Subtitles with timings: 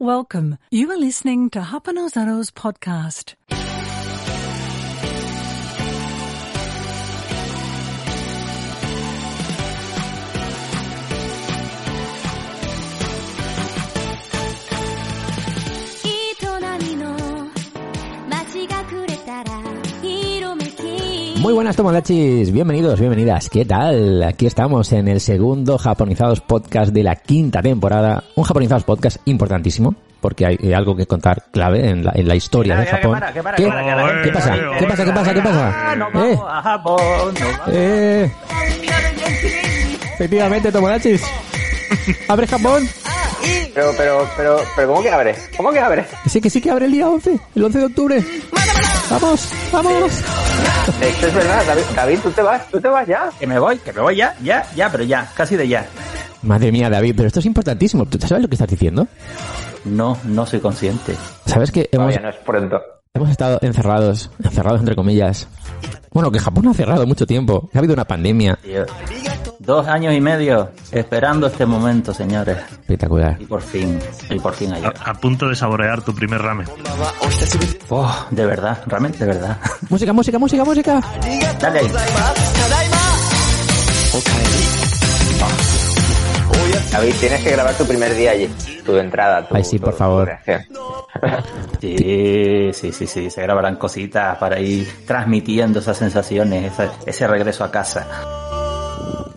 [0.00, 0.58] Welcome.
[0.72, 3.34] You are listening to Hapanozaro's podcast.
[21.44, 24.22] Muy buenas tomodachis, bienvenidos, bienvenidas, ¿qué tal?
[24.22, 29.94] Aquí estamos en el segundo Japonizados Podcast de la quinta temporada, un Japonizados Podcast importantísimo,
[30.22, 33.20] porque hay, eh, algo que contar clave en la, en la historia de Japón.
[33.26, 33.34] ¿Qué?
[33.34, 34.54] que para, que para, ¿Qué pasa?
[34.78, 35.04] ¿Qué pasa?
[35.04, 35.34] ¿Qué pasa?
[35.34, 35.96] ¿Qué pasa?
[35.96, 36.10] No ¿Eh?
[36.14, 37.68] vamos a Japón, no vamos.
[37.74, 38.32] Eh,
[40.14, 41.22] efectivamente, tomodachis.
[42.26, 42.88] ¿Abre Japón?
[43.74, 45.34] Pero, pero, pero, pero, ¿cómo que abre?
[45.56, 46.04] ¿Cómo que abre?
[46.22, 48.24] Que sí, que sí que abre el día 11, el 11 de octubre.
[49.10, 50.12] Vamos, vamos.
[51.00, 53.30] Esto es verdad, David, David, tú te vas, tú te vas ya.
[53.38, 55.86] Que me voy, que me voy ya, ya, ya, pero ya, casi de ya.
[56.42, 58.06] Madre mía, David, pero esto es importantísimo.
[58.06, 59.06] ¿Tú sabes lo que estás diciendo?
[59.84, 61.14] No, no soy consciente.
[61.46, 62.80] ¿Sabes que hemos, Todavía no es pronto.
[63.16, 65.46] Hemos estado encerrados, encerrados entre comillas.
[66.12, 67.70] Bueno, que Japón ha cerrado mucho tiempo.
[67.72, 68.58] Ha habido una pandemia
[69.60, 72.58] Dos años y medio esperando este momento, señores.
[72.72, 73.36] espectacular.
[73.40, 74.92] Y por fin, y por fin ayer.
[75.04, 76.66] a, a punto de saborear tu primer ramen.
[77.88, 79.58] Oh, de verdad, realmente de verdad.
[79.88, 81.00] Música, música, música, música.
[81.60, 81.92] Dale ahí.
[86.92, 88.48] David, tienes que grabar tu primer día allí.
[88.86, 90.30] Tu entrada, tu, Ay, sí, tu- por tu favor.
[91.80, 97.62] Sí, sí, sí, sí, se grabarán cositas para ir transmitiendo esas sensaciones, ese, ese regreso
[97.62, 98.06] a casa.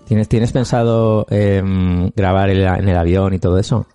[0.05, 3.85] ¿Tienes, ¿tienes pensado em, grabar en, la- en el avión y todo eso?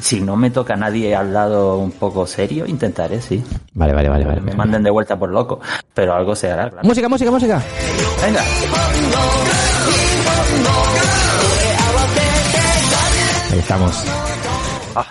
[0.00, 3.44] Si no me toca nadie al lado un poco serio, intentaré, sí.
[3.74, 4.40] Vale, vale, vale, vale.
[4.40, 5.60] Me manden de vuelta por loco,
[5.92, 6.86] pero algo se hará, claro.
[6.88, 7.62] Música, música, música.
[8.24, 8.42] Venga.
[13.68, 14.02] Estamos.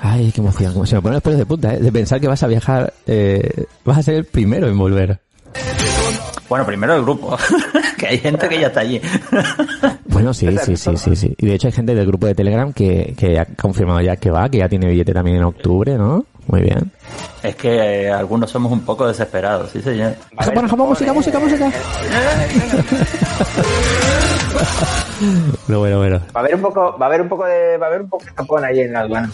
[0.02, 0.74] Ay, qué emoción.
[0.74, 1.80] Como se me ponen los pelos de punta, ¿eh?
[1.80, 5.20] De pensar que vas a viajar, eh, vas a ser el primero en volver.
[6.50, 7.38] Bueno, primero el grupo,
[8.00, 9.00] que hay gente que ya está allí.
[10.06, 11.36] Bueno, sí, sí, sí, sí, sí.
[11.38, 14.32] Y de hecho hay gente del grupo de Telegram que, que ha confirmado ya que
[14.32, 16.26] va, que ya tiene billete también en octubre, ¿no?
[16.48, 16.92] Muy bien.
[17.44, 20.16] Es que eh, algunos somos un poco desesperados, sí señor.
[20.38, 21.72] Haber Japón, Japón, música, música, música.
[25.68, 26.20] Lo bueno, bueno.
[26.36, 28.10] Va a haber un poco, va a haber un poco de, va a haber un
[28.10, 29.30] poco de Japón ahí en la aduana.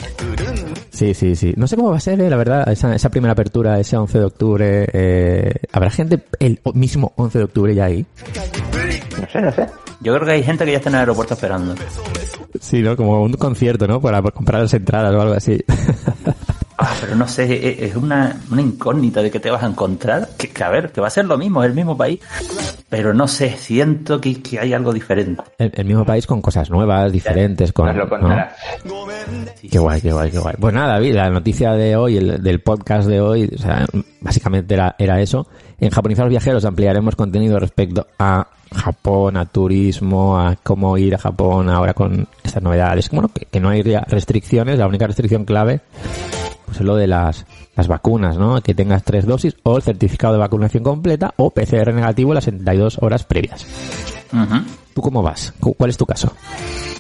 [0.90, 1.54] Sí, sí, sí.
[1.58, 4.20] No sé cómo va a ser, eh, la verdad, esa, esa primera apertura, ese 11
[4.20, 4.88] de octubre.
[4.92, 8.06] Eh, ¿Habrá gente el mismo 11 de octubre ya ahí?
[9.20, 9.68] No sé, no sé.
[10.04, 11.76] Yo creo que hay gente que ya está en el aeropuerto esperando.
[12.60, 12.96] Sí, ¿no?
[12.98, 14.02] Como un concierto, ¿no?
[14.02, 15.64] Para comprar las entradas o algo así.
[16.78, 20.30] Ah, pero no sé, es una, una incógnita de que te vas a encontrar.
[20.38, 22.20] Que, que, a ver, que va a ser lo mismo, es el mismo país.
[22.90, 25.42] Pero no sé, siento que, que hay algo diferente.
[25.58, 27.86] el, el mismo país con cosas nuevas, diferentes, con...
[27.86, 28.10] Nos lo ¿no?
[28.10, 28.54] contarás.
[29.72, 30.56] Qué guay, qué guay, qué guay.
[30.60, 33.86] Pues nada, David, la noticia de hoy, el, del podcast de hoy, o sea,
[34.20, 35.48] básicamente era, era eso.
[35.84, 41.70] En Japonizados Viajeros ampliaremos contenido respecto a Japón, a turismo, a cómo ir a Japón
[41.70, 43.10] ahora con estas novedades.
[43.12, 45.82] Bueno, que, que no hay restricciones, la única restricción clave
[46.66, 47.46] pues es lo de las,
[47.76, 48.62] las vacunas, ¿no?
[48.62, 52.46] Que tengas tres dosis o el certificado de vacunación completa o PCR negativo en las
[52.46, 53.66] 72 horas previas.
[54.96, 55.54] ¿Tú cómo vas?
[55.60, 56.34] ¿Cu- ¿Cuál es tu caso?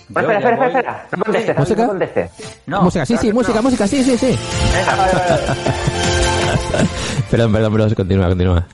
[0.10, 1.08] Bueno, espera, espera, espera, espera.
[1.18, 1.82] No contestes, ¿Música?
[1.82, 2.32] no contestes.
[2.68, 3.64] No, música, sí, sí, claro, música, no.
[3.64, 4.38] música, sí, sí, sí.
[4.76, 6.33] Venga, vale, vale, vale.
[7.32, 8.68] Perdón, perdón, perdón, continúa, continúa.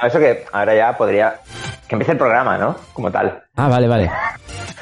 [0.00, 1.34] No, eso que ahora ya podría,
[1.88, 2.76] que empiece el programa, ¿no?
[2.92, 3.42] Como tal.
[3.56, 4.10] Ah, vale, vale.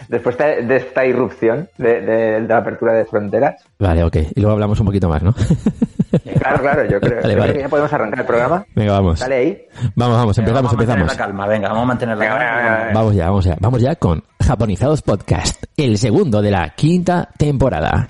[0.09, 3.63] Después de, de esta irrupción de, de- de la apertura de fronteras.
[3.79, 4.17] Vale, ok.
[4.35, 5.35] Y luego hablamos un poquito más, ¿no?
[6.41, 7.53] Claro, claro, yo creo, Vale, yo vale.
[7.53, 8.65] creo que ya podemos arrancar el programa.
[8.75, 9.19] Venga, vamos.
[9.21, 9.63] Dale ahí.
[9.95, 11.13] Vamos, vamos, empezamos, vamos a mantener empezamos.
[11.13, 12.47] la calma, venga, vamos a mantener la Venga, calma.
[12.57, 12.99] venga, venga, venga.
[13.01, 13.57] Vamos ya, vamos ya.
[13.61, 18.09] Vamos ya con Japonizados Podcast, el segundo de la quinta temporada.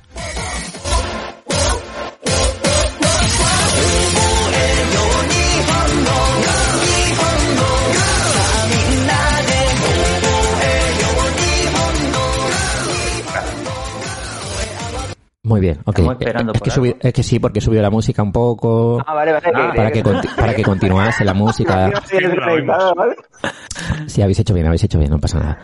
[15.48, 15.98] Muy bien, ok.
[15.98, 16.98] Estamos esperando es, que subí- algo.
[17.00, 19.46] es que sí, porque subió la música un poco Ah, vale, vale.
[19.54, 20.02] Ah, para que,
[20.36, 21.90] para que continuase la música.
[24.06, 25.58] Sí, habéis hecho bien, habéis hecho bien, no pasa nada.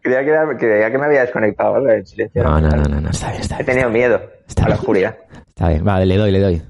[0.00, 1.96] Creía que, era- creía que me había desconectado, ¿vale?
[1.98, 2.42] El silencio.
[2.42, 3.66] No, no, no, no, no, está bien, está He bien.
[3.66, 4.78] tenido miedo Está a la bien.
[4.80, 5.16] oscuridad.
[5.48, 6.62] Está bien, vale, le doy, le doy.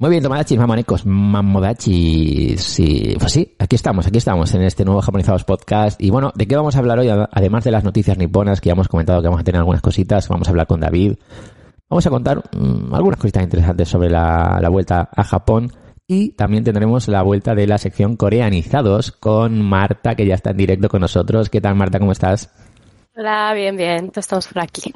[0.00, 2.62] Muy bien, tomadachis, mamonecos, mamodachis.
[2.62, 6.00] Sí, pues sí, aquí estamos, aquí estamos en este nuevo Japonizados Podcast.
[6.00, 7.08] Y bueno, ¿de qué vamos a hablar hoy?
[7.08, 10.28] Además de las noticias niponas que ya hemos comentado que vamos a tener algunas cositas,
[10.28, 11.14] vamos a hablar con David.
[11.88, 15.72] Vamos a contar mm, algunas cositas interesantes sobre la, la vuelta a Japón.
[16.06, 20.58] Y también tendremos la vuelta de la sección coreanizados con Marta, que ya está en
[20.58, 21.50] directo con nosotros.
[21.50, 21.98] ¿Qué tal, Marta?
[21.98, 22.54] ¿Cómo estás?
[23.16, 24.12] Hola, bien, bien.
[24.14, 24.94] Estamos por aquí.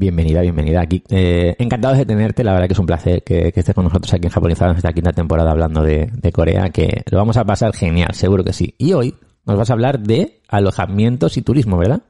[0.00, 1.02] Bienvenida, bienvenida aquí.
[1.10, 4.14] Eh, encantados de tenerte, la verdad que es un placer que, que estés con nosotros
[4.14, 7.44] aquí en Japonizados en esta quinta temporada hablando de, de Corea, que lo vamos a
[7.44, 8.76] pasar genial, seguro que sí.
[8.78, 12.00] Y hoy nos vas a hablar de alojamientos y turismo, ¿verdad?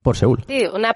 [0.00, 0.44] Por Seúl.
[0.48, 0.94] Sí, una,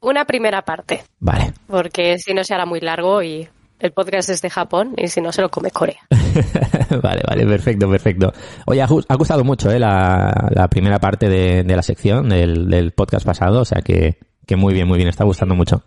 [0.00, 1.52] una primera parte, Vale.
[1.68, 3.48] porque si no se hará muy largo y
[3.78, 6.00] el podcast es de Japón y si no se lo come Corea.
[7.00, 8.32] vale, vale, perfecto, perfecto.
[8.66, 9.78] Oye, ha, gustado mucho ¿eh?
[9.78, 14.18] la, la primera parte de, de la sección del, del podcast pasado, o sea que,
[14.46, 15.82] que muy bien, muy bien, está gustando mucho.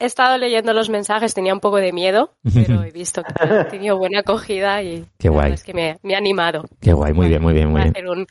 [0.00, 3.68] He estado leyendo los mensajes, tenía un poco de miedo, pero he visto que ha
[3.68, 5.52] tenido buena acogida y Qué guay.
[5.52, 6.64] es que me, me ha animado.
[6.80, 7.90] Qué guay, muy bien, muy bien, muy bien.
[7.94, 8.26] hacer un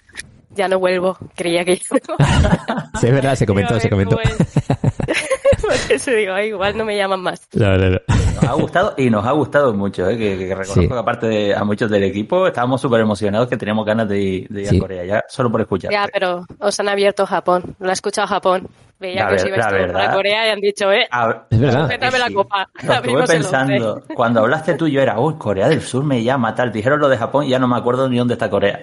[0.52, 1.76] ya no vuelvo, creía que
[3.00, 4.16] Sí, es verdad, se comentó, se comentó.
[4.18, 4.38] pues,
[5.62, 7.48] Por eso digo, "Ay, igual no me llaman más.
[7.54, 7.98] No, no, no.
[8.08, 10.18] Nos ha gustado y nos ha gustado mucho, ¿eh?
[10.18, 10.88] que, que reconozco Sí.
[10.88, 14.48] que aparte de a muchos del equipo, estábamos súper emocionados que teníamos ganas de, ir-
[14.50, 14.78] de ir Sí.
[14.78, 15.92] a Corea, ya solo por escuchar.
[15.92, 18.68] Ya, pero os han abierto Japón, lo ha escuchado Japón.
[19.00, 21.84] Veía La que os ibais para Corea y han dicho, eh, A- Es verdad.
[21.84, 22.68] sujétame la copa.
[22.84, 26.72] Lo estuve pensando, cuando hablaste tú yo era, uy, Corea del Sur me llama tal.
[26.72, 28.80] Dijeron lo de Japón y ya no me acuerdo ni dónde está Corea.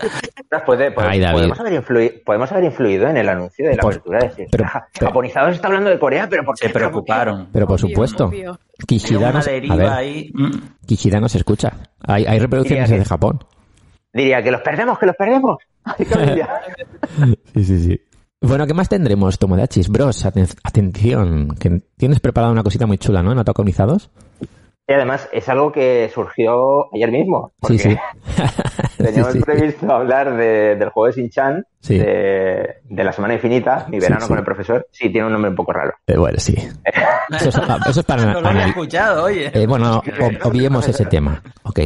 [0.65, 1.35] Puede- puede- Ay, David.
[1.35, 4.19] podemos, haber influido, podemos haber influido en el anuncio de la Por- apertura.
[4.21, 6.69] De decir, pero- "Ja- pero- Japonizados está hablando de Corea, pero ¿por qué?
[6.69, 7.49] Se preocuparon.
[7.53, 8.59] Pero por Obvio, supuesto, obvio.
[8.87, 10.31] Kishida nos, a deriva ver, ahí.
[10.33, 10.51] mm.
[10.87, 11.73] Kishida nos escucha.
[12.07, 13.45] Hay, hay reproducciones desde Japón.
[14.13, 15.57] Diría que los perdemos, que los perdemos.
[17.55, 18.01] Sí, sí, sí.
[18.47, 19.89] Bueno, ¿qué más tendremos, Tomodachis?
[19.89, 23.33] Bros, aten- atención, que tienes preparada una cosita muy chula, ¿no?
[23.33, 24.11] En Ataconizados.
[24.87, 27.53] y además es algo que surgió ayer mismo.
[27.55, 27.97] Sí, Porque sí.
[29.03, 29.45] teníamos Sí, sí.
[29.45, 31.99] previsto hablar de- del juego de Shin-Chan, Sí.
[31.99, 34.29] de, de la semana infinita, mi verano sí.
[34.29, 34.87] con el profesor.
[34.91, 35.95] Sí, tiene un nombre un poco raro.
[36.07, 36.55] Eh, bueno, sí.
[37.31, 37.57] Eso es,
[37.89, 38.27] eso es para...
[38.27, 39.51] No lo había anal- escuchado, oye.
[39.55, 41.43] eh, bueno, ob- obviemos ese tema.
[41.63, 41.79] Ok.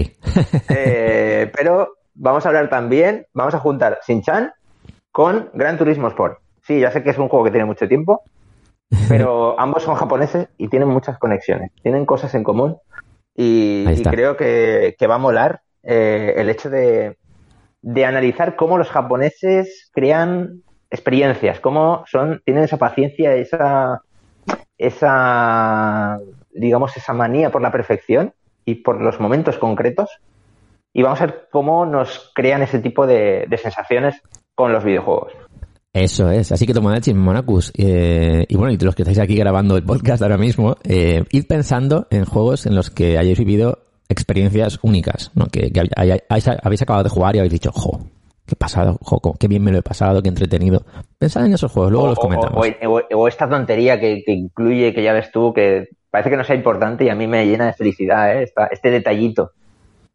[0.69, 4.53] Eh, pero vamos a hablar también, vamos a juntar Shin-Chan
[5.13, 6.39] con Gran Turismo Sport.
[6.69, 8.21] Sí, ya sé que es un juego que tiene mucho tiempo,
[9.09, 12.77] pero ambos son japoneses y tienen muchas conexiones, tienen cosas en común
[13.35, 17.17] y, creo que, que va a molar eh, el hecho de,
[17.81, 24.03] de analizar cómo los japoneses crean experiencias, cómo son, tienen esa paciencia, esa,
[24.77, 26.19] esa,
[26.51, 28.35] digamos, esa manía por la perfección
[28.67, 30.11] y por los momentos concretos.
[30.93, 34.21] Y vamos a ver cómo nos crean ese tipo de, de sensaciones
[34.55, 35.33] con los videojuegos.
[36.03, 36.53] Eso es.
[36.53, 40.23] Así que Tomodachis, Monacus, eh, y bueno, y los que estáis aquí grabando el podcast
[40.23, 43.79] ahora mismo, eh, id pensando en juegos en los que hayáis vivido
[44.09, 45.47] experiencias únicas, ¿no?
[45.47, 45.89] Que, que hay-
[46.21, 48.01] hayáis, habéis acabado de jugar y habéis dicho, jo,
[48.47, 50.83] qué pasado, jo, qué bien me lo he pasado, qué entretenido.
[51.19, 52.67] Pensad en esos juegos, luego o, los comentamos.
[52.67, 56.37] o- o- o esta tontería que, que incluye, que ya ves tú, que parece que
[56.37, 58.45] no sea importante y a mí me llena de felicidad, ¿eh?
[58.45, 59.53] Esta- este detallito.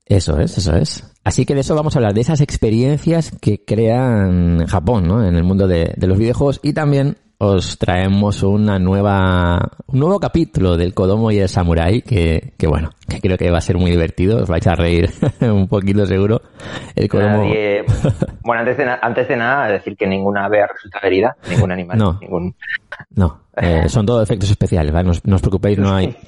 [0.06, 1.10] Eso es, eso es.
[1.24, 5.26] Así que de eso vamos a hablar, de esas experiencias que crean Japón, ¿no?
[5.26, 10.20] En el mundo de, de los videojuegos y también os traemos una nueva, un nuevo
[10.20, 13.78] capítulo del Kodomo y el Samurai que, que bueno, que creo que va a ser
[13.78, 15.10] muy divertido, os vais a reír
[15.42, 16.42] un poquito seguro.
[16.96, 17.44] El Kodomo...
[17.44, 17.84] Nadie-
[18.44, 21.98] bueno, antes de, antes de nada, decir que ninguna ave ha resultado herida, ningún animal,
[21.98, 22.18] No.
[22.22, 22.56] ningún...
[23.16, 25.10] No, eh, son todos efectos especiales, ¿vale?
[25.24, 26.16] No os preocupéis, no hay...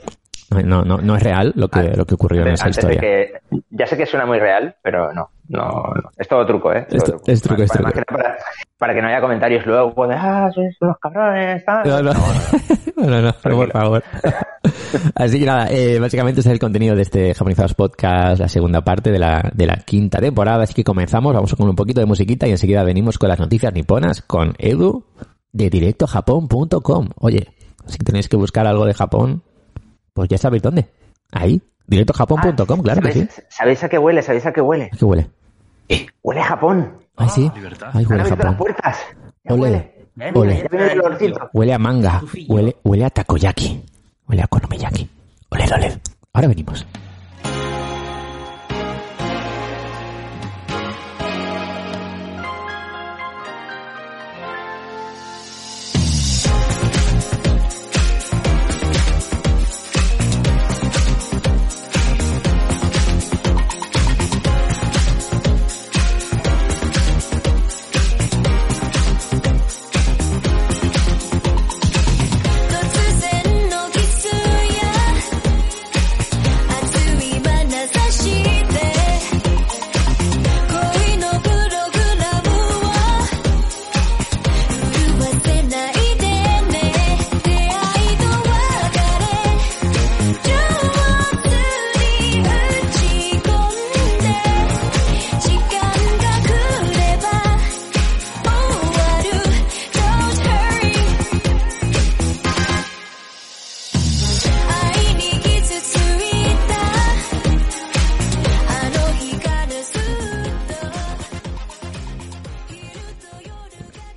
[0.51, 2.99] No, no, no es real lo que, lo que ocurrió en esa historia.
[2.99, 3.33] que-
[3.71, 6.09] ya sé que suena muy real, pero no, no, no.
[6.17, 6.85] Es todo truco, ¿eh?
[6.89, 8.15] Es todo tru- es truco, es Para- truco.
[8.17, 8.37] nada Para,
[8.77, 11.83] para que no haya comentarios luego de, ah, sois unos cabrones, tal.
[11.87, 12.13] No, no,
[13.07, 14.03] no, no, por favor.
[15.15, 18.81] Así que nada, eh, básicamente ese es el contenido de este Japonizados Podcast, la segunda
[18.81, 20.63] parte de la, de la quinta temporada.
[20.63, 23.73] Así que comenzamos, vamos con un poquito de musiquita y enseguida venimos con las noticias
[23.73, 25.05] niponas con Edu
[25.51, 27.09] de directojapón.com.
[27.19, 27.47] Oye,
[27.87, 29.43] si tenéis que buscar algo de Japón,
[30.15, 30.87] pues ya sabéis dónde.
[31.33, 33.19] Ahí, directojapón.com, claro que sí.
[33.19, 34.21] ¿Sabéis, ¿Sabéis a qué huele?
[34.21, 34.89] ¿Sabéis a qué huele?
[34.97, 35.29] ¿Qué huele?
[36.23, 36.93] Huele a Japón.
[37.17, 37.51] Ay, sí.
[37.53, 37.89] libertad.
[37.93, 38.57] Ay, huele a abierto las Japón.
[38.57, 38.97] puertas.
[39.43, 39.91] Huele.
[40.17, 41.49] El olorcito.
[41.53, 43.83] Huele a manga, huele, huele a takoyaki,
[44.27, 45.09] huele a konomiyaki.
[45.49, 45.99] Oled, oled.
[46.33, 47.74] Ahora venimos.「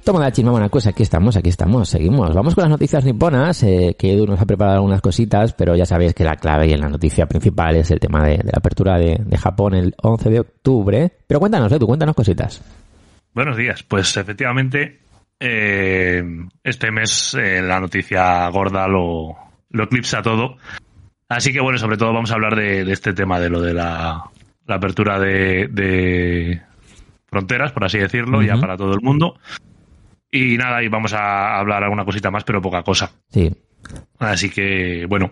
[0.08, 2.34] Tomodachi Mamona, pues aquí estamos, aquí estamos, seguimos.
[2.34, 5.84] Vamos con las noticias niponas, eh, que Edu nos ha preparado algunas cositas, pero ya
[5.84, 8.56] sabéis que la clave y en la noticia principal es el tema de, de la
[8.56, 11.12] apertura de, de Japón el 11 de octubre.
[11.26, 12.64] Pero cuéntanos, Edu, cuéntanos cositas.
[13.34, 13.82] Buenos días.
[13.82, 15.00] Pues efectivamente,
[15.38, 16.22] eh,
[16.64, 19.36] este mes eh, la noticia gorda lo,
[19.68, 20.56] lo eclipsa todo.
[21.28, 23.74] Así que bueno, sobre todo vamos a hablar de, de este tema, de lo de
[23.74, 24.24] la,
[24.64, 26.62] la apertura de, de
[27.26, 29.34] fronteras, por así decirlo, ya para todo el mundo.
[30.30, 33.10] Y nada, y vamos a hablar alguna cosita más, pero poca cosa.
[33.30, 33.50] Sí,
[34.18, 35.30] Así que, bueno.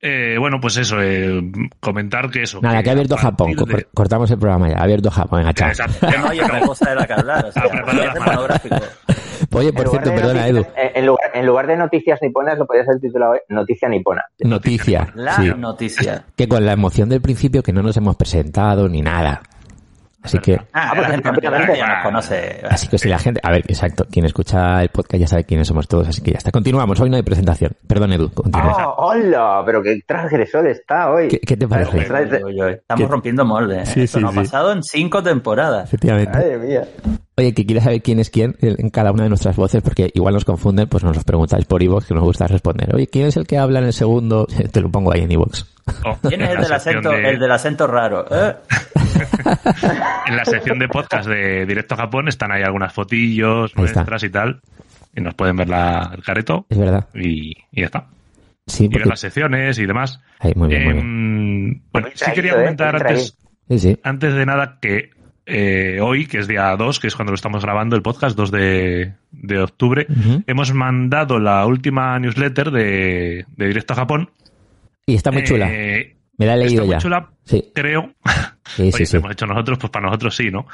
[0.00, 1.42] Eh, bueno, pues eso, eh,
[1.80, 2.60] comentar que eso.
[2.62, 5.68] nada, que ha abierto Japón, de- cortamos el programa ya, ha abierto Japón, venga, chao.
[5.68, 6.06] Exacto.
[6.06, 7.44] Que no hay otra cosa de la que hablar.
[7.46, 7.62] O sea.
[9.52, 11.76] Oye, En por lugar cierto, de perdona, Edu, noticias- En, en lugar, en lugar de
[11.76, 14.22] noticias niponas, lo podrías haber titulado Noticia nipona.
[14.40, 16.24] noticia, La sí, noticia.
[16.36, 19.42] que con la emoción del principio que no nos hemos presentado ni nada.
[20.22, 21.76] Así que, Ah, pues la gente rápidamente.
[21.76, 22.60] ya nos conoce.
[22.68, 25.68] Así que si la gente, a ver, exacto, quien escucha el podcast ya sabe quiénes
[25.68, 26.50] somos todos, así que ya está.
[26.50, 27.72] Continuamos, hoy no hay presentación.
[27.86, 28.88] Perdón, Edu, continúa.
[28.88, 29.62] ¡Oh, hola!
[29.64, 31.28] Pero qué transgresor está hoy.
[31.28, 31.98] ¿Qué, qué te parece?
[32.42, 33.06] Oye, Estamos ¿Qué?
[33.10, 33.88] rompiendo moldes.
[33.90, 33.92] ¿eh?
[33.92, 34.38] Sí, Esto sí, no sí.
[34.38, 35.84] ha pasado en cinco temporadas.
[35.84, 36.32] Efectivamente.
[36.36, 36.84] Madre mía.
[37.38, 40.32] Oye, que quieres saber quién es quién en cada una de nuestras voces, porque igual
[40.32, 42.94] nos confunden, pues nos los preguntáis por iVoox, que nos gusta responder.
[42.94, 44.46] Oye, ¿quién es el que habla en el segundo?
[44.72, 45.64] Te lo pongo ahí en iVoox.
[46.04, 48.24] Oh, ¿Quién es el del acento, de- el del acento raro?
[48.30, 48.54] ¿Eh?
[50.26, 54.00] en la sección de podcast de Directo Japón están ahí algunas fotillos Ahí está.
[54.00, 54.60] nuestras y tal.
[55.14, 57.06] Y nos pueden ver la, el careto Es verdad.
[57.14, 58.06] y, y ya está.
[58.66, 59.08] Sí, Y ver porque...
[59.10, 60.20] las secciones y demás.
[60.40, 61.04] Ahí, muy bien, muy bien.
[61.06, 62.56] Em, bueno, sí quería ¿eh?
[62.56, 63.36] comentar antes,
[63.68, 63.98] Sí, sí.
[64.02, 65.10] antes de nada que
[65.46, 68.50] eh, hoy, que es día 2, que es cuando lo estamos grabando el podcast, 2
[68.50, 70.06] de, de octubre,
[70.46, 74.30] hemos mandado la última newsletter de, de Directo a Japón.
[75.06, 75.68] Y está muy chula.
[75.72, 76.98] Eh, Me la he leído está muy ya.
[76.98, 78.12] chula, Sí, creo.
[78.64, 79.12] sí, Oye, sí, si sí.
[79.14, 80.66] lo hemos hecho nosotros, pues para nosotros sí, ¿no?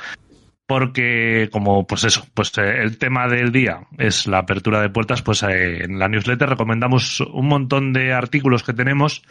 [0.67, 5.21] Porque como pues eso, pues eh, el tema del día es la apertura de puertas,
[5.21, 9.23] pues eh, en la newsletter recomendamos un montón de artículos que tenemos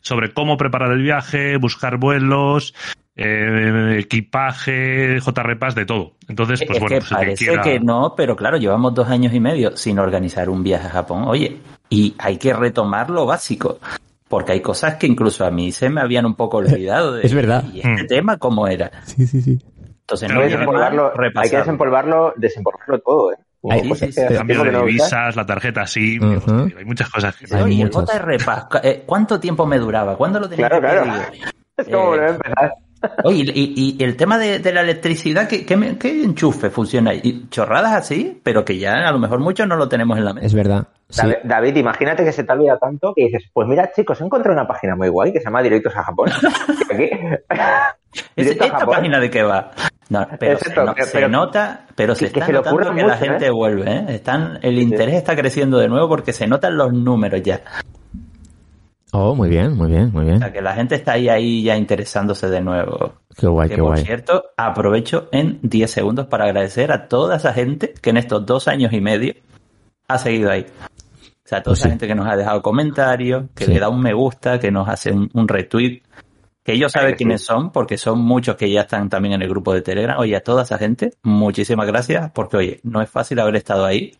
[0.00, 2.74] sobre cómo preparar el viaje, buscar vuelos,
[3.18, 6.12] eh, equipaje, JRPAs, de todo.
[6.28, 9.34] Entonces, pues es bueno, que pues parece quiera- que no, pero claro, llevamos dos años
[9.34, 11.24] y medio sin organizar un viaje a Japón.
[11.26, 11.58] Oye,
[11.90, 13.78] y hay que retomar lo básico.
[14.28, 17.14] Porque hay cosas que incluso a mí se me habían un poco olvidado.
[17.14, 17.64] De, Es verdad.
[17.72, 18.06] ¿Y este Mm.
[18.06, 18.90] tema cómo era?
[19.04, 19.58] Sí, sí, sí.
[20.00, 23.36] Entonces, Claro, no Hay que ya- desempolvarlo, hay que desempolvarlo, desempolvarlo todo, ¿eh?
[23.70, 24.34] Hay- sí, cosas sí, que sí.
[24.34, 26.70] cambio de divisas, la tarjeta SIM, Ujú.
[26.78, 27.46] hay muchas cosas que...
[27.56, 27.90] Hay el.
[27.90, 30.14] JRPAS, eh, ¿cuánto tiempo me duraba?
[30.16, 31.22] ¿Cuándo lo tenía Claro, que claro.
[31.30, 31.44] pedir?
[31.78, 32.72] Es como Eh, volver a empezar.
[33.24, 37.10] Oye, y, y el tema de, de la electricidad, ¿qué, qué, me- qué enchufe funciona
[37.12, 37.20] ahí?
[37.22, 40.34] Y Chorradas así, pero que ya a lo mejor muchos no lo tenemos en la
[40.34, 40.46] mesa.
[40.46, 40.88] Es verdad.
[41.08, 41.22] Sí.
[41.22, 44.58] David, David, imagínate que se te olvida tanto que dices, pues mira chicos, he encontrado
[44.58, 46.30] una página muy guay que se llama Directos a Japón.
[46.90, 47.10] Aquí,
[48.36, 48.94] Es- ¿Esta Japón.
[48.96, 49.70] página de qué va?
[50.10, 52.58] No, pero, Exacto, se, no- pero- se nota, pero se que- que está se le
[52.58, 53.50] notando que la mucho, gente ¿eh?
[53.50, 54.04] vuelve, ¿eh?
[54.08, 57.60] Están, el interés está creciendo de nuevo porque se notan los números ya.
[59.12, 60.36] Oh, muy bien, muy bien, muy bien.
[60.36, 63.14] O sea, que la gente está ahí, ahí ya interesándose de nuevo.
[63.36, 64.04] Qué guay, que qué por guay.
[64.04, 68.68] cierto, aprovecho en 10 segundos para agradecer a toda esa gente que en estos dos
[68.68, 69.34] años y medio
[70.08, 70.66] ha seguido ahí.
[70.68, 71.90] O sea, toda Pues esa sí.
[71.92, 73.72] gente que nos ha dejado comentarios, que Sí.
[73.72, 76.02] le da un me gusta, que nos hace un, un retweet,
[76.62, 79.72] que ellos saben quiénes son, porque son muchos que ya están también en el grupo
[79.72, 80.18] de Telegram.
[80.18, 84.12] Oye, a toda esa gente, muchísimas gracias, porque oye, no es fácil haber estado ahí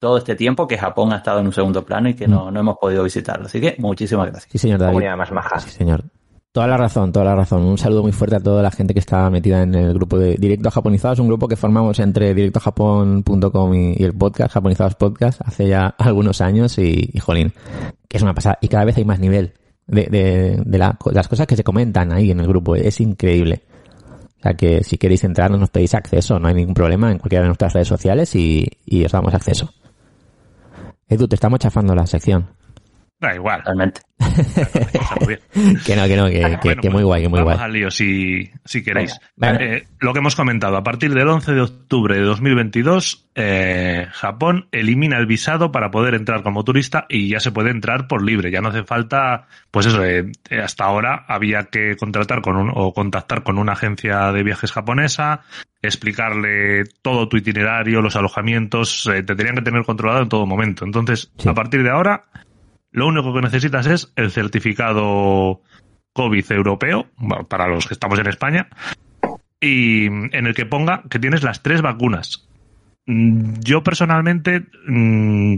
[0.00, 2.30] todo este tiempo que Japón ha estado en un segundo plano y que Mm.
[2.30, 3.46] no, no hemos podido visitarlo.
[3.46, 4.50] Así que muchísimas gracias.
[4.50, 4.92] Sí, señor David.
[4.94, 5.60] comunidad más maja.
[5.60, 6.02] Sí, señor.
[6.52, 7.62] Toda la razón, toda la razón.
[7.62, 10.34] Un saludo muy fuerte a toda la gente que está metida en el grupo de
[10.34, 15.68] Directo Japonizados, un grupo que formamos entre directojapón.com y, y el podcast, Japonizados Podcast, hace
[15.68, 17.52] ya algunos años y, y, jolín,
[18.08, 18.58] que es una pasada.
[18.60, 19.52] Y cada vez hay más nivel
[19.86, 22.74] de, de, de la- las cosas que se comentan ahí en el grupo.
[22.74, 23.62] Es increíble.
[24.38, 27.42] O sea que si queréis entrar nos pedís acceso, no hay ningún problema en cualquiera
[27.42, 29.70] de nuestras redes sociales y, y os damos acceso.
[31.12, 32.59] Edu, te estamos chafando la sección.
[33.20, 33.62] Da igual.
[35.26, 35.40] Bien.
[35.84, 37.64] Que no, que no, que, que- Bueno, que muy pues guay, que muy vamos guay.
[37.64, 39.18] al lío si, si queréis.
[39.36, 39.76] Venga, venga.
[39.76, 44.68] Eh, lo que hemos comentado, a partir del 11 de octubre de 2022, eh, Japón
[44.72, 48.50] elimina el visado para poder entrar como turista y ya se puede entrar por libre.
[48.50, 52.70] Ya no hace falta, pues eso, eh, eh, hasta ahora había que contratar con un,
[52.74, 55.42] o contactar con una agencia de viajes japonesa,
[55.82, 60.84] explicarle todo tu itinerario, los alojamientos, te tenían que tener controlado en todo momento.
[60.84, 61.48] Entonces, Sí.
[61.48, 62.24] a partir de ahora,
[62.92, 65.62] lo único que necesitas es el certificado
[66.12, 67.06] COVID europeo,
[67.48, 68.68] para los que estamos en España,
[69.60, 72.48] y en el que ponga que tienes las tres vacunas.
[73.06, 75.56] Mm, Yo personalmente mm,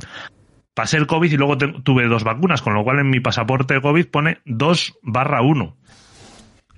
[0.74, 4.06] pasé el COVID y luego tuve dos vacunas, con lo cual en mi pasaporte COVID
[4.06, 5.76] pone 2 barra 1.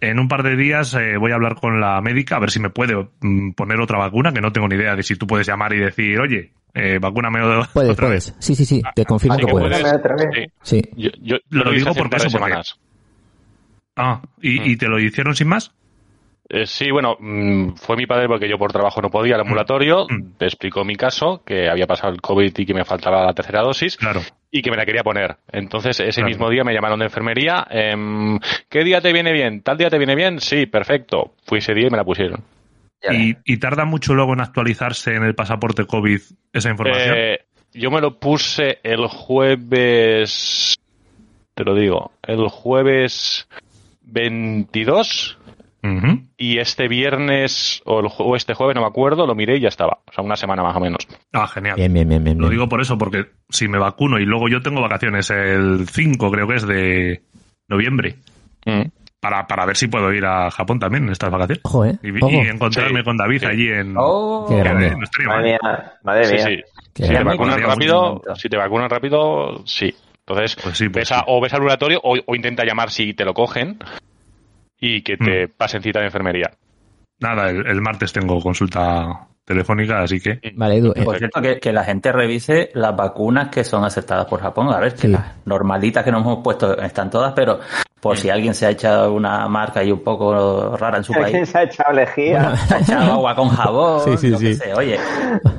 [0.09, 2.61] En un par de días eh, voy a hablar con la médica a ver si
[2.61, 5.47] me puede mm, poner otra vacuna, que no tengo ni idea de si tú puedes
[5.47, 8.31] llamar y decir, oye, eh, vacúname o- Puedes, otra vez.
[8.31, 8.45] puedes.
[8.45, 8.83] Sí, sí, sí.
[8.95, 9.81] Te confirmo Así que que puedes.
[9.81, 9.95] puedes.
[9.97, 10.17] Otra.
[10.33, 10.47] Sí.
[10.63, 10.83] Sí.
[10.97, 12.79] Yo, yo, Lo yo digo eso, porque- semanas.
[13.97, 14.65] Ah, ¿y, Mm.
[14.67, 15.73] y te lo hicieron sin más?
[16.49, 20.07] Eh, sí, bueno, mm, fue mi padre porque yo por trabajo no podía al ambulatorio.
[20.11, 20.37] Mm.
[20.39, 23.63] Te explicó mi caso, que había pasado el COVID y que me faltaba la tercera
[23.63, 24.21] dosis Claro.
[24.57, 25.37] Y que me la quería poner.
[25.51, 26.29] Entonces, ese Claro.
[26.29, 27.67] mismo día me llamaron de enfermería.
[27.69, 29.63] em, ¿Qué día te viene bien?
[29.63, 30.39] ¿Tal día te viene bien?
[30.39, 31.35] Sí, perfecto.
[31.45, 32.45] Fui ese día y me la pusieron.
[33.03, 36.21] Ya ¿Y, y tarda mucho luego en actualizarse en el pasaporte COVID
[36.53, 37.17] esa información?
[37.19, 37.39] Eh,
[37.73, 40.77] yo me lo puse el jueves.
[41.57, 42.13] Te lo digo.
[42.23, 43.49] El jueves
[44.03, 45.37] 22.
[46.39, 49.69] Y este viernes o, el o este jueves, no me acuerdo, lo miré y ya
[49.69, 49.99] estaba.
[50.09, 51.07] O sea, una semana más o menos.
[51.33, 51.77] Ah, genial.
[51.77, 52.39] Bien, bien, bien, bien.
[52.39, 56.31] Lo digo por eso, porque si me vacuno y luego yo tengo vacaciones el 5,
[56.31, 57.23] creo que es de
[57.69, 58.17] noviembre,
[58.67, 58.83] Mm.
[59.21, 61.61] para, para ver si puedo ir a Japón también en estas vacaciones.
[61.65, 61.99] Ojo, ¿eh?
[62.03, 62.09] Y,
[62.49, 63.05] encontrarme Sí.
[63.05, 63.47] con David Sí.
[63.47, 63.95] allí en...
[63.99, 64.91] Oh, Qué grande.
[64.97, 65.73] No estaría madre mal.
[65.75, 66.45] mía, madre mía.
[66.47, 66.63] sí.
[66.95, 69.95] Qué Si te vacunan rápido, algún si te vacunan rápido, sí.
[70.27, 71.25] Entonces, Pues sí, pues ves a- sí.
[71.27, 73.79] o ves al laboratorio o, o intenta llamar si te lo cogen
[74.81, 75.51] y que te Mm.
[75.57, 76.51] pasen cita de enfermería.
[77.21, 80.41] Nada, el, el martes tengo consulta telefónica, así que...
[80.57, 80.93] Vale, Edu.
[80.97, 84.73] eh, Por cierto, que, que la gente revise las vacunas que son aceptadas por Japón.
[84.73, 85.09] A ver, que Sí.
[85.09, 87.61] las normalitas que nos hemos puesto están todas, pero
[88.05, 91.23] por si alguien se ha echado una marca ahí un poco rara en su ¿Quién
[91.33, 92.55] país, se ha echado lejía?
[92.57, 94.61] se ha echado agua con jabón, Sí, sí, lo que sí.
[94.61, 94.77] sea.
[94.77, 94.99] Oye,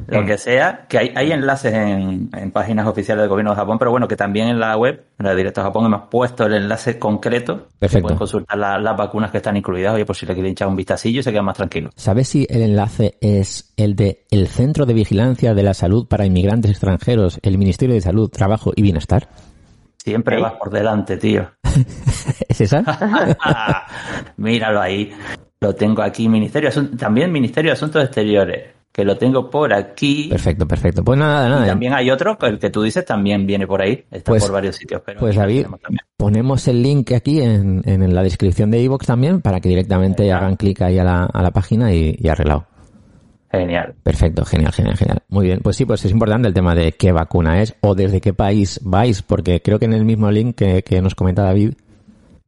[0.07, 3.77] lo que sea, que hay, hay enlaces en, en páginas oficiales del gobierno de Japón,
[3.79, 6.45] pero bueno, que también en la web, en la de Directo a Japón, hemos puesto
[6.45, 7.57] el enlace concreto.
[7.57, 8.03] que Perfecto.
[8.03, 10.75] Pueden consultar la- las vacunas que están incluidas, oye, por si le quieren echar un
[10.75, 11.91] vistacillo y se quedan más tranquilos.
[11.95, 16.25] ¿Sabes si el enlace es el de el Centro de Vigilancia de la Salud para
[16.27, 19.27] Inmigrantes Extranjeros, el Ministerio de Salud, Trabajo y Bienestar?
[20.05, 20.41] Siempre ¿Eh?
[20.41, 21.49] vas por delante, tío.
[22.47, 22.83] ¿Es esa?
[24.37, 25.11] Míralo ahí.
[25.59, 30.27] Lo tengo aquí, Ministerio también Ministerio de Asuntos Exteriores, que lo tengo por aquí.
[30.29, 31.03] Perfecto, perfecto.
[31.03, 31.65] Pues nada, Y nada.
[31.65, 34.05] también hay otro, el que tú dices también viene por ahí.
[34.11, 35.01] Está Pues- por varios sitios.
[35.03, 35.65] Pero Pues David,
[36.17, 40.55] ponemos el link aquí en, en la descripción de iVoox también para que directamente hagan
[40.55, 42.67] clic ahí a la, a la página y, y arreglado.
[43.57, 43.95] Genial.
[44.03, 45.19] Perfecto, genial, genial, genial.
[45.29, 48.21] Muy bien, pues sí, pues es importante el tema de qué vacuna es o desde
[48.21, 51.73] qué país vais, porque creo que en el mismo link que, que nos comenta David,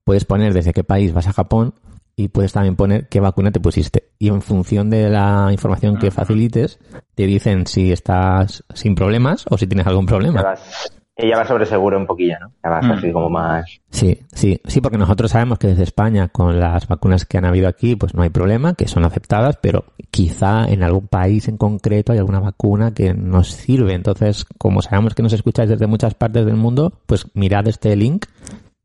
[0.03, 1.73] puedes poner desde qué país vas a Japón
[2.15, 4.09] y puedes también poner qué vacuna te pusiste.
[4.17, 6.79] Y en función de la información que facilites,
[7.13, 10.41] te dicen si estás sin problemas o si tienes algún problema.
[10.41, 12.51] vas, y ya vas sobre seguro un poquillo, ¿no?
[12.63, 12.91] Ya vas Mm.
[12.91, 13.65] así como más...
[13.89, 17.67] Sí, sí, sí, porque nosotros sabemos que desde España, con las vacunas que han habido
[17.67, 22.11] aquí, pues no hay problema, que son aceptadas, pero quizá en algún país en concreto
[22.11, 23.93] hay alguna vacuna que nos sirve.
[23.93, 28.25] Entonces, como sabemos que nos escucháis desde muchas partes del mundo, pues mirad este link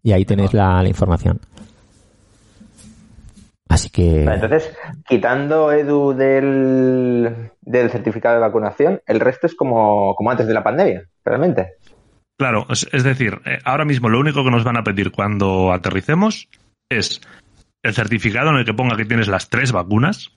[0.02, 1.38] y ahí tenéis la, la información.
[3.68, 4.70] Así que, Entonces,
[5.08, 10.62] quitando Edu del, del certificado de vacunación, el resto es como, como antes de la
[10.62, 11.76] pandemia, realmente.
[12.38, 16.48] Claro, es, decir, eh, ahora mismo lo único que nos van a pedir cuando aterricemos
[16.88, 17.20] es
[17.82, 20.32] el certificado en el que ponga que tienes las tres vacunas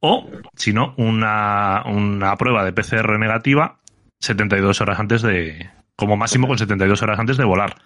[0.00, 3.80] o, si no, una, una prueba de PCR negativa
[4.20, 7.76] 72 horas antes de, como máximo con 72 horas antes de volar.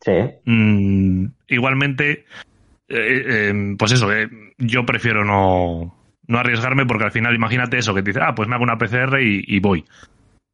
[0.00, 0.12] Sí.
[0.44, 2.24] Mm, igualmente,
[2.88, 5.94] eh, eh, pues eso, eh, yo prefiero no,
[6.26, 8.78] no arriesgarme porque al final imagínate eso, que te dice, ah, pues me hago una
[8.78, 9.84] PCR y, y voy.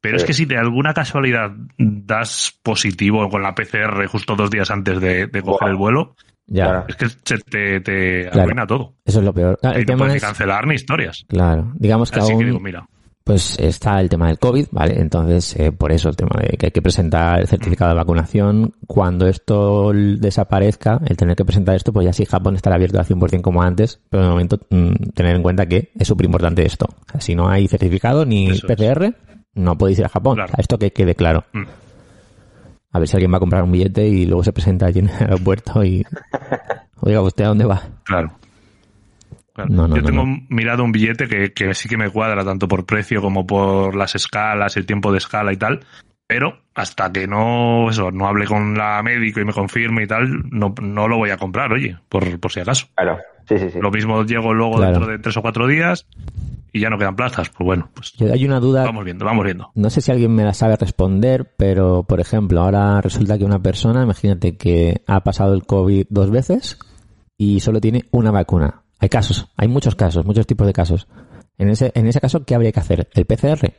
[0.01, 0.23] Pero Sí.
[0.23, 4.99] es que si de alguna casualidad das positivo con la PCR justo dos días antes
[5.01, 6.15] de, de coger el vuelo,
[6.47, 8.41] ya, es que se te, te Claro.
[8.41, 8.93] arruina todo.
[9.05, 9.57] eso es lo peor.
[9.59, 11.25] Claro, Y el no tema puedes es, cancelar ni historias.
[11.27, 12.87] claro, digamos que Así aún, que digo, mira,
[13.23, 14.99] pues está el tema del COVID, ¿vale?
[14.99, 18.73] Entonces, eh, por eso el tema de que hay que presentar el certificado de vacunación.
[18.87, 23.05] Cuando esto desaparezca, el tener que presentar esto, pues ya sí Japón estará abierto al
[23.05, 26.85] 100% como antes, pero de momento mm, tener en cuenta que es súper importante esto.
[26.89, 29.13] O sea, si no hay certificado ni Eso es.
[29.59, 30.35] No podéis ir a Japón.
[30.35, 30.53] Claro.
[30.57, 31.43] Esto que quede claro.
[31.53, 31.63] Mm.
[32.91, 35.09] A ver si alguien va a comprar un billete y luego se presenta allí en
[35.09, 36.03] el aeropuerto y...
[37.01, 37.81] Oiga, ¿usted a dónde va?
[38.03, 38.31] claro.
[39.53, 39.69] Claro.
[39.73, 40.37] No, no, Yo no, tengo no.
[40.49, 44.15] mirado un billete que, que sí que me cuadra tanto por precio como por las
[44.15, 45.81] escalas, el tiempo de escala y tal,
[46.27, 50.43] pero hasta que no eso no hable con la médico y me confirme y tal,
[50.49, 52.87] no, no lo voy a comprar, oye, por, por si acaso.
[52.95, 53.17] Claro.
[53.49, 53.79] Sí, sí, sí.
[53.81, 54.91] Lo mismo llego luego Claro.
[54.93, 56.07] dentro de tres o cuatro días
[56.71, 57.49] y ya no quedan plazas.
[57.49, 59.71] Pues bueno, pues Yo hay una duda vamos viendo, vamos viendo.
[59.75, 63.59] No sé si alguien me la sabe responder, pero por ejemplo, ahora resulta que una
[63.61, 66.77] persona, imagínate que ha pasado el COVID dos veces
[67.37, 68.81] y solo tiene una vacuna.
[68.99, 71.07] Hay casos, hay muchos casos, muchos tipos de casos.
[71.57, 73.09] En ese, en ese caso, ¿qué habría que hacer?
[73.13, 73.73] ¿El PCR?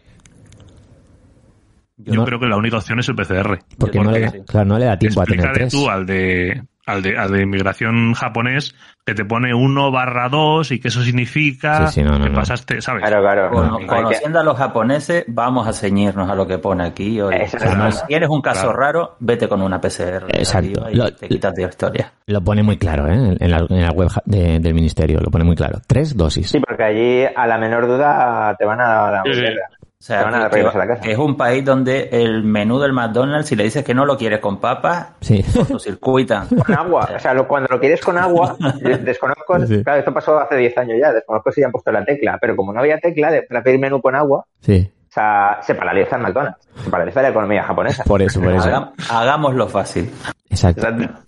[1.99, 3.59] Yo no- creo que la única opción es el PCR.
[3.79, 5.71] Porque no le, da, claro, no le da tiempo a tener tres.
[5.73, 8.75] tú al de al de, al de inmigración japonés
[9.07, 12.31] que te pone 1 barra 2 y que eso significa Sí, sí, no, no, que
[12.31, 12.37] no.
[12.37, 13.03] pasaste, ¿sabes?
[13.03, 13.51] Claro, claro.
[13.51, 17.19] Cono- Hay que- conociendo a los japoneses, vamos a ceñirnos a lo que pone aquí.
[17.33, 18.77] Es si tienes un caso Claro.
[18.79, 20.27] raro, vete con una PCR.
[20.29, 20.89] Exacto.
[20.91, 22.13] Y Lo- te quitas de historia.
[22.27, 23.37] Lo pone muy claro, ¿eh?
[23.41, 25.79] En la, en la web de- del ministerio, lo pone muy claro.
[25.87, 26.51] Tres dosis.
[26.51, 29.41] Sí, porque allí a la menor duda te van a dar Sí, sí.
[29.41, 29.69] guerra.
[30.01, 31.03] O sea, Te van a dar que- reglas a la casa.
[31.03, 34.17] que es un país donde el menú del McDonald's, si le dices que no lo
[34.17, 35.43] quieres con papas, Sí.
[35.79, 36.49] circuitan.
[36.49, 37.07] Con agua.
[37.15, 39.59] O sea, lo- cuando lo quieres con agua, de- desconozco.
[39.67, 39.85] Sí.
[39.85, 41.13] Claro, esto pasó hace 10 años ya.
[41.13, 42.39] Desconozco si ya han puesto la tecla.
[42.41, 44.91] Pero como no había tecla de, para pedir menú con agua, Sí.
[45.11, 46.59] O sea, se paraliza el McDonald's.
[46.85, 48.05] Se paraliza la economía japonesa.
[48.05, 48.69] Por eso, por eso.
[48.69, 50.09] Hagam- hagámoslo fácil.
[50.49, 50.87] Exacto.
[50.87, 51.21] Exacto.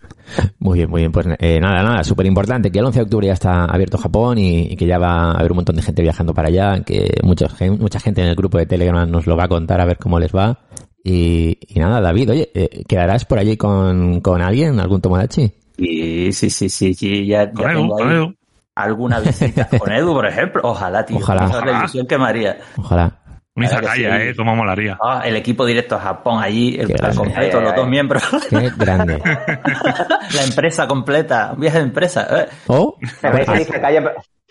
[0.60, 1.10] Muy bien, muy bien.
[1.12, 4.38] Pues eh, nada, nada, súper importante que el 11 de octubre ya está abierto Japón
[4.38, 7.12] y, y que ya va a haber un montón de gente viajando para allá, que
[7.24, 7.46] mucha,
[7.78, 10.18] mucha gente en el grupo de Telegram nos lo va a contar a ver cómo
[10.20, 10.58] les va.
[11.04, 15.52] Y, y nada, David, oye, eh, ¿quedarás por allí con, con alguien, algún Tomodachi?
[15.76, 18.34] Y sí, sí, sí, sí, ya, ya Con Edu, tengo con ahí Edu.
[18.76, 19.68] alguna visita.
[19.78, 20.60] Con Edu, por ejemplo.
[20.64, 21.16] Ojalá, tío.
[21.16, 21.46] Ojalá.
[21.46, 22.58] Es la ilusión que me haría.
[22.76, 23.18] Ojalá.
[23.54, 24.22] Un izakaya, sí.
[24.22, 24.34] ¿eh?
[24.34, 24.96] Cómo molaría.
[25.02, 27.90] Ah, el equipo directo a Japón allí, el completo, Ay, los ay, dos ay.
[27.90, 28.22] miembros.
[28.48, 29.18] Qué grande.
[30.34, 32.26] la empresa completa, un viaje de empresa.
[32.30, 32.48] ¿eh?
[32.68, 32.96] ¿Oh?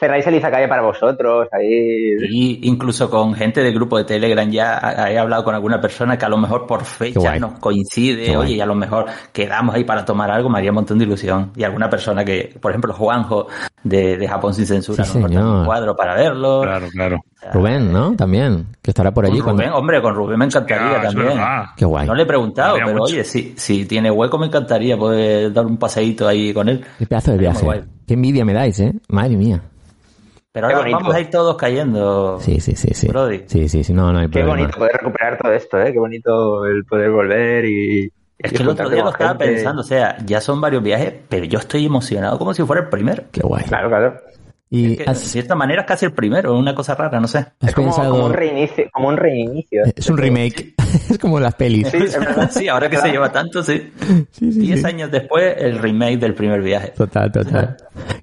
[0.01, 1.47] Cerráis el izakaya, para vosotros.
[1.51, 2.15] Ahí.
[2.27, 6.25] Y incluso con gente del grupo de Telegram ya he hablado con alguna persona que
[6.25, 8.47] a lo mejor por fecha nos coincide, Qué guay.
[8.47, 11.05] oye, y a lo mejor quedamos ahí para tomar algo, me haría un montón de
[11.05, 11.51] ilusión.
[11.55, 13.45] Y alguna persona que, por ejemplo, Juanjo
[13.83, 16.61] de, de Japón sin censura, Sí, también un cuadro para verlo.
[16.63, 17.17] Claro, claro.
[17.53, 18.15] Rubén, ¿no?
[18.15, 19.37] También, que estará por allí.
[19.37, 21.39] Con cuando- Rubén, hombre, con Rubén me encantaría también.
[21.77, 22.07] Qué guay.
[22.07, 23.13] No le he preguntado, Habría pero mucho.
[23.13, 26.83] oye, si, si tiene hueco me encantaría poder dar un paseíto ahí con él.
[26.97, 27.83] Qué pedazo de viaje.
[28.07, 28.93] Qué envidia me dais, ¿eh?
[29.09, 29.61] Madre mía.
[30.53, 32.39] Pero Qué ahora vamos a ir todos cayendo.
[32.41, 33.07] Sí, sí, sí, sí.
[33.07, 33.43] Brody.
[33.47, 34.53] Sí, sí, sí, no, no hay Qué problema.
[34.53, 35.93] bonito poder recuperar todo esto, ¿eh?
[35.93, 38.11] Qué bonito el poder volver y.
[38.37, 39.45] Es y que el otro día lo estaba gente.
[39.45, 42.89] pensando, o sea, ya son varios viajes, pero yo estoy emocionado como si fuera el
[42.89, 43.23] primero.
[43.31, 43.63] Qué guay.
[43.65, 44.19] Claro, claro.
[44.73, 47.39] Y Es que, de cierta manera es casi el primero, una cosa rara, no sé.
[47.39, 48.11] has Es como, pensado...
[48.11, 48.85] como un reinicio.
[48.93, 49.83] Como un reinicio.
[49.95, 50.75] Es un remake.
[51.09, 51.89] es como las pelis.
[51.89, 52.49] Sí, es verdad.
[52.61, 53.91] Sí, ahora que se lleva tanto, sí.
[54.31, 54.85] Sí, sí, Diez sí.
[54.87, 56.93] años después, el remake del primer viaje.
[56.95, 57.75] Total, total.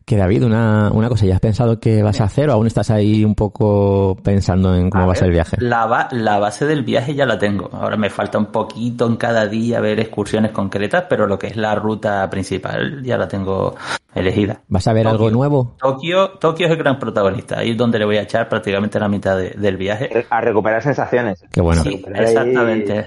[0.06, 2.90] Que David, una, una cosa, ¿ya has pensado qué vas a hacer o aún estás
[2.90, 5.58] ahí un poco pensando en cómo A va a ser el viaje?
[5.60, 7.68] La, ba- la base del viaje ya la tengo.
[7.74, 11.56] Ahora me falta un poquito en cada día ver excursiones concretas, pero lo que es
[11.58, 13.74] la ruta principal ya la tengo
[14.14, 14.62] elegida.
[14.68, 15.76] ¿Vas a ver algo nuevo?
[15.78, 19.08] Tokio, Tokio es el gran protagonista, ahí es donde le voy a echar prácticamente la
[19.08, 20.26] mitad de- del viaje.
[20.30, 21.44] A recuperar sensaciones.
[21.52, 21.82] Qué bueno.
[21.82, 23.06] Sí, exactamente.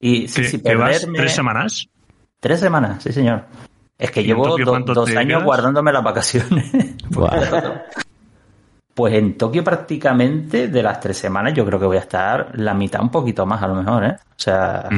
[0.00, 1.88] Y sí, ¿Que, sí, perderme- tres semanas?
[2.40, 3.44] Tres semanas, sí, señor.
[3.98, 5.44] Es que ¿Y en llevo do- dos años quedas?
[5.44, 6.70] guardándome las vacaciones.
[8.94, 12.74] Pues en Tokio prácticamente de las tres semanas yo creo que voy a estar la
[12.74, 14.16] mitad, un poquito más a lo mejor, ¿eh?
[14.30, 14.88] O sea,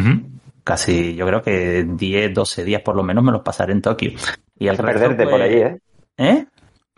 [0.64, 4.12] casi yo creo que 10, 12 días por lo menos me los pasaré en Tokio.
[4.58, 5.78] Y el resto, perderte por pues, allí, ¿eh?
[6.16, 6.46] ¿Eh?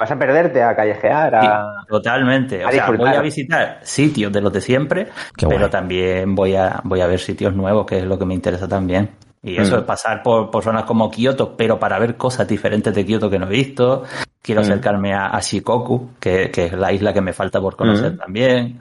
[0.03, 1.85] Vas a perderte a callejear, Sí, a...
[1.89, 2.65] totalmente.
[2.65, 5.05] O sea, voy a visitar sitios de los de siempre,
[5.37, 5.71] Qué pero guay.
[5.71, 9.11] también voy a, voy a ver sitios nuevos, que es lo que me interesa también.
[9.45, 9.79] Y eso Mm.
[9.79, 13.39] es pasar por, por zonas como Kioto, pero para ver cosas diferentes de Kioto que
[13.39, 14.03] no he visto.
[14.43, 14.65] Quiero Mm.
[14.65, 18.19] acercarme a, a Shikoku, que, que es la isla que me falta por conocer Mm.
[18.19, 18.81] también.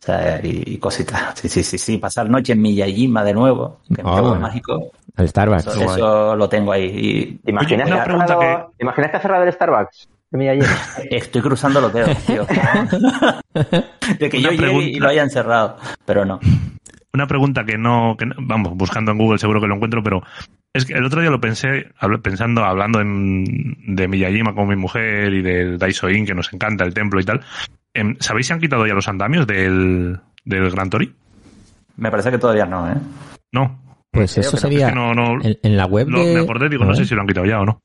[0.00, 1.32] O sea, y, y cositas.
[1.34, 1.98] Sí, sí, sí, sí.
[1.98, 4.10] Pasar noche en Miyajima de nuevo, que es Ah.
[4.12, 4.90] un juego mágico.
[5.16, 5.66] Al Starbucks.
[5.66, 6.84] Eso, eso lo tengo ahí.
[6.94, 10.08] Y ¿Te imaginas, Oye, que ha cerrado, ¿Te imaginas que ha cerrado el Starbucks?
[11.10, 12.46] estoy cruzando los dedos, tío.
[14.18, 15.76] de que Una yo llegue y lo hayan cerrado.
[16.04, 16.38] Pero no.
[17.14, 20.22] Una pregunta que no, que no- vamos, buscando en Google seguro que lo encuentro, pero
[20.72, 21.86] es que el otro día lo pensé,
[22.22, 26.92] pensando, hablando en, de Miyajima con mi mujer y del Daiso-In, que nos encanta el
[26.94, 27.40] templo y tal.
[27.94, 31.12] Em, ¿Sabéis si han quitado ya los andamios del, del Gran Tori?
[31.96, 32.96] Me parece que todavía no, ¿eh?
[33.52, 33.80] No.
[34.10, 36.34] Pues eso no, sería es que no- no- en, en la web Lo- de...
[36.34, 37.80] me acordé, digo, no sé si lo han quitado ya o no.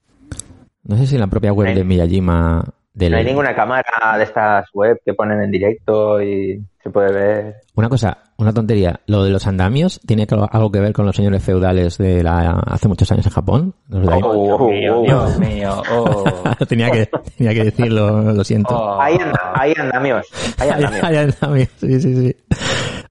[0.83, 2.63] No sé si en la propia web de Miyajima...
[2.93, 3.11] Del...
[3.11, 3.83] No hay ninguna cámara
[4.19, 7.55] de estas web que ponen en directo y se puede ver.
[7.73, 8.99] Una cosa, una tontería.
[9.07, 12.51] Lo de los andamios tiene que- algo que ver con los señores feudales de la
[12.67, 13.73] hace muchos años en Japón.
[13.89, 14.21] Los de ahí.
[14.23, 15.81] Oh, Dios mío, oh, Dios mío.
[15.91, 16.23] Oh,
[16.67, 18.75] tenía, que, tenía que decirlo, lo siento.
[18.77, 19.01] oh.
[19.01, 19.17] Hay,
[19.55, 20.27] hay andamios.
[20.59, 21.03] Hay Ay, andamios.
[21.03, 22.35] ay, andamios, sí, sí, sí.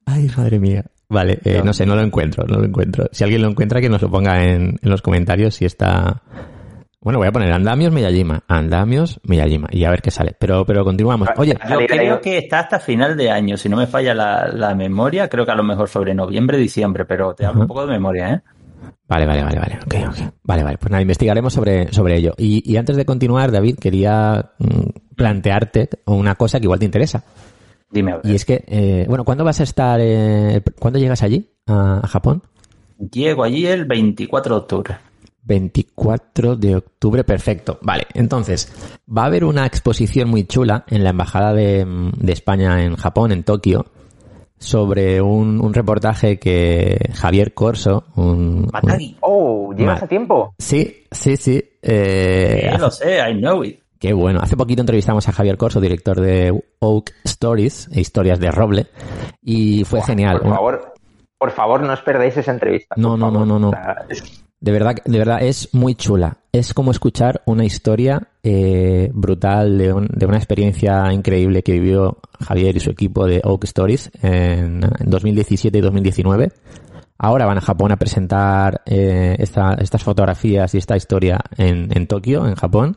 [0.06, 0.84] Ay, madre mía.
[1.08, 3.06] Vale, eh, no sé, no lo encuentro, no lo encuentro.
[3.10, 6.22] Si alguien lo encuentra, que nos lo ponga en, en los comentarios si está...
[7.02, 10.36] Bueno, voy a poner andamios Miyajima, andamios Miyajima y a ver qué sale.
[10.38, 11.28] Pero, pero continuamos.
[11.36, 14.74] Oye, Yo creo que está hasta final de año, si no me falla la, la
[14.76, 17.92] memoria, creo que a lo mejor sobre noviembre, diciembre, pero te hablo un poco de
[17.92, 18.40] memoria, ¿eh?
[19.08, 19.78] Vale, vale, vale, vale.
[19.84, 20.32] ok, ok.
[20.44, 20.78] Vale, vale.
[20.78, 22.34] Pues nada, investigaremos sobre, sobre ello.
[22.38, 27.24] Y, y antes de continuar, David, quería mm, plantearte una cosa que igual te interesa.
[27.90, 28.26] Dime, a ver.
[28.26, 32.06] Y es que, eh, bueno, ¿cuándo vas a estar, eh, cuándo llegas allí, a, a
[32.06, 32.42] Japón?
[33.10, 34.96] Llego allí el 24 de octubre.
[35.42, 37.78] 24 de octubre, perfecto.
[37.82, 38.72] Vale, entonces,
[39.08, 41.84] va a haber una exposición muy chula en la Embajada de,
[42.16, 43.86] de España en Japón, en Tokio,
[44.58, 48.68] sobre un, un reportaje que Javier Corso, un...
[48.72, 49.16] Matagi.
[49.20, 50.54] Oh, llegas Ma- a tiempo.
[50.58, 51.62] Sí, sí, sí.
[51.82, 53.80] eh, Sí, lo sé, I know it.
[53.98, 54.40] Qué bueno.
[54.42, 58.86] Hace poquito entrevistamos a Javier Corso, director de Oak Stories, e historias de Roble,
[59.42, 60.40] y fue genial.
[60.40, 60.94] Por favor,
[61.38, 62.94] por favor, no os perdáis esa entrevista.
[62.98, 63.68] No, no, no, no, no.
[63.68, 66.36] O sea, es- De verdad, de verdad es muy chula.
[66.52, 72.76] Es como escuchar una historia eh, brutal de, de una experiencia increíble que vivió Javier
[72.76, 76.52] y su equipo de Oak Stories en, en 2017 y 2019.
[77.18, 82.06] Ahora van a Japón a presentar eh, esta- estas fotografías y esta historia en, en
[82.06, 82.96] Tokio, en Japón.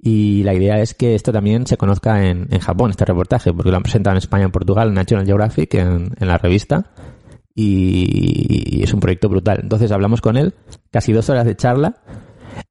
[0.00, 3.70] Y la idea es que esto también se conozca en, en Japón, este reportaje, porque
[3.72, 6.86] lo han presentado en España, en Portugal, en National Geographic, en, en la revista.
[7.60, 9.58] Y, es un proyecto brutal.
[9.62, 10.54] Entonces hablamos con él,
[10.92, 11.96] casi dos horas de charla,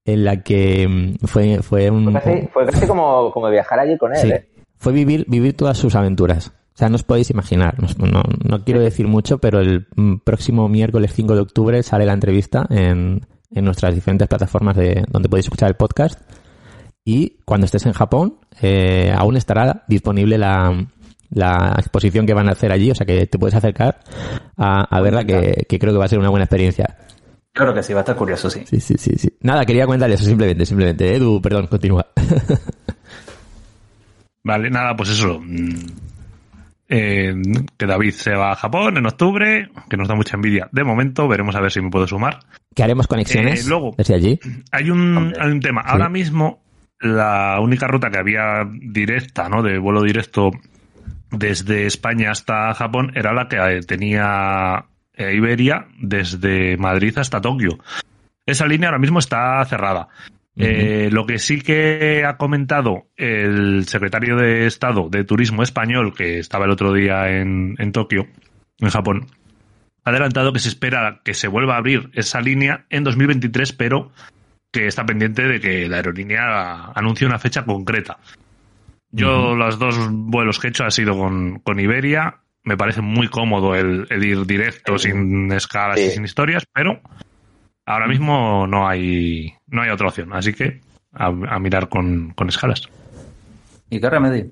[0.06, 2.06] en la que mm, fue, fue un...
[2.06, 4.22] fue casi, fue casi como, como viajar allí con él.
[4.22, 4.48] Sí, ¿eh?
[4.78, 6.54] fue vivir, vivir todas sus aventuras.
[6.74, 7.76] O sea, no os podéis imaginar.
[7.80, 12.06] No, no, no quiero decir mucho, pero el mm, próximo miércoles 5 de octubre sale
[12.06, 16.22] la entrevista en, en nuestras diferentes plataformas de donde podéis escuchar el podcast.
[17.04, 20.88] Y cuando estés en Japón, eh, aún estará disponible la,
[21.30, 22.92] la exposición que van a hacer allí.
[22.92, 24.00] O sea, que te puedes acercar
[24.58, 26.98] a, a verla, que, que creo que va a ser una buena experiencia.
[27.54, 28.62] Creo que sí, va a estar curioso, sí.
[28.66, 29.30] Sí, sí, sí, sí.
[29.42, 31.16] Nada, quería comentar eso simplemente, simplemente.
[31.16, 32.06] Edu, perdón, continúa.
[34.44, 35.40] Vale, nada, pues eso.
[35.44, 35.76] mm,
[36.90, 37.34] eh,
[37.78, 40.70] que David se va a Japón en octubre, que nos da mucha envidia.
[40.72, 42.40] De momento, veremos a ver si me puedo sumar.
[42.74, 44.40] que haremos conexiones Eh, luego- desde allí.
[44.72, 45.38] Hay un, Hombre.
[45.42, 45.82] hay un tema.
[45.82, 46.62] Ahora mismo,
[47.02, 49.64] la única ruta que había directa, ¿no?
[49.64, 50.52] De vuelo directo
[51.32, 57.80] desde España hasta Japón era la que eh, tenía eh, Iberia desde Madrid hasta Tokio.
[58.46, 60.08] Esa línea ahora mismo está cerrada.
[60.60, 66.40] Eh, lo que sí que ha comentado el secretario de Estado de Turismo español, que
[66.40, 68.26] estaba el otro día en, en Tokio,
[68.80, 69.28] en Japón,
[70.04, 74.12] ha adelantado que se espera que se vuelva a abrir esa línea en 2023, pero
[74.72, 78.18] que está pendiente de que la aerolínea anuncie una fecha concreta.
[79.12, 82.42] Yo los dos vuelos que he hecho ha sido con, con Iberia.
[82.64, 87.00] Me parece muy cómodo el, el ir directo sin escalas y sin historias, pero
[87.86, 90.34] ahora mismo no hay no hay otra opción.
[90.34, 90.82] Así que
[91.14, 92.84] a, a mirar con, con escalas.
[93.90, 94.48] ¿Y qué remedio?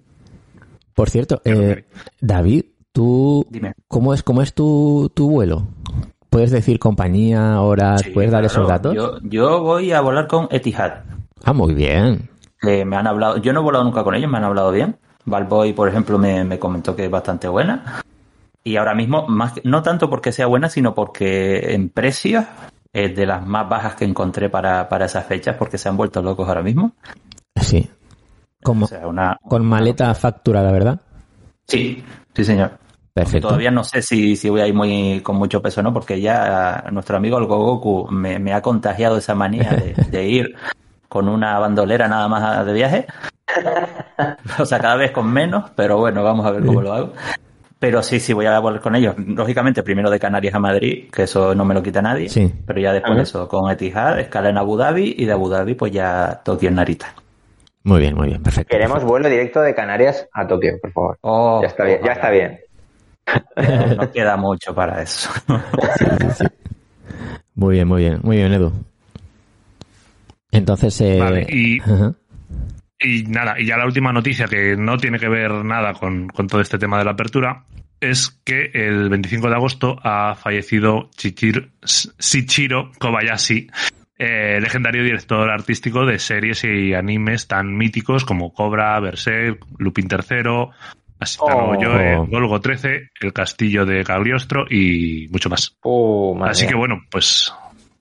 [0.94, 1.84] Por cierto, eh.
[2.22, 2.64] David,
[2.94, 3.74] tú, Dime.
[3.90, 5.68] ¿cómo es, cómo es tu, tu vuelo?
[6.30, 8.02] ¿Puedes decir compañía, horas?
[8.02, 8.54] Sí, ¿Puedes dar claro.
[8.54, 8.96] esos datos?
[8.96, 11.04] Yo, yo voy a volar con Etihad.
[11.44, 12.30] Ah, muy bien.
[12.60, 14.98] Que me han hablado, yo no he volado nunca con ellos, me han hablado bien.
[15.26, 18.02] Valboy, por ejemplo, me, me comentó que es bastante buena.
[18.64, 22.46] Y ahora mismo, más no tanto porque sea buena, sino porque en precios
[22.92, 26.22] es de las más bajas que encontré para, para esas fechas, porque se han vuelto
[26.22, 26.94] locos ahora mismo.
[27.62, 27.90] Sí.
[28.64, 31.02] Como, O sea, una, con maleta facturada, ¿verdad?
[31.68, 32.80] Sí, sí, señor.
[33.14, 33.48] Perfecto.
[33.48, 36.20] Todavía no sé si, si voy a ir muy, con mucho peso o no, porque
[36.20, 40.56] ya nuestro amigo el Gogoku me, me ha contagiado esa manía de, de ir
[41.16, 43.06] con una bandolera nada más de viaje.
[44.60, 47.14] o sea, cada vez con menos, pero bueno, vamos a ver cómo lo hago.
[47.80, 49.16] Pero sí, sí, voy a volar con ellos.
[49.18, 52.28] Lógicamente, primero de Canarias a Madrid, que eso no me lo quita nadie.
[52.28, 52.54] Sí.
[52.68, 55.76] Pero ya después de eso, con Etihad, escala en Abu Dhabi y de Abu Dhabi,
[55.76, 57.14] pues ya Tokio en Narita.
[57.84, 58.44] Muy bien, muy bien.
[58.44, 58.76] Perfecto.
[58.76, 61.18] Queremos vuelo directo de Canarias a Tokio, por favor.
[61.22, 62.60] Oh, ya está bien, ya está bien.
[63.98, 65.30] No queda mucho para eso.
[67.56, 68.20] Muy bien, muy bien.
[68.22, 68.74] Muy bien, Edu.
[70.58, 71.18] Entonces, eh...
[71.20, 72.14] Vale, y- ajá.
[73.00, 76.48] Y nada, y ya la última noticia que no tiene que ver nada con, con
[76.48, 77.66] todo este tema de la apertura
[78.00, 81.72] es que el 25 de agosto ha fallecido Chichir-
[82.20, 83.68] Shichiro Kobayashi,
[84.18, 90.70] eh, legendario director artístico de series y animes tan míticos como Cobra, Berserk, Lupin III,
[91.20, 91.82] Asitano Oh.
[91.82, 95.78] Yoe, Golgo 13, El Castillo de Cagliostro y mucho más.
[95.84, 97.54] Madre Así que bueno, pues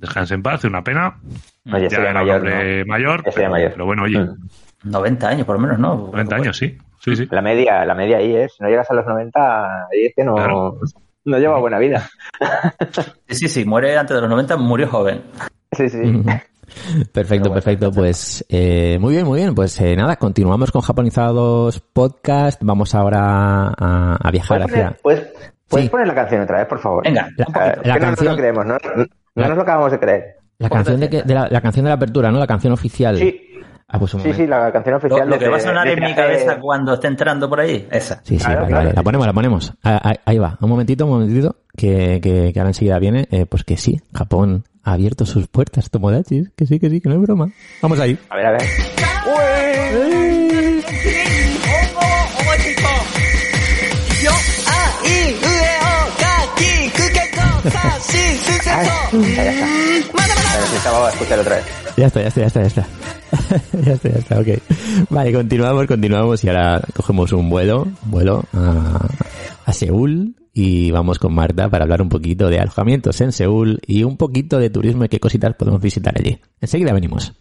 [0.05, 1.17] descanse en paz, una pena.
[1.64, 3.71] No, ya era mayor, hombre mayor, Ya sería pero, mayor.
[3.73, 4.49] pero bueno, oye, Mm.
[4.90, 5.95] 90 años por lo menos, ¿no?
[6.12, 6.77] 90 años, sí.
[7.01, 7.29] Sí, sí.
[7.31, 8.49] La media, la media ahí, ¿eh?
[8.49, 10.79] Si no llegas a los 90, ahí es que no, Claro.
[11.25, 12.09] no lleva buena vida.
[13.29, 15.23] Sí, sí, sí, muere antes de los 90, murió joven.
[15.73, 15.99] Sí, sí.
[17.12, 17.90] Perfecto, perfecto.
[17.93, 19.55] Pues eh, muy bien, muy bien.
[19.55, 22.61] Pues eh, nada, continuamos con Japonizados Podcast.
[22.64, 24.85] Vamos ahora a, a viajar ¿Puedes, hacia...
[24.90, 25.90] poner, puedes- puedes Sí.
[25.90, 27.05] poner la canción otra vez, por favor?
[27.05, 27.81] Venga, La- un poquito.
[27.85, 28.77] La que no canción- lo creemos, ¿no?
[29.35, 30.37] No La- nos lo acabamos de creer.
[30.59, 32.38] La canción de, que, de la, la canción de la apertura, ¿no?
[32.38, 33.16] La canción oficial.
[33.18, 33.40] Sí,
[33.87, 35.29] Ah, pues un sí, sí, la canción Lo, oficial.
[35.29, 38.20] lo que va a sonar en mi de- cabeza cuando esté entrando por ahí, esa.
[38.25, 38.85] Sí, sí, Claro, vale, claro.
[38.87, 38.94] vale.
[38.97, 39.75] La ponemos, la ponemos.
[39.85, 40.57] Ah, ah, Ahí va.
[40.61, 41.57] Un momentito, un momentito.
[41.77, 43.29] Que, que, que ahora enseguida viene.
[43.31, 46.51] Eh, pues que sí, Japón ha abierto sus puertas, Tomodachis.
[46.57, 47.49] Que sí, que sí, que no es broma.
[47.83, 48.18] Vamos ahí.
[48.31, 48.61] A ver, a ver.
[57.64, 58.40] Ay,
[59.37, 59.66] ya está.
[60.61, 61.64] Necesitaba escuchar otra vez.
[61.96, 62.87] Ya está, ya está, ya está, ya está.
[63.85, 64.48] ya está, ya está, ok.
[65.11, 69.09] Vale, continuamos, continuamos y ahora cogemos un vuelo, vuelo a,
[69.64, 74.05] a Seúl y vamos con Marta para hablar un poquito de alojamientos en Seúl y
[74.05, 76.40] un poquito de turismo y qué cositas podemos visitar allí.
[76.61, 77.33] Enseguida venimos.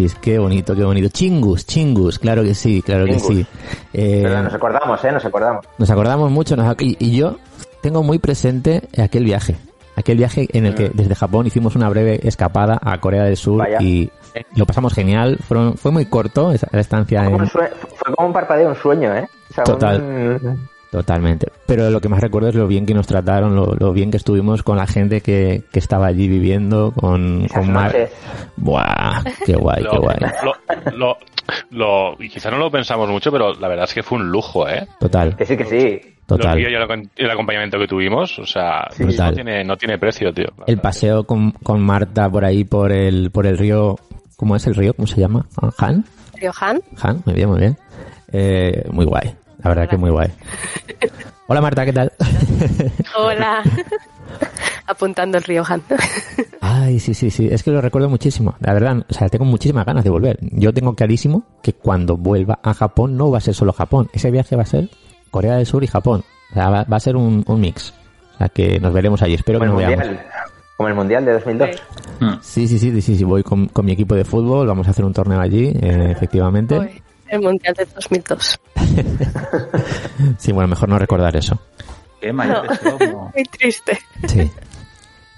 [0.00, 1.08] Tomodachis, qué bonito, qué bonito.
[1.08, 3.46] Chingus, Chingus, claro que sí, claro que sí.
[3.92, 5.12] Eh, Pero nos acordamos, ¿eh?
[5.12, 5.66] Nos acordamos.
[5.78, 7.36] nos acordamos mucho nos ac- y, y yo
[7.82, 9.56] tengo muy presente aquel viaje.
[9.96, 13.58] Aquel viaje en el que desde Japón hicimos una breve escapada a Corea del Sur
[13.58, 13.78] Vaya.
[13.82, 14.10] y
[14.56, 15.38] lo pasamos genial.
[15.46, 17.70] Fueron, fue muy corto esa la estancia Como en, fue
[18.16, 19.28] como un parpadeo, un sueño, ¿eh?
[19.50, 20.00] O sea, Total.
[20.00, 21.46] un- Totalmente.
[21.66, 24.16] Pero lo que más recuerdo es lo bien que nos trataron, lo, lo bien que
[24.16, 27.86] estuvimos con la gente que, que estaba allí viviendo, con, Esas con Mar.
[27.92, 28.10] noches.
[28.56, 30.16] Buah, qué guay, qué guay.
[30.42, 31.16] lo, lo,
[31.70, 34.68] lo- y quizá no lo pensamos mucho, pero la verdad es que fue un lujo,
[34.68, 34.86] ¿eh?
[34.98, 36.14] Total, Que sí, que sí.
[36.26, 36.60] total.
[36.60, 39.04] Los y el, acom- el acompañamiento que tuvimos, o sea, Sí.
[39.04, 40.46] no, tiene, no tiene precio, tío.
[40.66, 43.96] El paseo con, con Marta por ahí, por el, por el río,
[44.36, 44.92] ¿cómo es el río?
[44.94, 45.46] ¿Cómo se llama?
[45.62, 46.04] Ah, ¿Han?
[46.34, 46.80] Riohan.
[47.00, 47.76] Han, muy bien, muy bien.
[48.32, 50.28] Eh, muy guay, la verdad que muy guay.
[51.46, 52.12] Hola Marta, ¿qué tal?
[53.16, 53.62] Hola.
[54.86, 55.82] Apuntando el Riohan.
[56.60, 59.86] Ay, sí, sí, sí, es que lo recuerdo muchísimo, la verdad, o sea, tengo muchísimas
[59.86, 60.38] ganas de volver.
[60.40, 64.30] Yo tengo clarísimo que cuando vuelva a Japón no va a ser solo Japón, ese
[64.30, 64.88] viaje va a ser
[65.30, 67.94] Corea del Sur y Japón, o sea, va, va a ser un, un mix,
[68.34, 70.20] o sea, que nos veremos allí, espero Como que nos veamos.
[70.76, 71.70] Como el mundial de 2002.
[72.40, 75.04] Sí, sí, sí, sí, sí, voy con, con mi equipo de fútbol, vamos a hacer
[75.04, 76.78] un torneo allí, eh, efectivamente.
[76.78, 78.60] Uy, el Mundial de 2002.
[80.38, 81.58] Sí, bueno, mejor no recordar eso.
[82.20, 83.32] Qué mayores somos.
[83.34, 83.98] Muy triste.
[84.26, 84.50] Sí.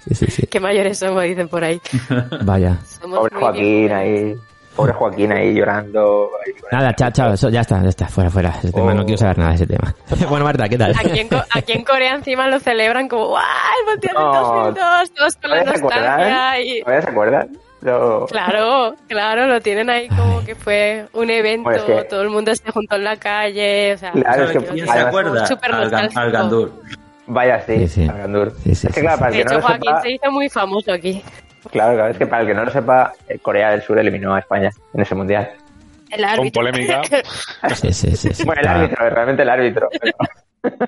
[0.07, 0.47] Sí, sí, sí.
[0.47, 1.79] Qué mayores somos, dicen por ahí.
[2.43, 2.77] Vaya.
[3.01, 4.35] Somos Pobre Joaquín ahí.
[4.75, 6.29] Pobre Joaquín ahí llorando.
[6.45, 8.49] ahí Nada, chao, chao, eso ya está, ya está, fuera, fuera.
[8.61, 8.95] Ese tema, Oh.
[8.95, 9.95] no quiero saber nada de ese tema.
[10.29, 10.93] bueno, Marta, ¿qué tal?
[10.97, 13.43] Aquí en, Co- aquí en Corea encima lo celebran como ¡guau!
[13.79, 14.71] El Mundial del No.
[14.73, 16.05] 2002, todos con la ¿Todavía se acuerdan?
[16.19, 16.81] nostalgia y...
[16.81, 17.57] ¿Todavía se acuerdan?
[17.83, 22.21] Lo- Claro, claro, lo tienen ahí como que fue un evento, Bueno, es que- todo
[22.21, 25.45] el mundo se juntó en la calle, o sea, Claro, es que- ¿Quién se acuerda?
[25.61, 26.71] Al, al Gandur.
[27.27, 28.07] Vaya, sí, Sí, sí.
[28.09, 28.53] Agandur.
[28.63, 30.11] Sí, sí, es que claro, para el de que hecho no lo Joaquín sepa, se
[30.11, 31.21] hizo muy famoso aquí.
[31.71, 34.33] claro, claro, es que para el que no lo sepa, eh, Corea del Sur eliminó
[34.35, 35.51] a España en ese mundial.
[36.09, 37.01] El Con polémica.
[37.75, 38.33] Sí, sí, sí.
[38.33, 38.43] sí.
[38.45, 39.89] Bueno, el árbitro, realmente el árbitro.
[39.99, 40.13] pero-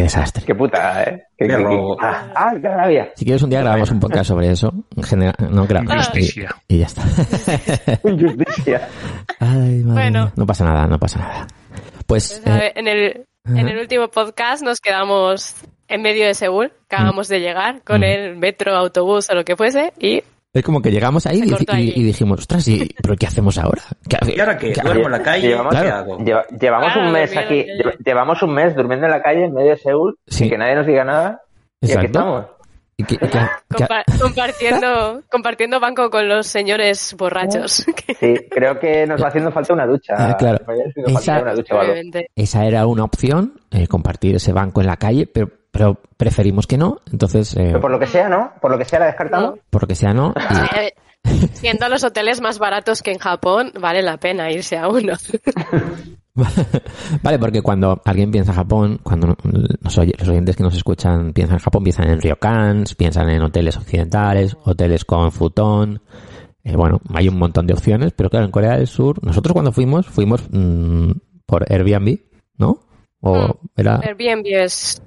[0.00, 0.42] Qué desastre.
[0.46, 1.24] Qué puta, ¿eh?
[1.36, 1.54] Qué, Qué
[2.00, 3.10] ah, ah, qué rabia.
[3.14, 4.72] Si quieres un día grabamos un podcast sobre eso.
[4.96, 5.94] En general, no grabamos.
[5.94, 6.56] Injusticia.
[6.68, 7.02] Y, y ya está.
[8.08, 8.88] Injusticia.
[9.38, 10.22] Ay, madre Bueno.
[10.22, 10.32] mía.
[10.36, 11.46] No pasa nada, no pasa nada.
[12.06, 15.54] Pues, Pues, a eh, ver, en, el, en el último podcast nos quedamos
[15.88, 18.04] en medio de Seúl, acabamos de llegar con Mm.
[18.04, 22.40] el metro, autobús o lo que fuese y es como que llegamos ahí y, dijimos,
[22.40, 23.82] ostras, ¿y, ¿pero qué hacemos ahora?
[24.08, 24.72] ¿Qué, ¿Y ahora qué?
[24.72, 25.48] qué- ¿Duermo en la calle?
[25.48, 25.96] Llevamos, ¿Qué Claro.
[25.96, 26.18] hago?
[26.18, 27.66] lleva- llevamos Claro, un mes aquí,
[28.04, 30.38] llevamos un mes durmiendo en la calle en medio de Seúl Sí.
[30.38, 31.42] sin que nadie nos diga nada.
[31.80, 32.18] Y aquí Exacto.
[32.18, 32.46] estamos.
[32.96, 33.38] y qué- qué- qué-
[33.86, 37.86] compa- compartiendo, compartiendo banco con los señores borrachos.
[38.20, 40.12] Sí, creo que nos va haciendo falta una ducha.
[40.18, 40.58] Ah, claro.
[40.66, 41.74] Una ducha
[42.36, 46.76] esa era una opción, eh, compartir ese banco en la calle, pero, pero preferimos que
[46.78, 47.00] no.
[47.12, 48.52] Entonces, eh, Pero por lo que sea, ¿no?
[48.60, 49.58] Por lo que sea la descartamos.
[49.70, 50.34] por lo que sea, no.
[50.74, 50.94] Y- Eh,
[51.52, 55.12] Siendo los hoteles más baratos que en Japón, vale la pena irse a uno.
[57.22, 59.36] vale, porque cuando alguien piensa en Japón, cuando
[59.82, 63.42] los, oy- los oyentes que nos escuchan piensan en Japón, piensan en ryokans, piensan en
[63.42, 66.00] hoteles occidentales, hoteles con futon.
[66.64, 69.72] Eh, bueno, hay un montón de opciones, pero claro, en Corea del Sur, nosotros cuando
[69.72, 71.10] fuimos, fuimos mm,
[71.46, 72.18] por Airbnb,
[72.56, 72.80] ¿no?
[73.20, 73.52] O Mm.
[73.76, 75.02] era, Airbnb es...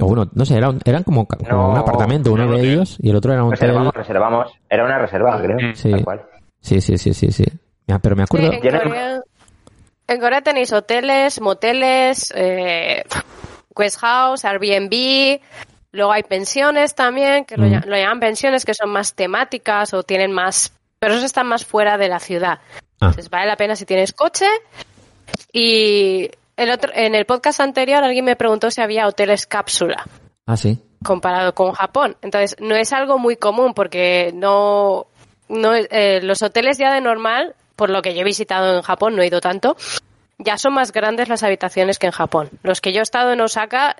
[0.00, 2.96] o uno, no sé, era un- eran como, como No, un apartamento, uno de ellos,
[3.00, 3.68] y el otro era un hotel.
[3.68, 4.52] Reservamos, reservamos.
[4.68, 5.58] Era una reserva, creo.
[5.74, 5.90] Sí.
[5.90, 6.22] Tal cual.
[6.60, 7.44] Sí, sí, sí, sí, sí.
[7.86, 8.52] Ya, pero me Sí, acuerdo.
[8.52, 9.20] en, Corea,
[10.08, 13.04] en Corea tenéis hoteles, moteles, eh,
[13.76, 15.40] guest house, Airbnb,
[15.92, 17.82] luego hay pensiones también, que lo, Mm.
[17.86, 20.72] lo llaman pensiones, que son más temáticas o tienen más...
[20.98, 22.60] Pero esos están más fuera de la ciudad.
[23.00, 23.06] Ah.
[23.08, 24.46] Entonces vale la pena si tienes coche.
[25.52, 30.04] Y el otro, en el podcast anterior alguien me preguntó si había hoteles cápsula
[30.46, 30.78] Ah, sí.
[31.04, 32.16] comparado con Japón.
[32.22, 35.06] Entonces, no es algo muy común porque no,
[35.48, 39.16] no eh, los hoteles ya de normal, por lo que yo he visitado en Japón,
[39.16, 39.76] no he ido tanto,
[40.38, 42.50] ya son más grandes las habitaciones que en Japón.
[42.62, 43.96] Los que yo he estado en Osaka,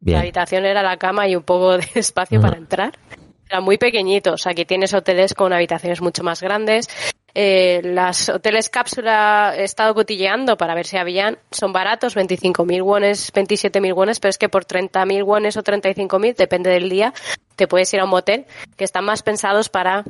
[0.00, 0.16] Bien.
[0.16, 2.98] la habitación era la cama y un poco de espacio para entrar.
[3.48, 4.46] Eran muy pequeñitos.
[4.46, 6.86] Aquí tienes hoteles con habitaciones mucho más grandes.
[7.34, 11.38] Eh, las hoteles cápsula he estado cotilleando para ver si habían.
[11.50, 16.70] Son baratos, 25.000 wones, 27.000 wones, pero es que por 30.000 wones o 35.000, depende
[16.70, 17.12] del día,
[17.56, 20.04] te puedes ir a un motel que están más pensados para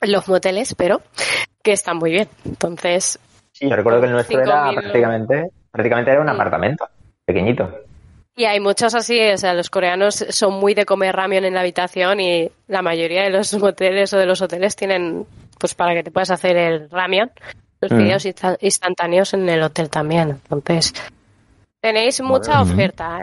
[0.00, 1.02] los moteles, pero
[1.62, 2.28] que están muy bien.
[2.44, 3.18] Entonces,
[3.52, 6.34] Sí, yo recuerdo que el nuestro era prácticamente, prácticamente era un Sí.
[6.34, 6.88] apartamento,
[7.24, 7.70] pequeñito.
[8.36, 11.60] Y hay muchos así, o sea, los coreanos son muy de comer ramen en la
[11.60, 15.24] habitación y la mayoría de los moteles o de los hoteles tienen,
[15.58, 17.30] pues para que te puedas hacer el ramen,
[17.80, 17.98] los Mm.
[17.98, 20.40] videos insta- instantáneos en el hotel también.
[20.50, 20.92] Entonces,
[21.80, 22.72] tenéis mucha Bueno.
[22.72, 23.20] oferta.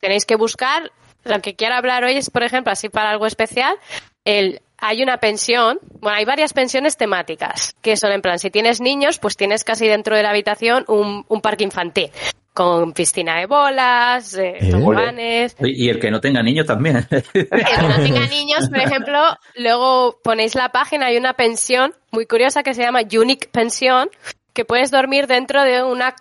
[0.00, 0.90] Tenéis que buscar,
[1.24, 3.76] lo que quiero hablar hoy es, por ejemplo, así para algo especial,
[4.24, 8.80] el hay una pensión, bueno, hay varias pensiones temáticas, que son en plan, si tienes
[8.80, 12.12] niños, pues tienes casi dentro de la habitación un, un parque infantil,
[12.58, 14.70] con piscina de bolas, eh, ¿Eh?
[14.72, 15.54] toboganes.
[15.60, 17.06] Y el que no tenga niños también.
[17.06, 19.20] El que no tenga niños, por ejemplo,
[19.54, 24.10] luego ponéis la página, hay una pensión muy curiosa que se llama Unique Pensión,
[24.54, 26.16] que puedes dormir dentro de una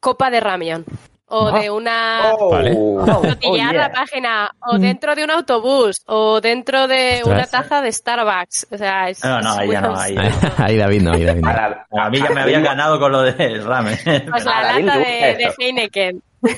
[0.00, 0.84] copa de ramen
[1.28, 1.60] o Ah.
[1.60, 2.72] de una Oh, Vale.
[2.76, 3.22] oh,
[3.54, 3.72] yeah.
[3.72, 7.26] la página o dentro de un autobús o dentro de Ostras.
[7.26, 8.66] una taza de Starbucks.
[8.72, 10.16] O sea, es, No, no, ahí ya no, ahí
[10.56, 11.48] Ahí David no, ahí David no.
[11.50, 13.98] A la- A mí ya me habían ganado con lo del ramen.
[14.30, 15.52] Pues la David lata de.
[15.58, 16.22] Heineken.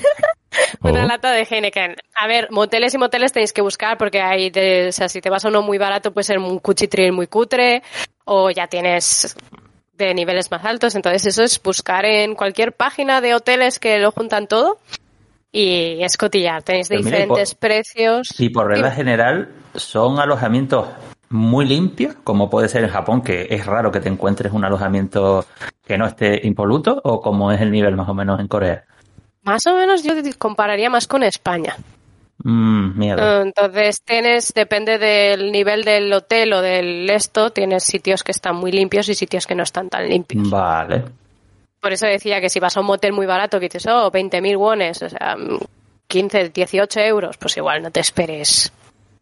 [0.81, 1.07] Una Oh.
[1.07, 1.95] lata de Heineken.
[2.15, 5.29] A ver, moteles y moteles tenéis que buscar porque hay, de, o sea, si te
[5.29, 7.81] vas a uno muy barato puede ser un cuchitril muy cutre
[8.25, 9.35] o ya tienes
[10.05, 10.95] de niveles más altos.
[10.95, 14.79] Entonces eso es buscar en cualquier página de hoteles que lo juntan todo
[15.51, 16.63] y escotillar.
[16.63, 18.39] Tenéis y diferentes por- precios.
[18.39, 20.87] Y por regla general, son alojamientos
[21.29, 25.45] muy limpios, como puede ser en Japón, que es raro que te encuentres un alojamiento
[25.85, 28.83] que no esté impoluto, o como es el nivel más o menos en Corea.
[29.43, 31.75] Más o menos yo compararía más con España.
[32.43, 33.21] Mm, miedo.
[33.21, 38.55] Eh, Entonces tienes, depende del nivel del hotel o del esto, tienes sitios que están
[38.55, 40.49] muy limpios y sitios que no están tan limpios.
[40.49, 41.03] Vale.
[41.79, 44.55] Por eso decía que si vas a un motel muy barato que dices, oh, 20.000
[44.57, 45.59] wones, o sea, mm,
[46.07, 48.71] 15, 18 euros, pues igual no te esperes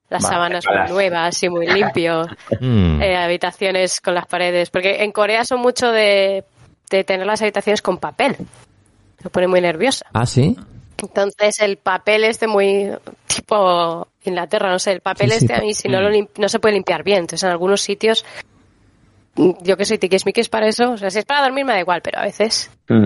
[0.09, 0.79] las Vale, sábanas vale.
[0.81, 2.25] muy nuevas y muy limpio,
[2.59, 3.01] Mm.
[3.01, 6.43] eh, habitaciones con las paredes, porque en Corea son mucho de,
[6.89, 8.35] de tener las habitaciones con papel.
[9.23, 10.05] Me pone muy nerviosa.
[10.13, 10.57] Ah, sí.
[11.01, 12.91] Entonces el papel este muy
[13.27, 16.29] tipo Inglaterra, no sé, el papel Sí, sí, este a mí si no lo lim-
[16.37, 17.19] no se puede limpiar bien.
[17.19, 18.25] Entonces en algunos sitios
[19.35, 21.79] mm, yo que soy tiquismiquis para eso, o sea, si es para dormir me da
[21.79, 22.69] igual, pero a veces.
[22.87, 23.05] Mm.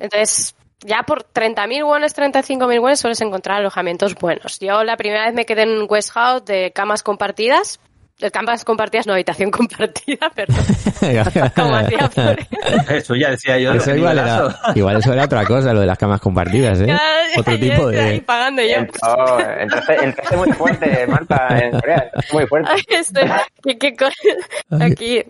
[0.00, 4.58] Entonces, ya por 30.000 wones, 35.000 wones sueles encontrar alojamientos buenos.
[4.60, 7.80] Yo la primera vez me quedé en un West House de camas compartidas.
[8.20, 10.56] De camas compartidas, no, habitación compartida, perdón.
[11.56, 12.94] Como hacía por...
[12.94, 13.72] Eso ya decía yo.
[13.72, 16.96] Eso igual era, igual eso era otra cosa, lo de las camas compartidas, ¿eh?
[17.36, 18.20] Otro tipo Yo ahí de...
[18.22, 18.76] pagando yo.
[19.02, 22.10] Oh, entonces, entraste muy fuerte, Marta, en Corea.
[22.32, 22.70] Muy fuerte.
[22.72, 23.30] Ay, estoy-
[23.64, 25.24] ¿qué- qué co- aquí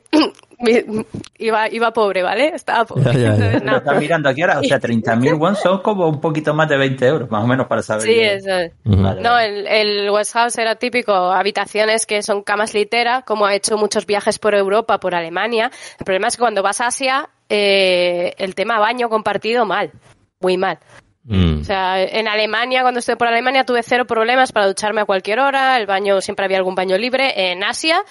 [1.38, 2.48] iba, iba pobre, ¿vale?
[2.54, 3.04] Estaba pobre.
[3.04, 3.28] Ya, ya, ya.
[3.34, 3.76] Entonces, Lo no.
[3.78, 7.06] estás mirando aquí ahora, o sea, 30.000 won son como un poquito más de 20
[7.06, 8.02] euros, más o menos para saber.
[8.02, 8.72] Sí, eso es.
[8.84, 9.46] Vale, No, vale.
[9.48, 14.06] el, el West House era típico, habitaciones que son camas litera, como ha hecho muchos
[14.06, 15.70] viajes por Europa, por Alemania.
[15.98, 19.90] El problema es que cuando vas a Asia, eh, el tema baño compartido, mal,
[20.40, 20.78] muy mal.
[21.26, 21.60] Mm.
[21.62, 25.40] O sea, en Alemania, cuando estuve por Alemania, tuve cero problemas para ducharme a cualquier
[25.40, 27.50] hora, el baño, siempre había algún baño libre.
[27.50, 28.02] En Asia,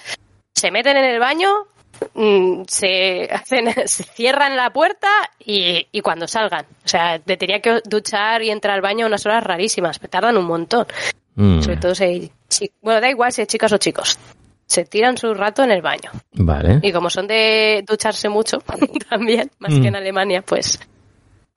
[0.52, 1.48] se meten en el baño,
[2.14, 5.08] mm, se, hacen, se cierran la puerta
[5.44, 6.66] y, y cuando salgan.
[6.84, 10.36] O sea, te tenía que duchar y entrar al baño unas horas rarísimas, me tardan
[10.36, 10.86] un montón.
[11.36, 11.62] Mm.
[11.62, 12.32] Sobre todo si hay
[12.82, 14.18] bueno, da igual si hay chicas o chicos.
[14.66, 16.10] Se tiran su rato en el baño.
[16.32, 16.78] Vale.
[16.82, 18.58] Y como son de ducharse mucho
[19.10, 19.82] también, más Mm.
[19.82, 20.78] que en Alemania, pues.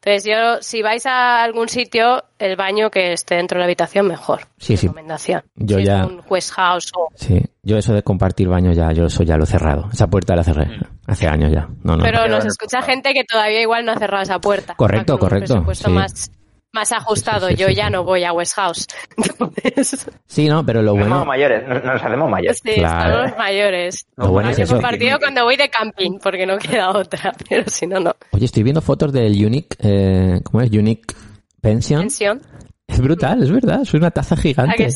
[0.01, 4.07] Entonces yo, si vais a algún sitio, el baño que esté dentro de la habitación,
[4.07, 4.41] mejor.
[4.57, 4.87] Sí, sí.
[4.87, 5.43] Recomendación.
[5.55, 7.09] Yo Si ya- Es un West House o...
[7.15, 9.89] Sí, yo eso de compartir baño ya, yo eso ya lo he cerrado.
[9.91, 10.67] Esa puerta la cerré
[11.07, 11.67] hace años ya.
[11.83, 12.03] No, no.
[12.03, 14.75] Pero no, nos no, escucha gente que todavía igual no ha cerrado esa puerta.
[14.75, 15.93] Correcto, con un correcto, presupuesto sí.
[15.93, 16.31] más,
[16.77, 17.47] más ajustado.
[17.47, 17.91] Sí, sí, sí, yo ya sí.
[17.91, 18.87] no voy a West House.
[19.17, 21.15] Entonces, Sí, no, pero lo Nos bueno...
[21.15, 22.61] hacemos mayores, nos, nos hacemos mayores.
[22.63, 23.15] sí, Claro.
[23.23, 24.07] estamos mayores.
[24.15, 24.73] Lo bueno es eso.
[24.73, 27.33] compartido cuando voy de camping, porque no queda otra.
[27.49, 28.15] Pero si no, no.
[28.31, 30.71] Oye, estoy viendo fotos del Unique, eh, ¿cómo es?
[30.71, 31.15] Unique
[31.61, 32.01] Pension.
[32.01, 32.41] Pensión.
[32.87, 34.87] Es brutal, es verdad, es una taza ¿A gigante.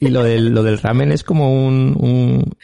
[0.00, 2.54] Y lo del, lo del ramen es como un, un,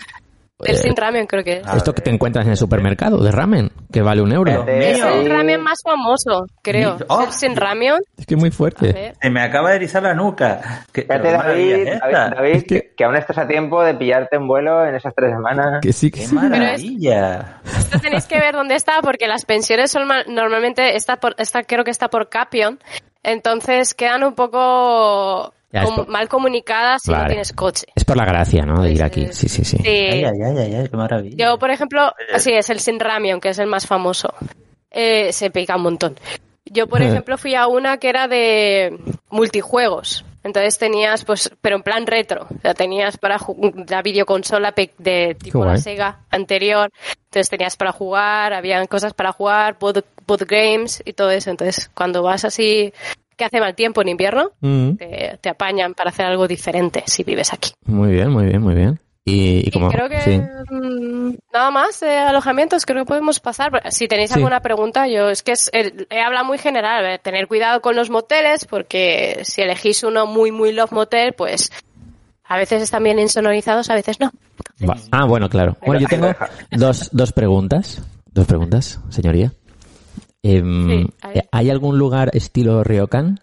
[0.65, 1.67] El Sin Ramen creo que es.
[1.75, 4.65] Esto que te encuentras en el supermercado de ramen, que vale un euro.
[4.67, 6.97] Eh, Es el ramen más famoso, creo.
[7.09, 7.21] Oh.
[7.23, 7.95] Es el Sin Ramen.
[8.17, 9.13] Es que es muy fuerte.
[9.21, 10.87] Se me acaba de erizar la nuca.
[10.93, 12.29] ¿Qué, Fíjate, pero qué maravilla David, es David, esta?
[12.31, 12.95] David, Es que- que...
[12.97, 15.81] que aún estás a tiempo de pillarte un vuelo en esas tres semanas.
[15.83, 16.35] Que sí, que ¡Qué sí.
[16.35, 17.61] maravilla!
[17.65, 21.65] Esto tenéis que ver dónde está, porque las pensiones son ma- normalmente, está por, está,
[21.65, 22.79] creo que está por Capion,
[23.23, 27.87] entonces quedan un poco Ya, es com- por- mal comunicadas si no tienes coche.
[27.95, 28.83] Es por la gracia, ¿no?
[28.83, 29.23] De ir Pues, aquí.
[29.25, 29.77] eh, Sí, sí, sí.
[29.79, 29.89] Sí.
[29.89, 31.37] Ay, ay, ay, qué maravilla.
[31.37, 34.33] Yo, por ejemplo, sí, es el Sin Ramion, que es el más famoso.
[34.91, 36.17] Eh, se pica un montón.
[36.65, 38.97] Yo, por ejemplo, fui a una que era de
[39.31, 40.25] multijuegos.
[40.45, 42.47] Entonces tenías, pues, pero en plan retro.
[42.57, 43.37] O sea, tenías para
[43.89, 45.77] la videoconsola pe- de tipo la.
[45.77, 46.91] Sega anterior.
[47.25, 51.51] Entonces tenías para jugar, habían cosas para jugar, board, board games y todo eso.
[51.51, 52.93] Entonces, cuando vas así,
[53.37, 57.23] que hace mal tiempo en invierno, Mm, te, te apañan para hacer algo diferente si
[57.25, 57.71] vives aquí.
[57.85, 58.99] Muy bien, muy bien, muy bien.
[59.25, 59.89] Y, y Y como...
[59.91, 60.39] creo que sí.
[60.71, 63.83] mm, nada más de alojamientos, creo que podemos pasar.
[63.91, 64.37] Si tenéis Sí.
[64.37, 68.09] alguna pregunta, yo es que es, he hablado muy general, eh, tener cuidado con los
[68.09, 71.73] moteles, porque si elegís uno muy, muy love motel, pues
[72.45, 74.31] a veces están bien insonorizados, a veces no.
[74.89, 75.77] Va- Ah, bueno, claro.
[75.85, 76.33] Bueno, yo tengo
[76.71, 78.01] dos, dos preguntas.
[78.27, 79.51] Dos preguntas, señoría.
[80.49, 81.49] Em, Sí, ver.
[81.53, 83.41] ¿Hay algún lugar estilo Ryokan?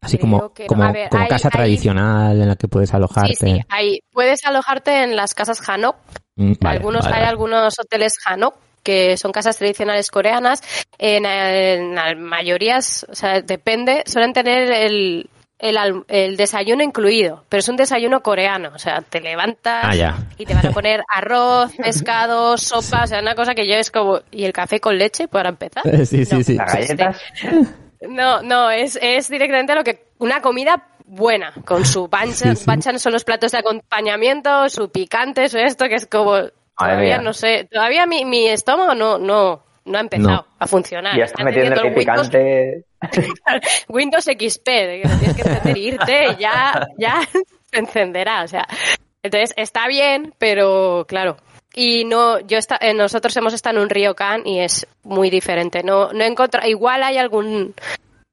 [0.00, 0.68] Así como, Creo que no.
[0.68, 3.34] como, ver, como hay- casa hay- tradicional en la que puedes alojarte.
[3.36, 5.96] Sí, sí, hay, puedes alojarte en las casas Hanok.
[6.36, 10.60] Mm, vale, algunos, vale, hay algunos hoteles Hanok que son casas tradicionales coreanas.
[10.98, 15.30] En, en la mayorías, o sea, depende, suelen tener el,
[15.62, 18.72] el, al- el desayuno incluido, pero es un desayuno coreano.
[18.74, 20.16] O sea, te levantas Ah, ya.
[20.36, 23.90] y te van a poner arroz, pescado, sopa, o sea, una cosa que yo es
[23.90, 24.20] como...
[24.30, 25.82] ¿Y el café con leche para empezar?
[26.04, 26.42] Sí, sí, No.
[26.44, 26.56] sí.
[26.56, 27.20] Galletas.
[28.08, 33.12] No, no, es, es directamente lo que una comida buena, con su banchan, Sí, son
[33.12, 36.36] los platos de acompañamiento, su picante, su esto, que es como
[36.76, 40.46] todavía no sé, todavía mi, mi estómago no, no, no ha empezado No.
[40.58, 41.16] a funcionar.
[41.16, 42.84] Ya está Está metiendo el Windows, picante.
[43.88, 47.20] Windows XP, de que tienes que encender irte y ya, ya
[47.70, 48.66] se encenderá, o sea.
[49.22, 51.36] Entonces está bien, pero claro.
[51.74, 55.82] Y no, yo está, eh, nosotros hemos estado en un ryokan y es muy diferente.
[55.82, 57.74] No, no he encontrado, igual hay algún,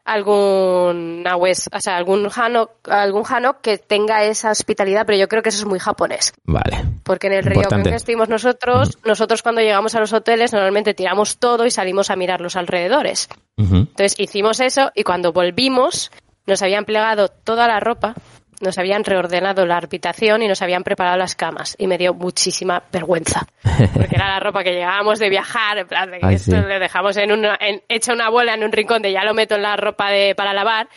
[0.10, 5.44] algún Nawes, o sea, algún hanok, algún hanok que tenga esa hospitalidad, pero yo creo
[5.44, 6.34] que eso es muy japonés.
[6.44, 6.84] Vale.
[7.04, 7.90] Porque en el Importante.
[7.90, 12.16] que estuvimos nosotros, nosotros cuando llegamos a los hoteles normalmente tiramos todo y salimos a
[12.16, 13.30] mirar los alrededores.
[13.58, 13.76] Ujú.
[13.76, 16.12] Entonces hicimos eso y cuando volvimos
[16.48, 18.16] nos habían plegado toda la ropa,
[18.60, 22.84] nos habían reordenado la habitación y nos habían preparado las camas y me dio muchísima
[22.92, 23.48] vergüenza
[23.94, 26.68] porque era la ropa que llegábamos de viajar, en plan de que Ay, esto sí.
[26.68, 29.56] le dejamos en una, en, hecha una bola en un rincón de ya lo meto
[29.56, 30.88] en la ropa de para lavar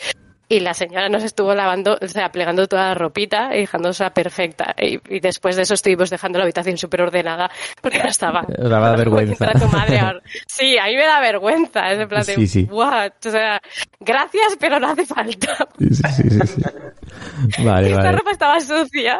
[0.56, 4.74] y la señora nos estuvo lavando, o sea, plegando toda la ropita y dejándola perfecta.
[4.78, 7.50] Y, y después de eso estuvimos dejando la habitación súper ordenada
[7.80, 8.42] porque no estaba.
[8.58, 9.44] Daba vergüenza.
[9.46, 10.20] Entra tu madre ahora.
[10.46, 11.90] Sí, a mí me da vergüenza.
[11.92, 12.68] Es en plan de, Sí, sí.
[12.70, 13.12] what?
[13.26, 13.60] O sea,
[14.00, 15.56] gracias, pero no hace falta.
[15.78, 16.38] Sí.
[17.64, 18.18] Vale, Esta vale.
[18.18, 19.18] ropa estaba sucia.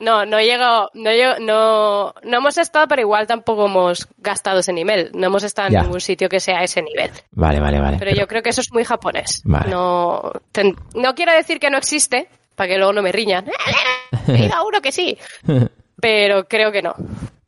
[0.00, 4.72] No, no llego, no llego, no, no hemos estado, pero igual tampoco hemos gastado ese
[4.72, 5.10] nivel.
[5.14, 5.82] No hemos estado en Ya.
[5.82, 7.10] ningún sitio que sea ese nivel.
[7.32, 7.96] Vale, vale, vale.
[7.98, 9.42] Pero yo creo que eso es muy japonés.
[9.44, 9.70] Vale.
[9.70, 13.46] No, ten- no quiero decir que no existe, para que luego no me riñan.
[14.26, 15.18] Diga uno que sí.
[16.00, 16.94] Pero creo que no.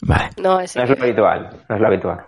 [0.03, 0.31] Vale.
[0.39, 1.51] No es No es lo habitual.
[1.69, 2.27] No es lo habitual.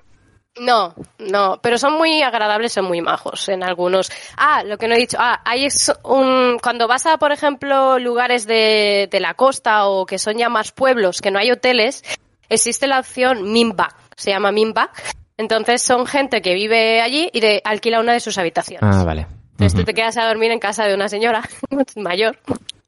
[0.61, 4.11] No, no, pero son muy agradables, son muy majos en algunos.
[4.37, 5.17] Ah, lo que no he dicho.
[5.21, 10.05] Ah, hay es un cuando vas a, por ejemplo, lugares de, de la costa o
[10.05, 12.03] que son ya más pueblos, que no hay hoteles,
[12.49, 13.95] existe la opción Minbak.
[14.17, 14.91] Se llama Minbak.
[15.37, 18.97] Entonces son gente que vive allí y de, alquila una de sus habitaciones.
[18.97, 19.29] Ah, vale.
[19.59, 21.43] Entonces tú te quedas a dormir en casa de una señora
[21.97, 22.39] mayor.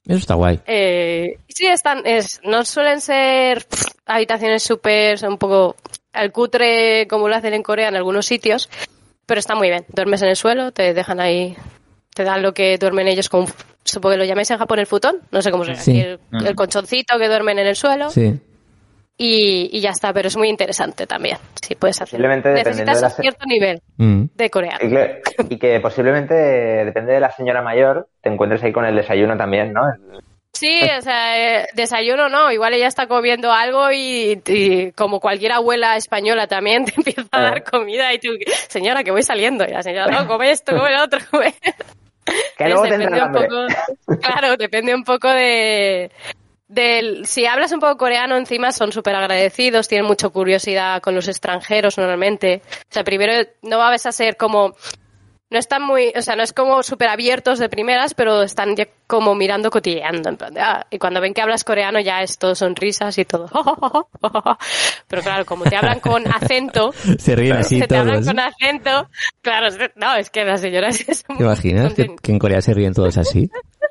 [0.07, 0.61] Eso está guay.
[0.67, 5.77] Eh, sí, están, es, no suelen ser pff, habitaciones súper, son un poco
[6.13, 8.69] al cutre como lo hacen en Corea en algunos sitios,
[9.27, 9.85] pero está muy bien.
[9.89, 11.57] Duermes en el suelo, te dejan ahí,
[12.15, 13.47] te dan lo que duermen ellos con,
[13.85, 16.01] supongo que lo llamáis en Japón el futón, no sé cómo se llama, Sí.
[16.01, 18.33] el, el colchoncito que duermen en el suelo Sí.
[19.23, 22.25] Y, y ya está, pero es muy interesante también, si puedes hacerlo.
[22.25, 24.25] Posiblemente dependiendo Necesitas de la un cierto nivel Mm.
[24.35, 24.79] de coreano.
[24.83, 28.97] Y que, y que posiblemente, depende de la señora mayor, te encuentres ahí con el
[28.97, 29.83] desayuno también, ¿no?
[30.55, 35.53] Sí, o sea, eh, desayuno no, igual ella está comiendo algo y, y como cualquier
[35.53, 38.31] abuela española también te empieza a dar comida y tú,
[38.69, 39.65] señora, que voy saliendo.
[39.67, 41.53] Y la señora, no, come esto, come lo otro, come.
[42.57, 46.11] Que luego depende un poco, claro, depende un poco de,
[46.71, 51.27] del, si hablas un poco coreano encima son súper agradecidos, tienen mucha curiosidad con los
[51.27, 52.63] extranjeros normalmente.
[52.65, 54.77] O sea, primero no vas a ser como
[55.51, 58.87] no están muy, o sea, no es como súper abiertos de primeras, pero están ya
[59.09, 60.29] como mirando, cotilleando.
[60.29, 63.25] En plan de, ah, y cuando ven que hablas coreano ya es todo sonrisas y
[63.25, 63.51] todo.
[65.09, 68.29] Pero claro, como te hablan con acento, Se ríen así se te hablan todos.
[68.29, 69.11] con acento,
[69.43, 73.19] claro, no, es que las señoras ¿Te imaginas que, que en Corea se ríen todos
[73.19, 73.51] así?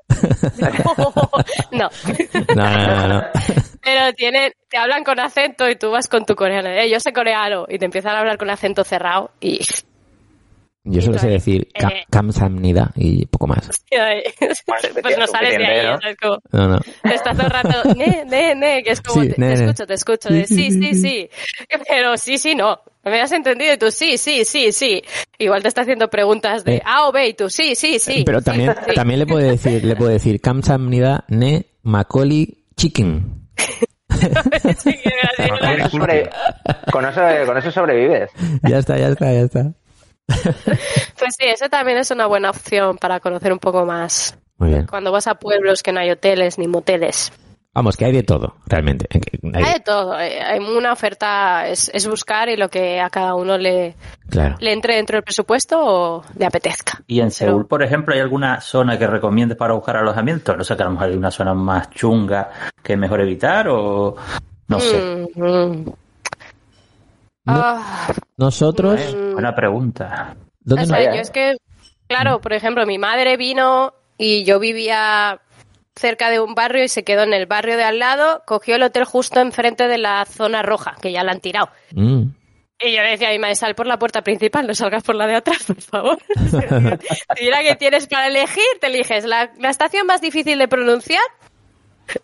[1.72, 1.90] no.
[2.56, 3.24] No, no, no, no.
[3.82, 6.70] Pero tienen, te hablan con acento y tú vas con tu coreano.
[6.70, 9.60] Eh, yo sé coreano y te empiezan a hablar con acento cerrado y
[10.86, 12.04] Yo solo sé decir Eh.
[12.10, 13.70] kamsamnida y poco más.
[13.90, 16.18] pues no sales de ahí, ¿sabes?
[16.22, 16.80] Como, No, no.
[17.04, 19.66] estás todo el rato, ne, ne, ne, que es como, Sí, te, ne, te ne.
[19.66, 21.30] escucho, te escucho, de sí, sí, sí,
[21.90, 22.80] pero sí, sí, no.
[23.04, 23.74] ¿Me has entendido?
[23.74, 25.02] Y tú, sí, sí, sí, sí.
[25.38, 26.82] Igual te está haciendo preguntas de Eh.
[26.86, 28.24] A o B y tú, sí, sí, sí.
[28.26, 28.94] Pero sí, también, sí.
[28.96, 33.48] también le puedo decir, le puedo decir kamsamnida ne makoli chicken.
[36.92, 38.30] Con eso, con eso sobrevives.
[38.64, 39.74] Ya está, ya está, ya está.
[41.18, 44.38] Pues sí, eso también es una buena opción para conocer un poco más.
[44.58, 44.86] Muy bien.
[44.88, 47.32] Cuando vas a pueblos que no hay hoteles ni moteles.
[47.72, 49.06] Vamos, que hay de todo, realmente.
[49.14, 49.22] Hay-
[49.64, 50.20] Hay de todo.
[50.20, 53.96] eh, Hay una oferta, es, es buscar y lo que a cada uno le,
[54.30, 54.56] claro.
[54.60, 57.02] le entre dentro del presupuesto o le apetezca.
[57.08, 60.58] Y en Pero- Seúl, por ejemplo, ¿hay alguna zona que recomiendes para buscar alojamiento?
[60.58, 62.50] No sé, que a lo mejor hay una zona más chunga
[62.84, 64.16] que es mejor evitar o
[64.68, 65.28] no sé.
[65.36, 65.94] Mm, mm.
[67.46, 69.00] Ah, Nosotros,
[69.42, 70.36] Buena pregunta.
[70.60, 71.58] ¿dónde o nos- sea, yo es que,
[72.08, 75.40] claro, por ejemplo, mi madre vino y yo vivía
[75.96, 78.84] cerca de un barrio y se quedó en el barrio de al lado, cogió el
[78.84, 81.70] hotel justo enfrente de la zona roja, que ya la han tirado.
[81.94, 82.24] Mm.
[82.82, 85.16] Y yo le decía a mi madre, sal por la puerta principal, no salgas por
[85.16, 86.18] la de atrás, por favor.
[87.38, 91.22] si mira que tienes para elegir, te eliges la, la estación más difícil de pronunciar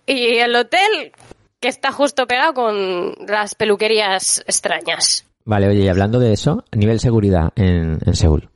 [0.06, 1.12] y el hotel
[1.60, 5.26] que está justo pegado con las peluquerías extrañas.
[5.46, 8.50] Vale, oye, y hablando de eso, nivel seguridad en, en Seúl.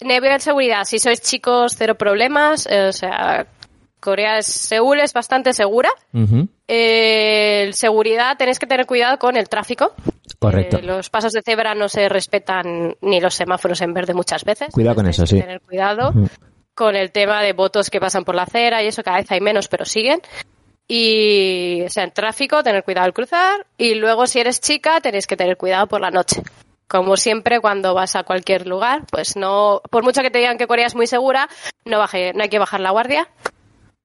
[0.00, 2.66] Nivel seguridad, si sois chicos, cero problemas.
[2.70, 3.46] eh, o sea,
[4.00, 5.90] Corea es, Seúl es bastante segura.
[6.68, 9.92] Eh, seguridad, tenéis que tener cuidado con el tráfico.
[10.38, 10.78] Correcto.
[10.78, 14.72] Eh, los pasos de cebra no se respetan ni los semáforos en verde muchas veces.
[14.72, 15.38] Cuidado con eso, sí.
[15.40, 16.12] Tener cuidado
[16.74, 19.40] con el tema de votos que pasan por la acera y eso cada vez hay
[19.40, 20.20] menos, pero siguen.
[20.92, 23.64] Y, o sea, en tráfico, tener cuidado al cruzar.
[23.78, 26.42] Y luego, si eres chica, tenéis que tener cuidado por la noche.
[26.88, 30.66] Como siempre, cuando vas a cualquier lugar, pues no, por mucho que te digan que
[30.66, 31.48] Corea es muy segura,
[31.84, 33.28] no, baje, no hay que bajar la guardia.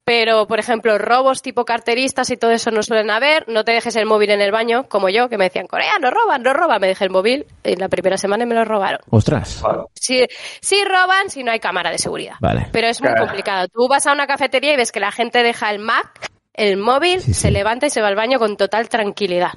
[0.04, 3.50] Pero, por ejemplo, robos tipo carteristas y todo eso no suelen haber.
[3.50, 6.12] No te dejes el móvil en el baño, como yo, que me decían, Corea, no
[6.12, 6.80] roban, no roban.
[6.80, 9.00] Me dejé el móvil en la primera semana y me lo robaron.
[9.10, 9.64] Ostras.
[9.96, 10.24] Sí,
[10.62, 12.36] sí roban si no hay cámara de seguridad.
[12.40, 12.68] Vale.
[12.72, 13.26] Pero es muy Claro.
[13.26, 13.68] complicado.
[13.70, 17.22] Tú vas a una cafetería y ves que la gente deja el Mac, el móvil,
[17.22, 17.42] Sí, sí.
[17.42, 19.52] se levanta y se va al baño con total tranquilidad.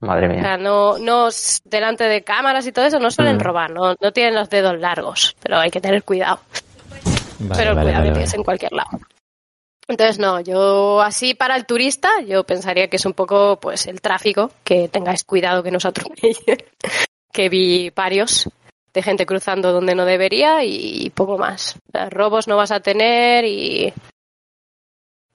[0.00, 0.42] Madre O mía.
[0.42, 1.28] sea, no, no
[1.64, 3.40] delante de cámaras y todo eso no suelen Mm.
[3.40, 6.40] robar, no, no tienen los dedos largos, pero hay que tener cuidado.
[7.40, 8.90] Vale, pero el vale, cuidado vale, tienes en cualquier lado.
[9.88, 14.00] Entonces, no, yo así para el turista, yo pensaría que es un poco pues el
[14.00, 16.34] tráfico, que tengáis cuidado que no os atropellen,
[17.32, 18.48] que vi varios
[18.92, 21.76] de gente cruzando donde no debería y poco más.
[21.94, 23.92] O robos no vas a tener y,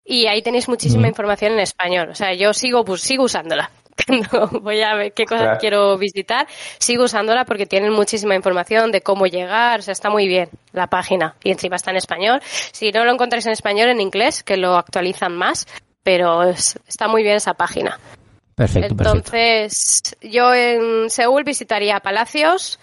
[0.08, 1.10] y ahí tenéis muchísima Mm.
[1.10, 2.10] información en español.
[2.10, 3.70] O sea, yo sigo, pues, sigo usándola.
[4.06, 5.60] Cuando voy a ver qué cosas Claro.
[5.60, 6.48] quiero visitar,
[6.80, 9.80] sigo usándola porque tienen muchísima información de cómo llegar.
[9.80, 12.42] O sea, está muy bien la página y encima está en español.
[12.72, 15.68] Si no lo encontráis en español, en inglés, que lo actualizan más,
[16.04, 18.00] pero es- está muy bien esa página.
[18.56, 19.18] Perfecto, perfecto.
[19.18, 22.80] Entonces, yo en Seúl visitaría palacios,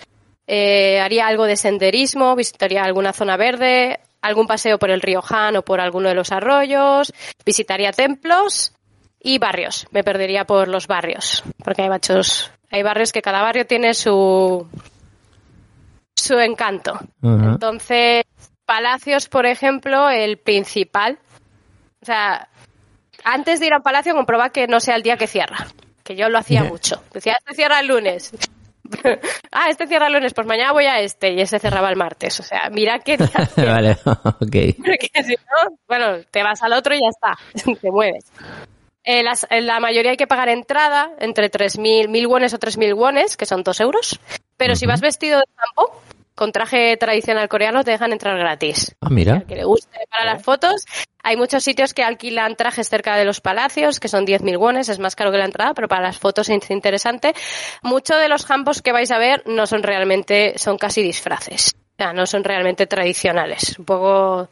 [0.46, 5.56] eh, haría algo de senderismo, visitaría alguna zona verde, algún paseo por el río Han
[5.56, 7.12] o por alguno de los arroyos,
[7.44, 8.72] visitaría templos
[9.22, 9.86] y barrios.
[9.90, 14.66] Me perdería por los barrios, porque hay muchos, hay barrios que cada barrio tiene su
[16.14, 16.92] su encanto.
[17.22, 17.52] Ajá.
[17.52, 18.24] Entonces,
[18.64, 21.18] palacios, por ejemplo, el principal.
[22.00, 22.48] O sea,
[23.24, 25.66] antes de ir a un palacio, comprobar que no sea el día que cierra.
[26.02, 27.02] Que yo lo hacía mucho.
[27.12, 28.32] Decía, este cierra el lunes.
[29.52, 31.32] ah, este cierra el lunes, pues mañana voy a este.
[31.32, 32.40] Y ese cerraba el martes.
[32.40, 34.76] O sea, mira qué día vale, ok.
[34.78, 37.38] Porque si no, bueno, te vas al otro y ya está.
[37.80, 38.24] te mueves.
[39.04, 42.94] Eh, las- en la mayoría hay que pagar entrada, entre 3.000 mil wones o 3.000
[42.94, 44.20] wones, que son 2 euros.
[44.56, 46.00] Pero si vas vestido de campo,
[46.34, 48.94] con traje tradicional coreano, te dejan entrar gratis.
[49.00, 49.34] Ah, mira.
[49.34, 50.84] Al que le guste para las fotos.
[51.24, 54.98] Hay muchos sitios que alquilan trajes cerca de los palacios, que son 10.000 wones, es
[54.98, 57.34] más caro que la entrada, pero para las fotos es interesante.
[57.82, 61.74] Muchos de los campos que vais a ver no son realmente, son casi disfraces.
[61.74, 63.78] O sea, no son realmente tradicionales.
[63.78, 64.48] Un poco,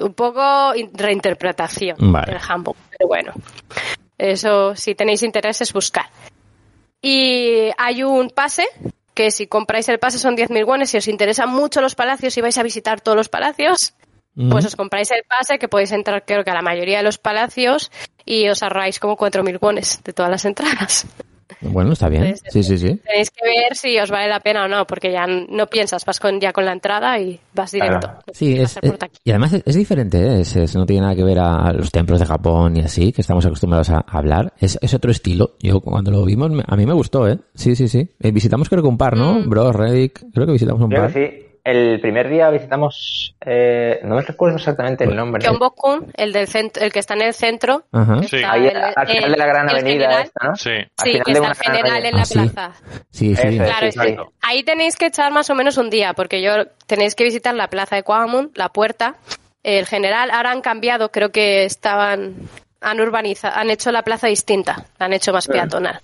[0.00, 2.32] un poco in- reinterpretación Vale.
[2.32, 3.32] del hanbok, pero bueno.
[4.18, 6.06] Eso, si tenéis interés, es buscar.
[7.02, 8.66] Y hay un pase
[9.14, 10.90] que si compráis el pase son 10.000 wones.
[10.90, 13.94] Si os interesan mucho los palacios y vais a visitar todos los palacios,
[14.50, 17.18] pues os compráis el pase que podéis entrar creo que a la mayoría de los
[17.18, 17.90] palacios
[18.24, 21.06] y os ahorráis como 4.000 wones de todas las entradas.
[21.60, 22.34] Bueno, está bien.
[22.50, 22.96] Sí, sí, sí.
[23.06, 26.18] Tenéis que ver si os vale la pena o no, porque ya no piensas, vas
[26.20, 28.00] con, ya con la entrada y vas directo.
[28.00, 28.18] Claro.
[28.32, 29.18] Sí, es, aquí.
[29.24, 30.40] y además es, es diferente, ¿eh?
[30.40, 33.20] es, es- no tiene nada que ver a los templos de Japón y así, que
[33.20, 34.52] estamos acostumbrados a, a hablar.
[34.58, 35.56] Es, es otro estilo.
[35.60, 37.38] Yo cuando lo vimos, me- a mí me gustó, ¿eh?
[37.54, 38.08] Sí, sí, sí.
[38.20, 39.34] Eh, visitamos creo que un par, ¿no?
[39.40, 39.48] Mm.
[39.48, 41.12] Bro, Reddick, creo que visitamos un Creo par.
[41.12, 41.46] que sí.
[41.62, 45.42] El primer día visitamos, eh, no me recuerdo exactamente el nombre.
[45.42, 47.84] Gyeongbokgung, el del centro, el que está en el centro.
[47.92, 48.22] Ajá.
[48.22, 48.42] Sí.
[48.46, 50.22] Ahí, el- al final el- de la gran avenida general.
[50.24, 50.56] esta, ¿no?
[50.56, 50.70] Sí.
[50.70, 52.72] Al Sí, final que de está una el general en la Ah, plaza.
[53.10, 53.32] Sí.
[53.32, 53.64] Eso.
[53.92, 56.52] Claro, ahí tenéis que echar más o menos un día, porque yo
[56.86, 59.16] tenéis que visitar la plaza de Gwanghwamun, la puerta,
[59.62, 60.30] el general.
[60.30, 62.34] Ahora han cambiado, creo que estaban
[62.82, 66.00] han urbanizado, han hecho la plaza distinta, la han hecho más peatonal.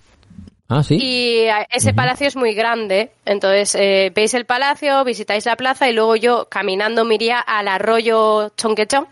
[0.69, 0.99] Ah, sí.
[1.01, 5.89] Y eh, ese palacio es muy grande, entonces eh, veis el palacio, visitáis la plaza
[5.89, 9.07] y luego yo caminando me iría al arroyo Chongquechón,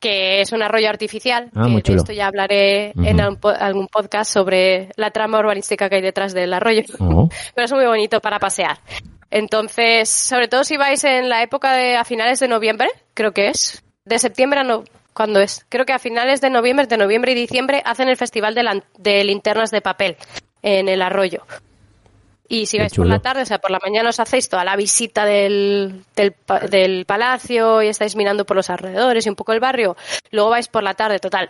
[0.00, 1.50] que es un arroyo artificial.
[1.54, 5.96] Ah, que muy de esto ya hablaré en algún podcast sobre la trama urbanística que
[5.96, 6.82] hay detrás del arroyo.
[6.98, 7.28] Oh.
[7.54, 8.78] Pero es muy bonito para pasear.
[9.30, 13.48] Entonces, sobre todo si vais en la época de a finales de noviembre, creo que
[13.48, 14.84] es, de septiembre a no,
[15.14, 15.64] ¿cuándo es?
[15.70, 18.84] Creo que a finales de noviembre, de noviembre y diciembre hacen el festival de, lan-
[18.98, 20.16] de linternas de papel
[20.62, 21.46] en el arroyo.
[22.46, 24.64] Y si Qué vais por la tarde, o sea, por la mañana os hacéis toda
[24.64, 26.34] la visita del, del,
[26.70, 29.96] del palacio y estáis mirando por los alrededores y un poco el barrio,
[30.30, 31.48] luego vais por la tarde, total.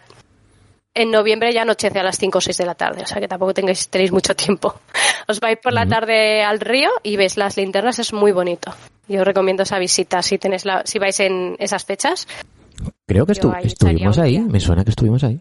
[0.97, 3.27] En noviembre ya anochece a las 5 o 6 de la tarde, o sea que
[3.27, 4.81] tampoco tengáis, tenéis mucho tiempo.
[5.27, 8.73] Os vais por la tarde al río y veis las linternas, es muy bonito.
[9.09, 12.29] Yo os recomiendo esa visita si tenéis la, si vais en esas fechas.
[13.07, 14.39] Creo que estu- ahí estuvimos ahí.
[14.41, 15.41] Me suena que estuvimos ahí.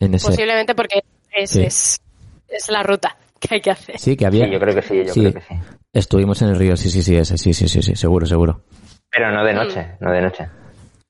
[0.00, 0.26] En ese.
[0.26, 1.02] Posiblemente porque
[1.32, 1.62] es, Sí.
[1.62, 2.00] es,
[2.48, 3.98] es la ruta que hay que hacer.
[3.98, 4.44] Sí, que había.
[4.46, 5.54] Sí, yo creo que sí, yo creo que sí.
[5.92, 8.62] Estuvimos en el río, sí, sí, sí, ese, sí, sí, sí, sí, seguro, seguro.
[9.10, 10.48] Pero no de noche, no de noche.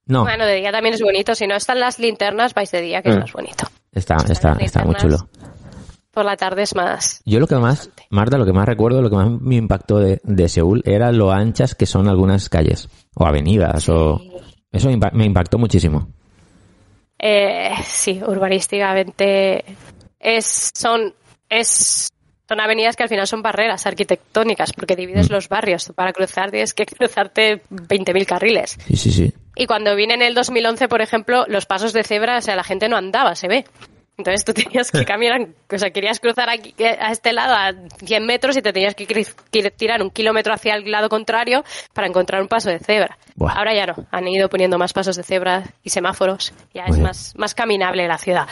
[0.06, 1.34] No, Bueno, de día también es bonito.
[1.34, 3.20] Si no están las linternas, vais de día, que es Mm.
[3.20, 3.66] más bonito.
[3.92, 5.16] está, está, está muy chulo.
[6.12, 7.20] Por la tarde es más.
[7.26, 10.20] Yo lo que más, Marta, lo que más recuerdo, lo que más me impactó de,
[10.22, 14.20] de Seúl era lo anchas que son algunas calles o avenidas o
[14.76, 16.08] eso me impa- me impactó muchísimo.
[17.18, 19.64] Eh, sí, urbanísticamente
[20.20, 21.14] es, son,
[21.48, 22.08] es,
[22.48, 25.32] son avenidas que al final son barreras arquitectónicas porque divides Mm.
[25.32, 25.92] los barrios.
[25.94, 28.78] Para cruzar tienes que cruzarte 20.000 carriles.
[28.86, 29.32] Sí, sí, sí.
[29.56, 32.64] Y cuando vine en el 2011, por ejemplo, los pasos de cebra, o sea, la
[32.64, 33.64] gente no andaba, se ve.
[34.18, 37.72] Entonces tú tenías que caminar, o sea, querías cruzar aquí, a este lado a
[38.04, 39.06] 100 metros y te tenías que,
[39.76, 43.18] tirar un kilómetro hacia el lado contrario para encontrar un paso de cebra.
[43.34, 43.52] Buah.
[43.58, 46.96] Ahora ya no, han ido poniendo más pasos de cebra y semáforos, ya Muy es
[46.96, 47.06] bien.
[47.06, 48.46] más, más caminable la ciudad.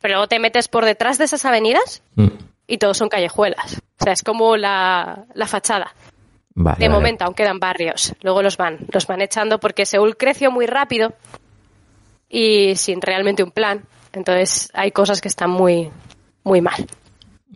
[0.00, 2.28] Pero luego te metes por detrás de esas avenidas Mm,
[2.66, 3.80] y todos son callejuelas.
[3.98, 5.94] O sea, es como la, la fachada.
[6.54, 6.94] Vale, De vale.
[6.98, 11.14] momento aún quedan barrios, luego los van, los van echando porque Seúl creció muy rápido
[12.28, 13.84] y sin realmente un plan.
[14.16, 15.90] Entonces hay cosas que están muy,
[16.42, 16.86] muy mal.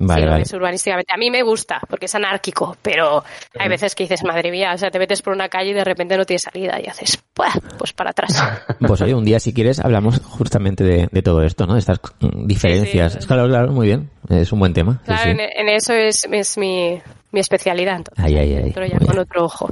[0.02, 0.44] Vale, Sí, vale.
[0.54, 1.12] urbanísticamente.
[1.12, 3.22] A mí me gusta porque es anárquico, pero
[3.58, 5.84] hay veces que dices, madre mía, o sea, te metes por una calle y de
[5.84, 8.32] repente no tienes salida y haces, "Buah, pues para atrás.
[8.86, 11.74] Pues oye, un día si quieres hablamos justamente de, de todo esto, ¿no?
[11.74, 12.00] De estas
[12.46, 13.12] diferencias.
[13.12, 13.18] Sí, sí.
[13.18, 14.08] Es claro, claro, muy bien.
[14.30, 15.02] Es un buen tema.
[15.04, 15.32] Claro.
[15.32, 16.98] En, en eso es, es mi,
[17.32, 17.96] mi especialidad.
[17.96, 18.62] Entonces, Ay, ay, ay.
[18.68, 19.68] entro ya con otro ojo.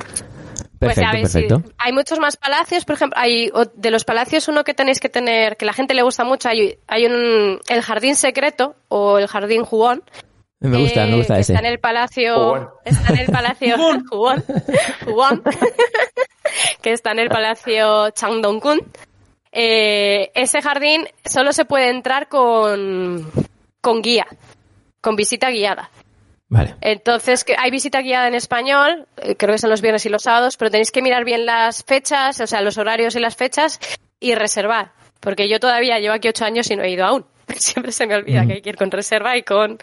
[0.78, 1.72] Pues Perfecto, a ver, sí.
[1.78, 5.56] Hay muchos más palacios, por ejemplo, hay de los palacios uno que tenéis que tener,
[5.56, 9.64] que la gente le gusta mucho, hay, hay un el jardín secreto o el jardín
[9.64, 10.04] jugón.
[10.60, 11.52] Me gusta, eh, me gusta ese.
[11.52, 12.68] Está en el palacio, Jugón.
[12.84, 13.76] está en el palacio
[14.08, 14.44] jugón,
[15.04, 15.42] jugón,
[16.82, 18.80] que está en el palacio Changdong-kun.
[19.50, 23.30] Eh, ese jardín solo se puede entrar con
[23.80, 24.26] con guía,
[25.00, 25.90] con visita guiada.
[26.48, 26.76] Vale.
[26.80, 30.22] Entonces, que hay visita guiada en español, eh, creo que son los viernes y los
[30.22, 33.78] sábados, pero tenéis que mirar bien las fechas, o sea, los horarios y las fechas
[34.18, 34.92] y reservar.
[35.20, 37.26] Porque yo todavía llevo aquí ocho años y no he ido aún.
[37.56, 39.78] Siempre se me olvida que hay que ir con reserva y con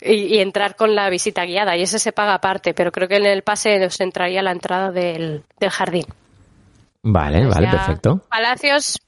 [0.00, 1.76] y, y entrar con la visita guiada.
[1.76, 4.90] Y ese se paga aparte, pero creo que en el pase os entraría la entrada
[4.90, 6.06] del, del jardín.
[7.02, 8.22] Vale, vale, perfecto.
[8.30, 9.00] Palacios,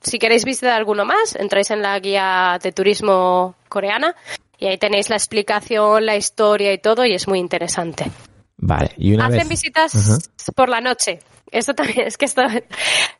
[0.00, 4.14] si queréis visitar alguno más, entráis en la guía de turismo coreana
[4.62, 8.12] y ahí tenéis la explicación, la historia y todo y es muy interesante.
[8.56, 8.92] Vale.
[8.96, 9.48] Y una Hacen vez...
[9.48, 11.18] visitas por la noche.
[11.50, 12.42] Esto también es que esto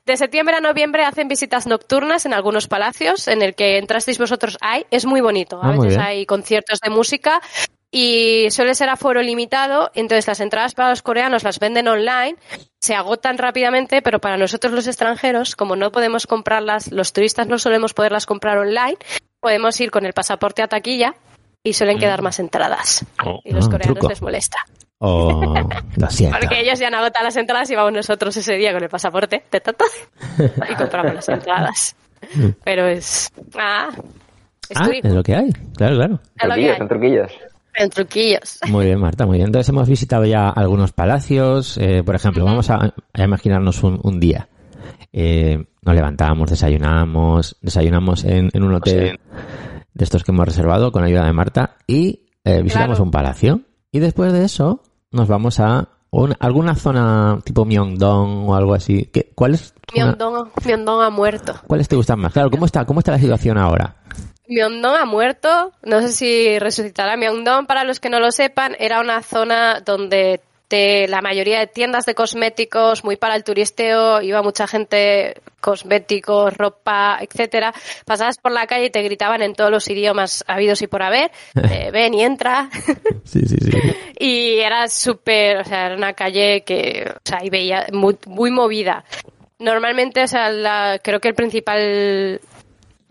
[0.07, 4.57] de septiembre a noviembre hacen visitas nocturnas en algunos palacios en el que entrasteis vosotros
[4.61, 5.61] hay, es muy bonito.
[5.61, 7.43] A Ah, veces hay conciertos de música
[7.90, 12.36] y suele ser aforo limitado, entonces las entradas para los coreanos las venden online,
[12.80, 17.59] se agotan rápidamente, pero para nosotros los extranjeros, como no podemos comprarlas, los turistas no
[17.59, 18.97] solemos poderlas comprar online,
[19.40, 21.16] podemos ir con el pasaporte a taquilla
[21.62, 23.04] y suelen quedar más entradas.
[23.24, 23.40] Oh.
[23.44, 24.08] Y los Ah, coreanos truco.
[24.08, 24.58] les molesta.
[24.98, 25.54] Oh,
[25.96, 26.38] lo siento.
[26.40, 29.42] Porque ellos ya han agotado las entradas y vamos nosotros ese día con el pasaporte
[29.50, 29.84] te, ta, ta,
[30.70, 31.96] y compramos las entradas.
[32.64, 33.30] Pero es.
[33.58, 33.88] Ah,
[34.68, 35.50] es Ah, es lo que hay.
[35.76, 36.20] Claro, claro.
[36.38, 36.78] Truquillos, hay.
[36.78, 37.32] son truquillos.
[37.74, 38.60] En truquillos.
[38.68, 39.46] Muy bien, Marta, muy bien.
[39.46, 41.78] Entonces hemos visitado ya algunos palacios.
[41.78, 44.48] eh, por ejemplo, vamos a, a imaginarnos un, un día.
[45.12, 49.18] Eh, nos levantamos, desayunamos, desayunamos en, en un hotel
[49.95, 53.05] de estos que hemos reservado con ayuda de Marta y eh, visitamos Claro.
[53.05, 53.61] un palacio.
[53.90, 59.07] Y después de eso nos vamos a un- alguna zona tipo Myeongdong o algo así.
[59.12, 61.55] ¿Qué, ¿Cuál es una- Myeongdong, Myeongdong ha muerto.
[61.66, 62.32] ¿Cuáles te gustan más?
[62.32, 63.97] Claro, ¿cómo está, cómo está la situación ahora?
[64.49, 65.72] Myeongdong ha muerto.
[65.82, 67.16] No sé si resucitará.
[67.16, 70.40] Myeongdong, para los que no lo sepan, era una zona donde
[71.08, 77.18] la mayoría de tiendas de cosméticos, muy para el turisteo, iba mucha gente, cosméticos, ropa,
[77.20, 77.72] etcétera.
[78.04, 81.30] Pasabas por la calle y te gritaban en todos los idiomas habidos y por haber,
[81.92, 82.68] ven y entra.
[83.24, 83.70] Sí, sí, sí.
[84.18, 88.50] y era súper, o sea, era una calle que, o sea, ahí veía muy, muy
[88.50, 89.04] movida.
[89.58, 92.40] Normalmente, o sea, la- creo que el principal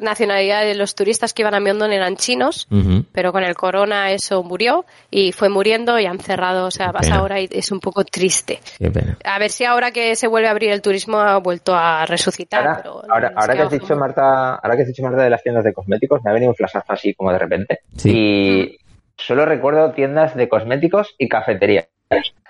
[0.02, 2.68] nacionalidad de los turistas que iban a Myeongdong eran chinos,
[3.12, 7.16] pero con el corona eso murió y fue muriendo y han cerrado, o sea, pena.
[7.18, 8.60] ahora y es un poco triste.
[8.78, 9.18] Qué pena.
[9.24, 12.62] A ver si ahora que se vuelve a abrir el turismo ha vuelto a resucitar.
[12.68, 13.02] Ahora, pero
[13.38, 16.22] ahora, que has dicho Marta, ahora que has dicho Marta de las tiendas de cosméticos,
[16.24, 17.80] me ha venido un flashazo así como de repente.
[17.98, 18.10] Sí.
[18.12, 18.78] Y
[19.18, 21.88] solo recuerdo tiendas de cosméticos y cafeterías.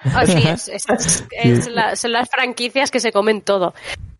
[0.03, 3.73] Ah, sí, es- es- es- es la- son las franquicias que se comen todo.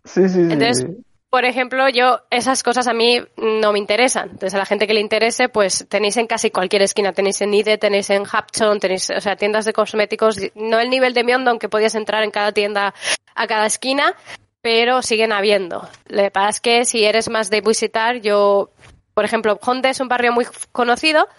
[0.04, 0.40] Sí, sí, sí.
[0.54, 0.86] Entonces,
[1.32, 4.32] por ejemplo, yo, esas cosas a mí no me interesan.
[4.32, 7.14] Entonces, a la gente que le interese, pues tenéis en casi cualquier esquina.
[7.14, 10.36] Tenéis en Ide, tenéis en Hapchon, tenéis, o sea, tiendas de cosméticos.
[10.56, 12.94] No el nivel de Myeongdong que podías entrar en cada tienda
[13.34, 14.14] a cada esquina,
[14.62, 15.88] pero siguen habiendo.
[16.10, 18.72] Lo que pasa es que si eres más de visitar, yo,
[19.14, 21.30] por ejemplo, Honda es un barrio muy conocido,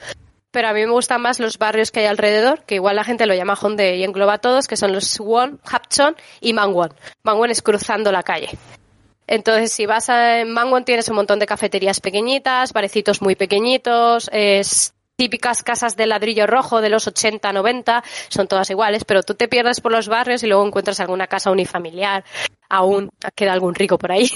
[0.50, 3.26] pero a mí me gustan más los barrios que hay alrededor, que igual la gente
[3.26, 6.94] lo llama Honda y engloba a todos, que son los Suwon, Hapchon y Mangwon.
[7.24, 8.48] Mangwon es cruzando la calle.
[9.26, 10.54] Entonces, si vas a en
[10.84, 16.80] tienes un montón de cafeterías pequeñitas, barecitos muy pequeñitos, es típicas casas de ladrillo rojo
[16.80, 20.46] de los 80, 90, son todas iguales, pero tú te pierdes por los barrios y
[20.46, 22.24] luego encuentras alguna casa unifamiliar,
[22.68, 24.28] aún queda algún rico por ahí.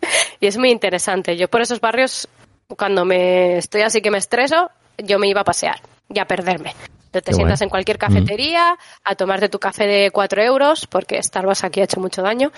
[0.40, 1.36] y es muy interesante.
[1.36, 2.28] Yo por esos barrios,
[2.76, 5.80] cuando me estoy así que me estreso, yo me iba a pasear
[6.12, 6.74] y a perderme.
[7.10, 11.62] Te, Qué sientas en cualquier cafetería a tomarte tu café de 4 euros, porque Starbucks
[11.62, 12.50] aquí ha hecho mucho daño.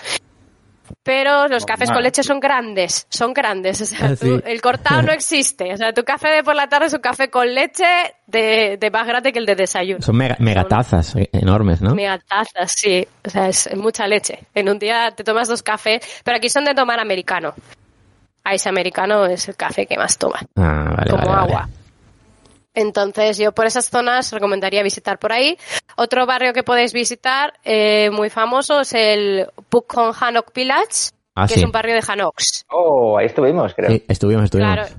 [1.03, 3.81] Pero los cafés con leche son grandes, son grandes.
[3.81, 5.73] O sea, Ah, tú- el cortado no existe.
[5.73, 7.85] O sea, tu café de por la tarde es un café con leche
[8.25, 10.01] de, de más grande que el de desayuno.
[10.01, 11.95] Son mega, megatazas eh, enormes, ¿no?
[11.95, 13.07] Mega tazas, sí.
[13.25, 14.39] O sea, es mucha leche.
[14.53, 17.53] En un día te tomas dos cafés, pero aquí son de tomar americano.
[18.43, 21.71] A ese americano es el café que más toman Ah, vale, como vale, vale.
[22.79, 25.57] Entonces yo por esas zonas recomendaría visitar por ahí.
[25.95, 31.55] Otro barrio que podéis visitar eh, muy famoso es el Pukhon Hanok Village, Ah, que
[31.55, 31.59] sí.
[31.61, 32.65] es un barrio de Hanoks.
[32.69, 33.89] Oh, ahí estuvimos, creo.
[33.89, 34.73] Sí, estuvimos, estuvimos.
[34.75, 34.89] Claro.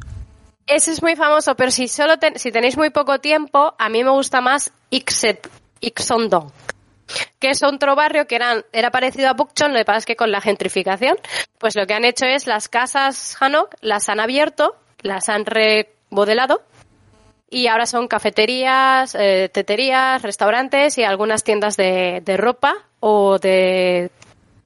[0.66, 4.02] Ese es muy famoso, pero si solo ten- si tenéis muy poco tiempo, a mí
[4.04, 5.48] me gusta más Ixet,
[5.80, 6.50] Ixondong,
[7.38, 10.16] que es otro barrio que eran, era parecido a Bukchon, lo que pasa es que
[10.16, 11.16] con la gentrificación,
[11.58, 16.62] pues lo que han hecho es las casas Hanok las han abierto, las han remodelado
[17.50, 24.10] Y ahora son cafeterías, eh, teterías, restaurantes y algunas tiendas de, de ropa o de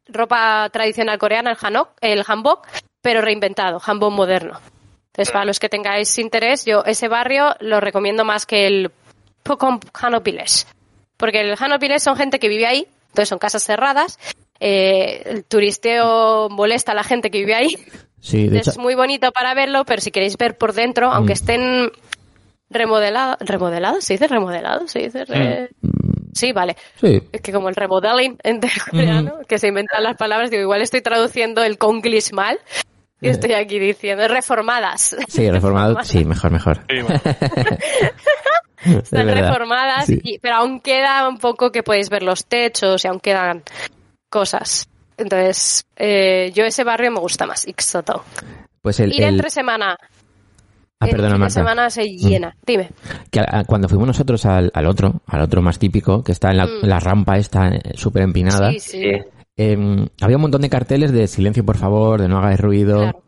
[0.09, 2.67] ropa tradicional coreana, el hanok, el hanbok,
[3.01, 4.61] pero reinventado, hanbok moderno.
[5.13, 8.91] Entonces, para los que tengáis interés, yo ese barrio lo recomiendo más que el
[9.43, 10.65] Pokon Hanok Village.
[11.17, 14.19] Porque el Hanok Village son gente que vive ahí, entonces son casas cerradas.
[14.65, 17.77] eh, el turisteo molesta a la gente que vive ahí.
[18.21, 21.13] Sí, de es hecho, muy bonito para verlo, pero si queréis ver por dentro, Mm.
[21.13, 21.91] aunque estén
[22.73, 24.91] remodelados, remodelados, ¿se dice remodelados?
[24.91, 25.71] ¿Se dice re-
[26.35, 26.77] Sí, vale.
[27.01, 27.23] sí.
[27.31, 28.61] Es que como el remodeling en
[28.91, 32.59] coreano, que se inventan las palabras, digo, igual estoy traduciendo el konglish mal
[33.21, 35.15] y estoy aquí diciendo reformadas.
[35.29, 36.03] Sí, reformado.
[36.03, 36.79] Sí, mejor, mejor.
[36.89, 37.21] Sí, bueno.
[38.85, 40.19] Están Es reformadas, Sí.
[40.25, 43.63] y- pero aún queda un poco que podéis ver los techos y aún quedan
[44.29, 44.89] cosas.
[45.17, 48.25] Entonces, eh, yo ese barrio me gusta más, Ixoto.
[48.81, 49.97] Pues el, Ir el- entre semana.
[51.03, 51.55] Ah, el perdona, fin de Marta.
[51.55, 52.57] semana se llena.
[52.67, 52.91] Dime.
[53.31, 56.51] que a- a- cuando fuimos nosotros al, al otro, al otro más típico, que está
[56.51, 56.71] en la, Mm.
[56.83, 59.03] la rampa esta eh, súper empinada, Sí, sí.
[59.03, 59.11] Sí.
[59.57, 62.99] em, había un montón de carteles de silencio, por favor, de no hagáis ruido.
[62.99, 63.23] Claro.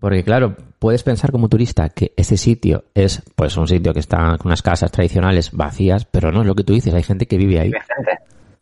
[0.00, 4.36] Porque claro, puedes pensar como turista que ese sitio es pues un sitio que está
[4.38, 7.36] con unas casas tradicionales vacías, pero no es lo que tú dices, hay gente que
[7.36, 7.68] vive ahí.
[7.68, 8.12] Vive gente.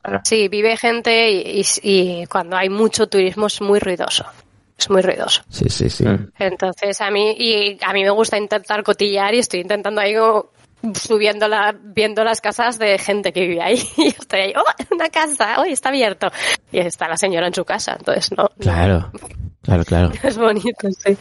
[0.02, 0.20] Claro.
[0.24, 4.24] Sí, vive gente y, y- y cuando hay mucho turismo es muy ruidoso.
[4.78, 5.42] Es muy ruidoso.
[5.48, 6.04] Sí, sí, sí.
[6.04, 6.32] Mm.
[6.38, 10.50] Entonces a mí y a mí me gusta intentar cotillar y estoy intentando ahí como
[10.94, 15.08] subiendo la, viendo las casas de gente que vive ahí y estoy ahí, oh, una
[15.08, 16.30] casa, hoy está abierto
[16.70, 19.10] y está la señora en su casa, entonces no, no- Claro,
[19.62, 20.12] claro, claro.
[20.22, 21.16] es bonito, sí.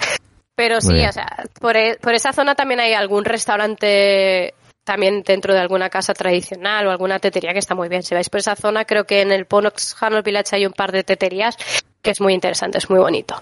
[0.56, 4.54] Pero sí, o sea, por, e- por esa zona también hay algún restaurante
[4.84, 8.04] también dentro de alguna casa tradicional o alguna tetería que está muy bien.
[8.04, 10.92] Si vais por esa zona, creo que en el Ponox Hanol Village hay un par
[10.92, 11.58] de teterías
[12.06, 13.36] que es muy interesante, es muy bonito.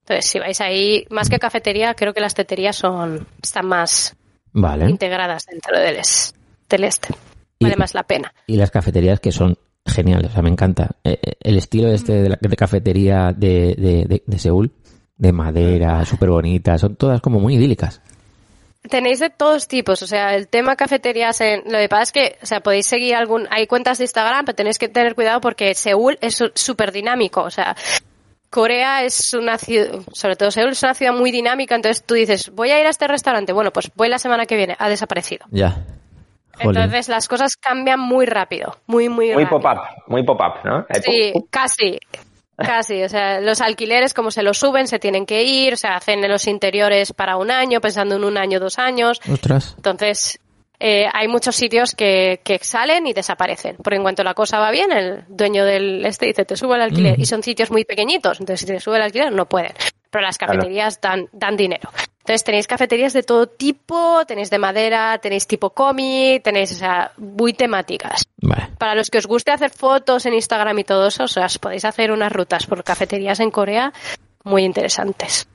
[0.00, 4.14] Entonces, si vais ahí, más que cafetería, creo que las teterías son están más
[4.52, 4.90] Vale.
[4.90, 6.34] integradas dentro del, es-
[6.68, 7.14] del este.
[7.58, 8.32] Y- Vale más la pena.
[8.46, 9.56] Y las cafeterías que son
[9.86, 10.90] geniales, o sea, me encanta.
[11.04, 14.72] Eh, eh, el estilo este de, la, de cafetería de, de, de, de Seúl,
[15.16, 18.00] de madera, súper bonitas, son todas como muy idílicas.
[18.88, 22.38] Tenéis de todos tipos, o sea, el tema cafeterías, en, lo que pasa es que,
[22.42, 25.74] o sea, podéis seguir algún, hay cuentas de Instagram, pero tenéis que tener cuidado porque
[25.74, 27.76] Seúl es súper dinámico, o sea,
[28.50, 32.50] Corea es una ciudad, sobre todo Seúl es una ciudad muy dinámica, entonces tú dices,
[32.50, 35.46] voy a ir a este restaurante, bueno, pues voy la semana que viene, ha desaparecido.
[35.50, 35.84] Ya.
[36.60, 36.82] Jolín.
[36.82, 39.60] Entonces las cosas cambian muy rápido, muy, muy, Muy rápido.
[39.60, 40.86] pop-up, muy pop-up, ¿no?
[41.02, 42.00] Sí, casi.
[42.66, 45.96] Casi, o sea, los alquileres como se los suben, se tienen que ir, o sea,
[45.96, 49.20] hacen en los interiores para un año, pensando en un año, dos años.
[49.30, 49.74] Ostras.
[49.76, 50.40] Entonces,
[50.80, 53.76] eh, hay muchos sitios que, que salen y desaparecen.
[53.76, 56.82] Porque en cuanto la cosa va bien, el dueño del este dice, te subo el
[56.82, 57.18] alquiler.
[57.18, 58.40] Y son sitios muy pequeñitos.
[58.40, 59.72] Entonces, si te sube el alquiler, no pueden.
[60.10, 60.54] Pero las Claro.
[60.54, 61.90] cafeterías dan, dan dinero.
[62.28, 67.10] Entonces, tenéis cafeterías de todo tipo, tenéis de madera, tenéis tipo cómic, tenéis, o sea,
[67.16, 68.26] muy temáticas.
[68.42, 68.68] Vale.
[68.76, 71.58] Para los que os guste hacer fotos en Instagram y todo eso, o sea, os
[71.58, 73.94] podéis hacer unas rutas por cafeterías en Corea
[74.44, 75.48] muy interesantes.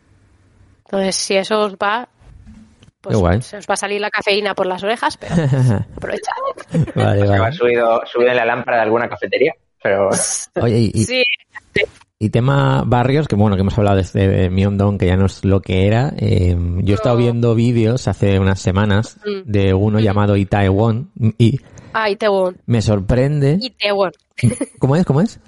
[0.85, 2.09] Entonces, si eso os va,
[3.01, 3.39] pues guay.
[3.43, 5.35] se os va a salir la cafeína por las orejas, pero
[5.95, 6.33] aprovechad.
[6.95, 7.55] vale, Se va vale.
[7.55, 10.09] subido, subido en la lámpara de alguna cafetería, pero
[10.59, 11.23] Oye, y, y- Sí,
[12.23, 15.25] y tema barrios, que bueno, que hemos hablado de este de Myeongdong, que ya no
[15.25, 16.13] es lo que era.
[16.17, 19.49] eh, yo he estado viendo vídeos hace unas semanas Mm.
[19.51, 21.59] de uno llamado Itaewon y
[21.93, 22.57] ah, Itaewon.
[22.65, 23.57] me sorprende.
[23.61, 24.11] Itaewon.
[24.79, 25.05] ¿Cómo es?
[25.05, 25.39] ¿Cómo es?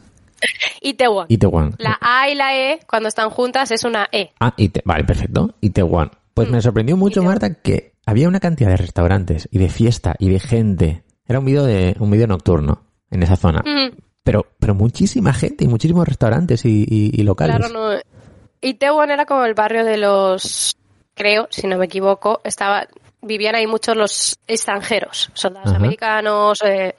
[0.81, 1.25] Itaewon.
[1.29, 1.75] Itaewon.
[1.79, 4.31] La A y la E, cuando están juntas, es una E.
[4.39, 5.53] Ah, Ite- vale, perfecto.
[5.61, 6.11] Itaewon.
[6.33, 6.51] Pues Mm.
[6.51, 7.27] me sorprendió mucho, Itaewon.
[7.31, 11.03] Marta, que había una cantidad de restaurantes y de fiesta y de gente.
[11.27, 13.63] Era un vídeo de un vídeo nocturno en esa zona.
[13.65, 13.95] Mm,
[14.25, 17.55] Pero, pero muchísima gente y muchísimos restaurantes y, y- y locales.
[17.57, 17.99] Claro, no.
[18.59, 20.75] Itaewon era como el barrio de los,
[21.13, 22.87] creo, si no me equivoco, estaba,
[23.21, 25.77] vivían ahí muchos los extranjeros, soldados Ajá.
[25.77, 26.95] americanos, eh,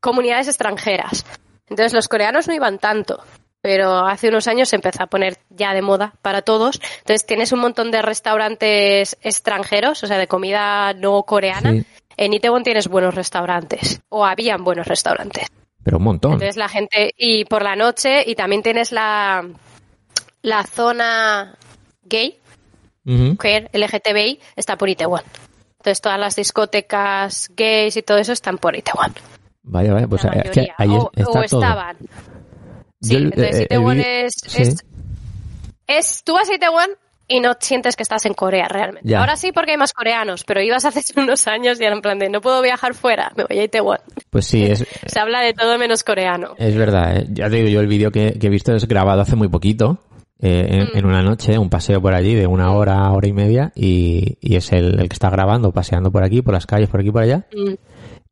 [0.00, 1.24] comunidades extranjeras.
[1.68, 3.22] Entonces los coreanos no iban tanto,
[3.62, 6.78] pero hace unos años se empezó a poner ya de moda para todos.
[6.98, 11.72] Entonces tienes un montón de restaurantes extranjeros, o sea, de comida no coreana.
[11.72, 11.84] Sí.
[12.18, 15.46] En Itaewon tienes buenos restaurantes, o habían buenos restaurantes.
[15.84, 16.32] Pero un montón.
[16.32, 19.46] Entonces la gente, y por la noche, y también tienes la,
[20.42, 21.54] la zona
[22.04, 22.38] gay,
[23.06, 23.36] Ujú.
[23.36, 25.20] queer, LGTBI, está por Itaewon.
[25.78, 29.12] Entonces todas las discotecas gays y todo eso están por Itaewon.
[29.62, 31.42] Vaya, vaya, pues es que ahí o, está o todo.
[31.42, 31.96] estaban.
[33.00, 34.62] Sí, Yo entonces eh, el Itaewon es, sí.
[34.62, 34.84] es,
[35.86, 36.88] es- Tú vas a Itaewon
[37.26, 39.08] y no sientes que estás en Corea realmente.
[39.08, 39.20] Ya.
[39.20, 42.18] Ahora sí porque hay más coreanos, pero ibas hace unos años y era en plan
[42.18, 43.98] de no puedo viajar fuera, me voy a Itaewon.
[44.30, 46.54] Pues sí, es, Se habla de todo menos coreano.
[46.58, 47.16] es verdad.
[47.18, 47.26] eh.
[47.30, 49.98] Ya te digo, yo el vídeo que, que he visto es grabado hace muy poquito.
[50.40, 50.96] eh, en, Mm.
[50.98, 54.56] en una noche, un paseo por allí de una hora, hora y media, y, y
[54.56, 57.22] es el, el que está grabando, paseando por aquí, por las calles, por aquí, por
[57.22, 57.46] allá.
[57.54, 57.74] Mm.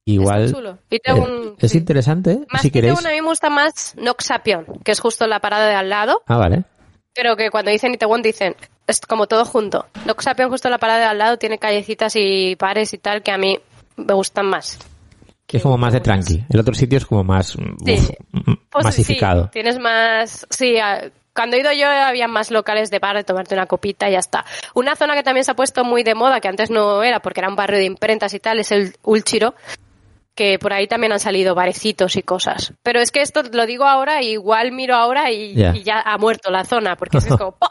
[0.05, 0.79] Igual Está chulo.
[0.91, 1.79] Eh, es sí.
[1.79, 2.95] interesante, Más si que queréis.
[2.95, 6.23] Itaewon, a mí me gusta más Noxapion, que es justo la parada de al lado,
[6.27, 6.65] Ah, vale.
[7.15, 9.87] pero que cuando dicen Itaewon dicen, es como todo junto.
[10.07, 13.39] Noxapion justo la parada de al lado tiene callecitas y pares y tal que a
[13.39, 13.59] mí
[13.97, 14.79] me gustan más.
[15.47, 16.45] Que es como más de tranqui.
[16.51, 17.59] El otro sitio es como más Sí.
[17.89, 18.11] uf,
[18.71, 19.45] Pues masificado.
[19.45, 20.47] sí, tienes más...
[20.51, 20.77] Sí,
[21.35, 24.19] cuando he ido yo había más locales de bar de tomarte una copita y ya
[24.19, 24.45] está.
[24.75, 27.41] Una zona que también se ha puesto muy de moda, que antes no era porque
[27.41, 29.55] era un barrio de imprentas y tal, es el Ulchiro,
[30.35, 32.73] que por ahí también han salido barecitos y cosas.
[32.83, 35.75] Pero es que esto lo digo ahora, igual miro ahora y Ya.
[35.77, 37.53] y ya ha muerto la zona, porque es, que como...
[37.53, 37.69] ¡pum!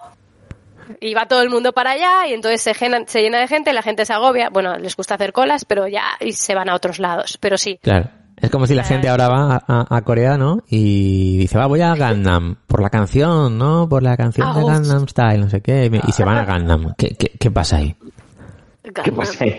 [1.00, 3.72] Y va todo el mundo para allá y entonces se llena, se llena de gente,
[3.74, 4.50] la gente se agobia.
[4.50, 7.38] Bueno, les gusta hacer colas, pero ya y se van a otros lados.
[7.39, 8.10] Pero sí, Claro.
[8.38, 10.64] Es como si la gente ahora va a, a- a Corea, ¿no?
[10.68, 12.56] Y dice, va, voy a Gangnam.
[12.66, 13.88] Por la canción, ¿no?
[13.88, 14.70] Por la canción Ah, de uf.
[14.72, 15.92] Gangnam Style, no sé qué.
[16.08, 16.96] Y, se van a Gangnam.
[16.98, 17.96] ¿Qué, qué, qué pasa ahí?
[19.04, 19.58] ¿Qué pasa ahí?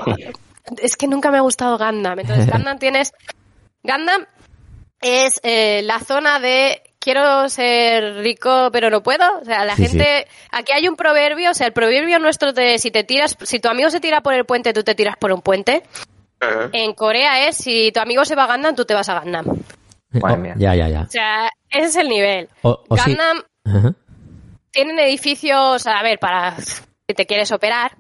[0.82, 2.18] Es que nunca me ha gustado Gundam.
[2.18, 3.12] Entonces, Gundam tienes.
[3.84, 4.24] Gundam
[5.00, 9.24] es eh, la zona de quiero ser rico pero no puedo.
[9.40, 10.26] O sea, la Sí, gente.
[10.50, 13.68] Aquí hay un proverbio, o sea, el proverbio nuestro de si te tiras, si tu
[13.68, 15.82] amigo se tira por el puente, tú te tiras por un puente.
[16.72, 19.18] En Corea es si tu amigo se va a Gundam, tú te vas a.
[19.18, 21.06] O Madre Oh, ya, ya, ya.
[21.08, 22.48] sea, ese es el nivel.
[22.62, 23.16] O, o sí.
[23.64, 23.94] Ajá.
[24.72, 27.92] tienen edificios, a ver, para si te quieres operar,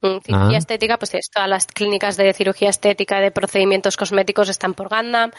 [0.00, 0.58] mm, cirugía Ah.
[0.58, 5.30] estética, pues tienes todas las clínicas de cirugía estética, de procedimientos cosméticos están por Gundam.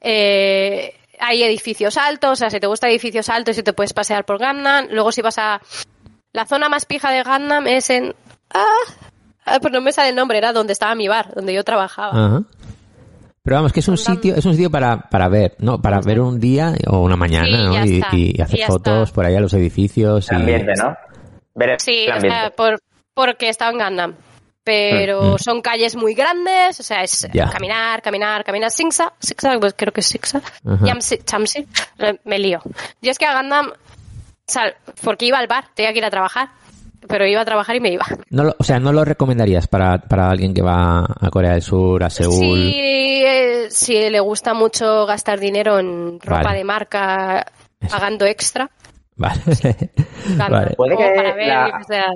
[0.00, 4.24] Eh, hay edificios altos, o sea, si te gusta edificios altos y te puedes pasear
[4.24, 4.86] por Gundam.
[4.90, 5.60] Luego si vas a...
[6.32, 8.14] La zona más pija de Gundam es en...
[8.52, 8.64] Ah,
[9.46, 12.26] ah, pues no me sale el nombre, era donde estaba mi bar, donde yo trabajaba.
[12.26, 12.42] Ajá.
[13.42, 15.80] Pero vamos, que es un sitio, es un sitio para, para ver, ¿no?
[15.82, 17.74] Para ver un día o una mañana, Sí, ¿no?
[17.74, 17.86] ya
[18.16, 19.14] Y, hacer Y fotos está.
[19.14, 20.30] por ahí a los edificios.
[20.30, 20.40] El y...
[20.40, 20.96] ambiente, ¿no?
[21.54, 22.38] Ver el Sí, o ambiente.
[22.40, 22.80] sea, por,
[23.12, 24.14] porque estaba en Gundam.
[24.64, 25.38] Pero Mm.
[25.38, 27.50] son calles muy grandes, o sea, es Ya.
[27.50, 28.70] caminar, caminar, caminar.
[28.70, 30.38] Singsa, Singsa, pues creo que es Singsa.
[30.66, 30.86] Ajá.
[30.86, 31.66] Yamsi, Chamsi,
[32.24, 32.60] me lío.
[33.02, 33.72] Yo es que a Gundam, o
[34.46, 36.48] sea, porque iba al bar, tenía que ir a trabajar,
[37.06, 38.06] pero iba a trabajar y me iba.
[38.30, 41.60] No lo- o sea, no lo recomendarías para, para alguien que va a Corea del
[41.62, 42.32] Sur, a Seúl.
[42.32, 46.58] Si, eh, si le gusta mucho gastar dinero en ropa Vale.
[46.58, 47.46] de marca
[47.90, 48.70] pagando extra,
[49.16, 49.40] Vale.
[50.26, 50.50] Gundam.
[50.50, 50.74] vale.
[50.74, 52.06] Puede que para ver, la- o sea,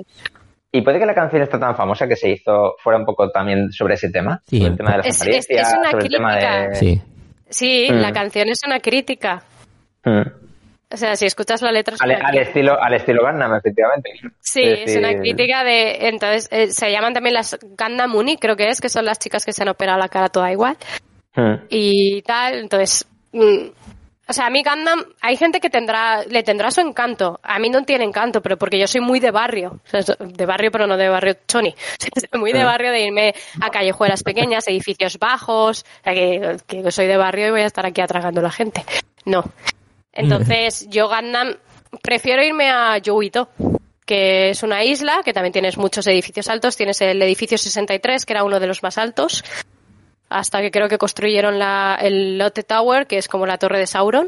[0.71, 3.71] Y puede que la canción esta tan famosa que se hizo fuera un poco también
[3.71, 4.57] sobre ese tema, Sí.
[4.59, 6.39] sobre el tema de las Es- es- apariencias, es una sobre el tema de...
[6.67, 6.75] crítica.
[6.75, 7.01] Sí.
[7.49, 7.95] sí, Mm.
[7.95, 9.43] la canción es una crítica.
[10.05, 10.21] Mm.
[10.91, 11.95] O sea, si escuchas la letra...
[11.95, 12.41] es Al, crítica.
[12.41, 14.09] estilo, al estilo Gundam, efectivamente.
[14.39, 16.07] Sí, es una crítica de...
[16.07, 19.45] Entonces, eh, se llaman también las Gundam Uni, creo que es, que son las chicas
[19.45, 20.77] que se han operado la cara toda igual.
[21.35, 21.53] Mm.
[21.69, 23.07] Y tal, entonces...
[24.29, 27.39] o sea, a mí Gundam, hay gente que tendrá, le tendrá su encanto.
[27.41, 29.79] A mí no tiene encanto, pero porque yo soy muy de barrio.
[29.83, 31.73] O sea, so- de barrio, pero no de barrio choni.
[32.33, 35.81] Muy de barrio de irme a callejuelas pequeñas, edificios bajos.
[35.81, 38.51] O sea, que, que soy de barrio y voy a estar aquí atragando a la
[38.51, 38.85] gente.
[39.25, 39.43] No.
[40.13, 41.55] Entonces, yo Gundam,
[42.03, 43.49] prefiero irme a Youito,
[44.05, 46.77] que es una isla que también tienes muchos edificios altos.
[46.77, 49.43] Tienes el edificio 63, que era uno de los más altos,
[50.29, 53.87] hasta que creo que construyeron la, el Lotte Tower, que es como la torre de
[53.87, 54.27] Sauron.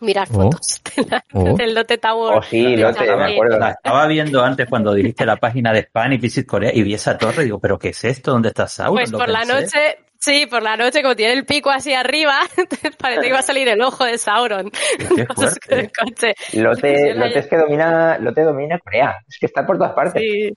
[0.00, 0.42] Mirar Oh.
[0.44, 1.56] fotos de la- Oh.
[1.56, 2.38] del Lotte Tower.
[2.38, 3.58] Oh, sí, Lotte, me acuerdo.
[3.58, 7.18] La estaba viendo antes cuando dirigiste la página de Spanish Visit Corea y vi esa
[7.18, 8.30] torre y digo, ¿pero qué es esto?
[8.30, 8.94] ¿Dónde está Sauron?
[8.94, 12.38] Pues por la noche, sí, por la noche, como tiene el pico así arriba,
[12.98, 14.70] parece que va a salir el ojo de Sauron.
[15.16, 16.34] Qué coche.
[16.52, 19.16] Lote, Lote es que domina, Lote domina Corea.
[19.28, 20.22] Es que está por todas partes.
[20.22, 20.56] Sí.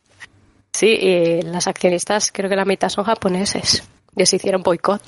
[0.74, 3.84] Sí, y las accionistas, creo que la mitad son japoneses.
[4.16, 5.02] Les hicieron boicot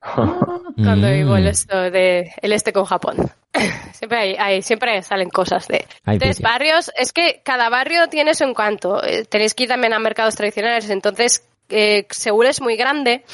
[0.14, 1.12] cuando Mm.
[1.12, 3.16] vivo el, esto de, el este con Japón.
[3.92, 5.84] Siempre hay, hay- siempre salen cosas de.
[6.04, 6.42] Ay, Entonces, Piti.
[6.48, 9.02] barrios, es que cada barrio tiene su encanto.
[9.04, 10.88] Eh, Tenéis que ir también a mercados tradicionales.
[10.90, 13.24] Entonces, eh, Seúl es muy grande.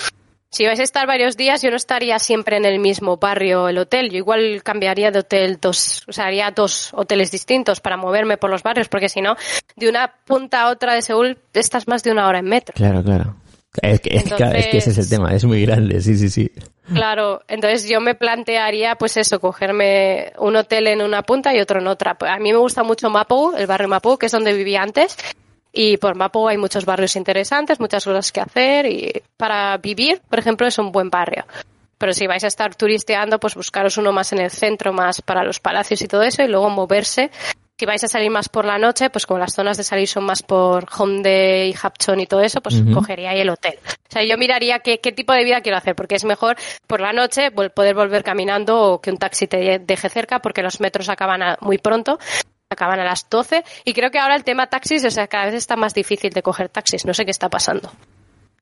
[0.49, 3.77] Si vais a estar varios días, yo no estaría siempre en el mismo barrio, el
[3.77, 4.09] hotel.
[4.11, 8.49] Yo igual cambiaría de hotel dos, o sea, haría dos hoteles distintos para moverme por
[8.51, 9.37] los barrios, porque si no,
[9.77, 12.73] de una punta a otra de Seúl, estás más de una hora en metro.
[12.75, 13.35] Claro, claro.
[13.83, 16.01] Es que, es, que- claro, es que ese es el Entonces- tema, es muy grande,
[16.01, 16.51] sí, sí, sí.
[16.93, 21.81] Claro, entonces yo me plantearía, pues eso, cogerme un hotel en una punta y otro
[21.81, 22.15] en otra.
[22.17, 25.17] Pues A mí me gusta mucho Mapo, el barrio Mapo, que es donde vivía antes.
[25.73, 28.87] Y por Mapo hay muchos barrios interesantes, muchas cosas que hacer.
[28.87, 31.45] Y para vivir, por ejemplo, es un buen barrio.
[31.99, 35.43] Pero si vais a estar turisteando, pues buscaros uno más en el centro, más para
[35.43, 37.31] los palacios y todo eso, y luego moverse.
[37.85, 40.25] Si vais a salir más por la noche, pues como las zonas de salir son
[40.25, 43.75] más por Hongdae y Hapcheon y todo eso, pues cogería ahí el hotel.
[43.85, 46.57] O sea, yo miraría qué, qué tipo de vida quiero hacer, porque es mejor
[46.87, 50.81] por la noche poder volver caminando o que un taxi te deje cerca, porque los
[50.81, 52.19] metros acaban a- muy pronto.
[52.71, 55.55] acaban a las 12 y creo que ahora el tema taxis, o sea, cada vez
[55.55, 57.93] está más difícil de coger taxis, no sé qué está pasando.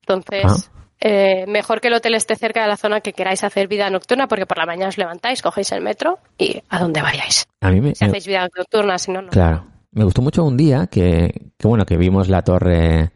[0.01, 0.82] Entonces, Ah.
[0.99, 4.27] Eh, mejor que el hotel esté cerca de la zona que queráis hacer vida nocturna
[4.27, 7.45] porque por la mañana os levantáis, cogéis el metro y a donde vayáis.
[7.61, 9.29] A mí me, Si hacéis vida nocturna, si no, no.
[9.29, 13.11] claro, me gustó mucho un día que, que bueno, que vimos la torre,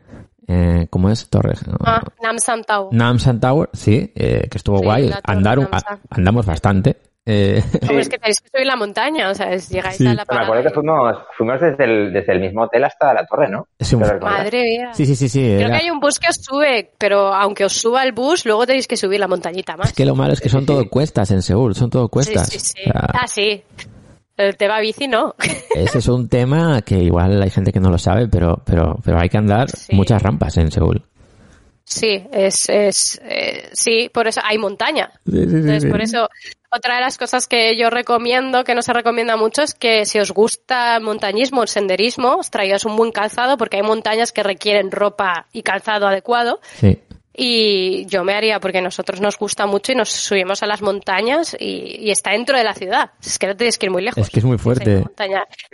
[0.48, 1.30] eh, ¿cómo es?
[1.30, 2.90] Torre, Ah, Namsan Tao.
[2.92, 5.12] Namsan Tower, sí, eh, que estuvo Sí, guay.
[6.10, 6.98] andamos bastante.
[7.30, 10.08] Eh, Hombre, es que tenéis que subir la montaña, o sea, es- llegáis Sí.
[10.08, 10.46] a la Me parada.
[10.48, 13.68] acuerdo que fuimos, fuimos desde, el, desde el mismo hotel hasta la torre, ¿no?
[13.78, 14.00] Es un-.
[14.22, 14.94] Madre mía.
[14.94, 15.42] sí, sí, sí, sí.
[15.42, 18.46] Creo era- que hay un bus que os sube, pero aunque os suba el bus,
[18.46, 19.90] luego tenéis que subir la montañita más.
[19.90, 22.48] Es que lo malo es que son todo cuestas en Seúl, son todo cuestas.
[22.50, 22.90] Sí, sí, sí.
[22.90, 23.62] O sea, Ah, sí.
[24.38, 25.34] El tema bici no.
[25.76, 29.20] ese es un tema que igual hay gente que no lo sabe, pero, pero, pero
[29.20, 29.96] hay que andar Sí.
[29.96, 31.04] muchas rampas en Seúl.
[31.90, 35.10] Sí, es, es eh, sí, por eso hay montaña.
[35.26, 36.28] Entonces, por eso,
[36.70, 40.20] otra de las cosas que yo recomiendo, que no se recomienda mucho, es que si
[40.20, 44.44] os gusta el montañismo, el senderismo, os traigáis un buen calzado, porque hay montañas que
[44.44, 46.60] requieren ropa y calzado adecuado.
[46.76, 47.00] Sí.
[47.40, 50.82] Y yo me haría, porque a nosotros nos gusta mucho y nos subimos a las
[50.82, 53.12] montañas y, y está dentro de la ciudad.
[53.24, 54.24] Es que no tienes que ir muy lejos.
[54.24, 55.04] Es que es muy fuerte.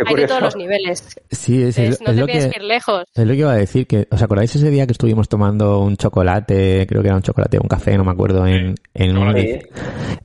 [0.05, 1.17] Hay de todos los niveles.
[1.31, 3.03] Sí, es, Entonces, es- no es te lo tienes que, que ir lejos.
[3.15, 3.87] es lo que iba a decir.
[3.87, 6.85] que ¿Os acordáis ese día que estuvimos tomando un chocolate?
[6.85, 9.33] Creo que era un chocolate, un café, no me acuerdo, en, en, una,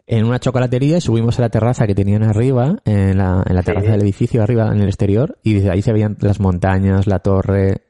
[0.08, 3.62] en una chocolatería y subimos a la terraza que tenían arriba, en la, en la
[3.62, 3.92] terraza Sí.
[3.92, 7.82] del edificio arriba, en el exterior, y desde ahí se veían las montañas, la torre.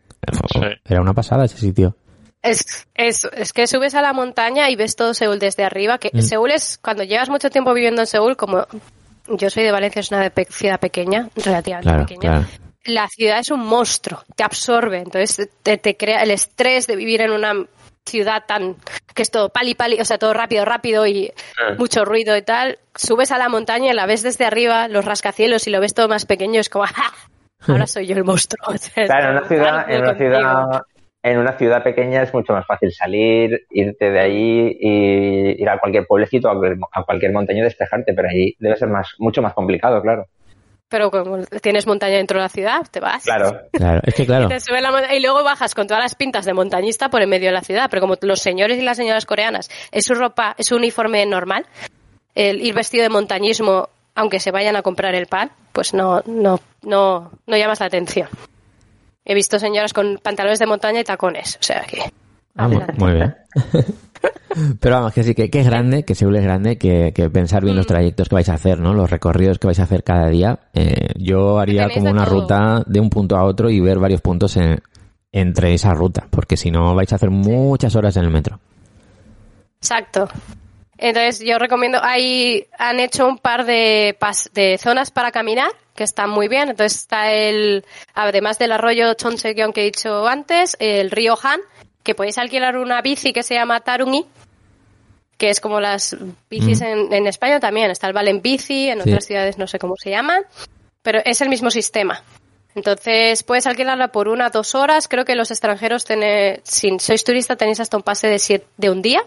[0.85, 1.97] Era una pasada ese sitio.
[2.51, 5.99] Es, es, es que subes a la montaña y ves todo Seúl desde arriba.
[5.99, 6.23] Que Mm.
[6.23, 8.67] Seúl es, cuando llevas mucho tiempo viviendo en Seúl, como
[9.29, 12.21] yo soy de Valencia, es una de pe- ciudad pequeña, relativamente Claro, pequeña.
[12.21, 12.47] claro.
[12.85, 14.99] La ciudad es un monstruo, te absorbe.
[14.99, 17.53] Entonces te, te crea el estrés de vivir en una
[18.07, 18.77] ciudad tan
[19.15, 21.31] que es todo pali pali, o sea, todo rápido, rápido y
[21.77, 22.79] mucho ruido y tal.
[22.95, 26.09] Subes a la montaña y la ves desde arriba, los rascacielos y lo ves todo
[26.09, 27.13] más pequeño, es como ¡ah!
[27.69, 28.73] Ahora soy yo el monstruo.
[28.95, 30.31] Claro, en una ciudad, "Ah, en una contigo".
[30.35, 30.83] ciudad,
[31.31, 35.79] en una ciudad pequeña es mucho más fácil salir, irte de ahí y ir a
[35.79, 40.01] cualquier pueblecito, a cualquier- montaña y despejarte, pero ahí debe ser más, mucho más complicado,
[40.03, 40.27] claro.
[40.91, 43.23] Pero como tienes montaña dentro de la ciudad, te vas.
[43.23, 43.61] Claro.
[43.73, 44.47] Claro, es que claro.
[44.47, 47.21] Y, te subes la monta- y luego bajas con todas las pintas de montañista por
[47.21, 47.89] en medio de la ciudad.
[47.91, 51.67] Pero como los señores y las señoras coreanas es su ropa, es su uniforme normal,
[52.35, 56.59] el ir vestido de montañismo, aunque se vayan a comprar el pan, pues no, no,
[56.83, 58.29] no, no llamas la atención.
[59.29, 61.57] He visto señoras con pantalones de montaña y tacones.
[61.61, 62.01] O sea que.
[62.57, 63.37] Ah, muy bien.
[64.81, 67.63] Pero vamos, que sí, que, que es grande, que Seúl es grande, que, que pensar
[67.63, 67.89] bien los Mm.
[67.89, 68.95] trayectos que vais a hacer, ¿no?
[68.95, 70.59] Los recorridos que vais a hacer cada día.
[70.75, 72.41] Eh, yo haría como una todo.
[72.41, 74.81] ruta de un punto a otro y ver varios puntos en-
[75.31, 78.59] entre esa ruta, porque si no vais a hacer muchas horas en el metro.
[79.81, 80.29] Exacto.
[80.97, 86.05] Entonces yo recomiendo, hay, han hecho un par de, pas- de zonas para caminar que
[86.05, 86.69] están muy bien.
[86.69, 87.85] Entonces está el,
[88.15, 91.61] además del arroyo Chonseogyeong que he dicho antes, el río Han,
[92.05, 94.25] que podéis alquilar una bici que se llama Tarungi,
[95.37, 96.17] que es como las
[96.49, 97.91] bicis en, en España también.
[97.91, 99.11] Está el Valen Bici, en Sí.
[99.11, 100.43] otras ciudades no sé cómo se llaman,
[101.03, 102.23] pero es el mismo sistema.
[102.77, 105.09] Entonces puedes alquilarla por una dos horas.
[105.09, 108.91] Creo que los extranjeros, tenéis, si sois turista, tenéis hasta un pase de, siete- de
[108.91, 109.21] un día,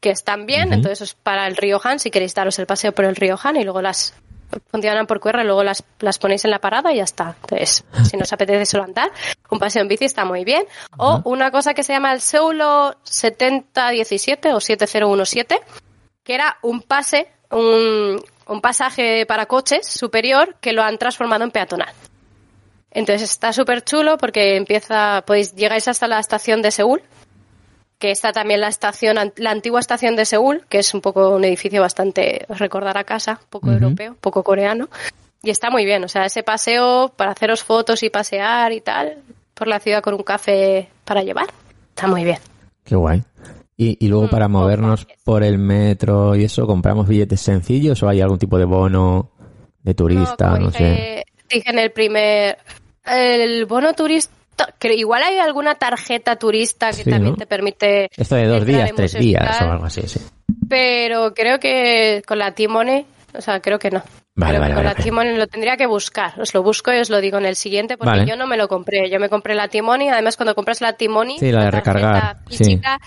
[0.00, 0.72] que están bien.
[0.72, 3.56] Entonces es para el río Han, si queréis daros el paseo por el río Han
[3.56, 4.12] y luego las
[4.70, 7.36] funcionan por QR, luego las, las ponéis en la parada y ya está.
[7.42, 9.10] Entonces, si no os apetece solo andar,
[9.50, 10.64] un paseo en bici está muy bien.
[10.96, 15.60] O una cosa que se llama el Seulo 7017 o 7017,
[16.22, 21.50] que era un pase, un, un pasaje para coches superior que lo han transformado en
[21.50, 21.92] peatonal.
[22.90, 27.02] Entonces está súper chulo porque empieza, podéis, llegáis hasta la estación de Seúl,
[27.98, 31.44] que está también la estación, la antigua estación de Seúl, que es un poco un
[31.44, 34.88] edificio bastante, os recordará casa, poco europeo, poco coreano.
[35.42, 39.18] Y está muy bien, o sea, ese paseo para haceros fotos y pasear y tal,
[39.54, 41.46] por la ciudad con un café para llevar,
[41.90, 42.38] está muy bien.
[42.84, 43.22] Qué guay.
[43.76, 48.08] Y, y luego Mm, para movernos por el metro y eso, ¿compramos billetes sencillos o
[48.08, 49.30] hay algún tipo de bono
[49.82, 50.58] de turista?
[50.58, 50.78] No, sé.
[50.78, 52.58] dije, dije en el primer,
[53.04, 54.32] el bono turista,
[54.92, 57.36] igual hay alguna tarjeta turista que Sí, también ¿no?
[57.36, 60.20] te permite Esto de dos días, tres días o algo así, sí.
[60.68, 63.06] Pero creo que con la Timone,
[63.36, 64.02] o sea, creo que no.
[64.36, 64.96] Vale, vale, con vale.
[64.96, 66.40] la Timone lo tendría que buscar.
[66.40, 68.66] Os lo busco y os lo digo en el siguiente porque yo no me lo
[68.68, 69.08] compré.
[69.10, 72.38] Yo me compré la Timone y además cuando compras la Timone, Sí, la de recargar,
[72.48, 72.56] sí.
[72.58, 72.98] física,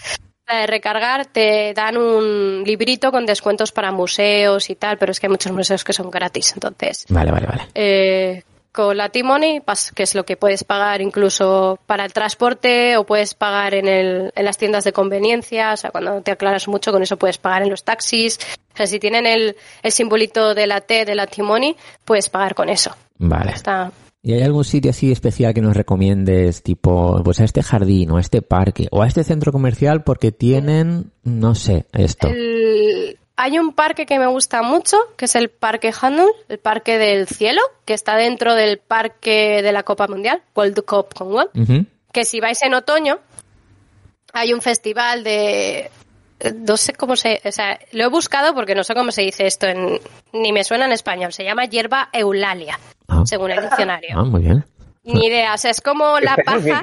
[0.48, 5.20] la de recargar, te dan un librito con descuentos para museos y tal, pero es
[5.20, 6.54] que hay muchos museos que son gratis.
[6.54, 7.64] Entonces, Vale, vale, vale.
[7.76, 8.44] eh,
[8.78, 9.64] con la T-Money,
[9.96, 14.32] que es lo que puedes pagar incluso para el transporte o puedes pagar en, el,
[14.36, 17.64] en las tiendas de conveniencia, o sea, cuando te aclaras mucho con eso puedes pagar
[17.64, 18.38] en los taxis.
[18.72, 21.76] O sea, si tienen el, el simbolito de la T de la T-Money,
[22.06, 22.96] puedes pagar con eso.
[23.18, 23.54] Vale.
[23.54, 23.92] Está,
[24.22, 28.18] ¿Y hay algún sitio así especial que nos recomiendes, tipo, pues a este jardín o
[28.18, 32.28] a este parque o a este centro comercial porque tienen, no sé, esto?
[32.28, 36.98] El- hay un parque que me gusta mucho, que es el Parque Hanul, el Parque
[36.98, 41.86] del Cielo, que está dentro del Parque de la Copa Mundial, World Cup Commonwealth, Ujú.
[42.12, 43.20] que si vais en otoño,
[44.34, 45.90] hay un festival de...
[46.56, 47.42] No sé cómo se...
[47.46, 50.00] O sea, lo he buscado porque no sé cómo se dice esto, en,
[50.34, 51.32] ni me suena en español.
[51.34, 53.24] Se llama hierba eulalia, Ah.
[53.26, 54.10] según el diccionario.
[54.20, 54.66] Ah, muy bien.
[55.04, 56.82] Ni idea, o sea, es como la paja...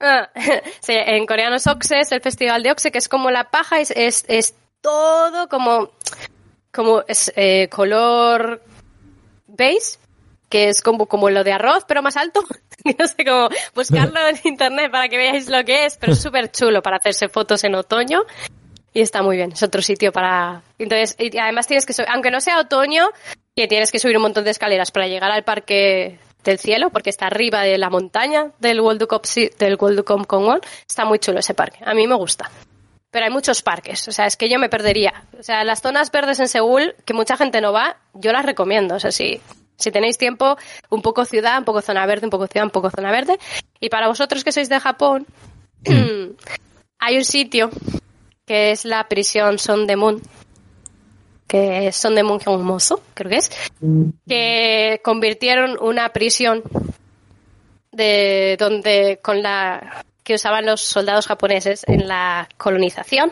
[0.00, 0.28] Ah,
[0.80, 3.80] sí, en coreano es Oxe, es el festival de Oxe, que es como la paja,
[3.80, 4.54] es, es, es
[4.86, 5.90] todo como,
[6.72, 8.62] como es, eh, color
[9.48, 9.98] beige,
[10.48, 12.44] que es como, como lo de arroz, pero más alto.
[12.84, 16.52] no sé cómo buscarlo en internet para que veáis lo que es, pero es súper
[16.52, 18.22] chulo para hacerse fotos en otoño.
[18.94, 20.62] Y está muy bien, es otro sitio para...
[20.78, 23.08] Entonces, y además tienes que subir, aunque no sea otoño,
[23.56, 27.10] que tienes que subir un montón de escaleras para llegar al parque del cielo, porque
[27.10, 29.22] está arriba de la montaña del World Cup,
[29.58, 30.64] del World Cup Commonwealth.
[30.88, 32.48] Está muy chulo ese parque, a mí me gusta.
[33.10, 35.24] Pero hay muchos parques, o sea, es que yo me perdería.
[35.38, 38.96] O sea, las zonas verdes en Seúl, que mucha gente no va, yo las recomiendo.
[38.96, 39.40] O sea, si,
[39.76, 40.56] si tenéis tiempo,
[40.90, 43.38] un poco ciudad, un poco zona verde, un poco ciudad, un poco zona verde.
[43.80, 45.26] Y para vosotros que sois de Japón,
[46.98, 47.70] hay un sitio
[48.44, 50.22] que es la prisión Son de Moon,
[51.46, 53.50] que es Son de Moon Moso, creo que es,
[54.26, 56.62] que convirtieron una prisión
[57.92, 63.30] de donde con la que usaban los soldados japoneses en la colonización.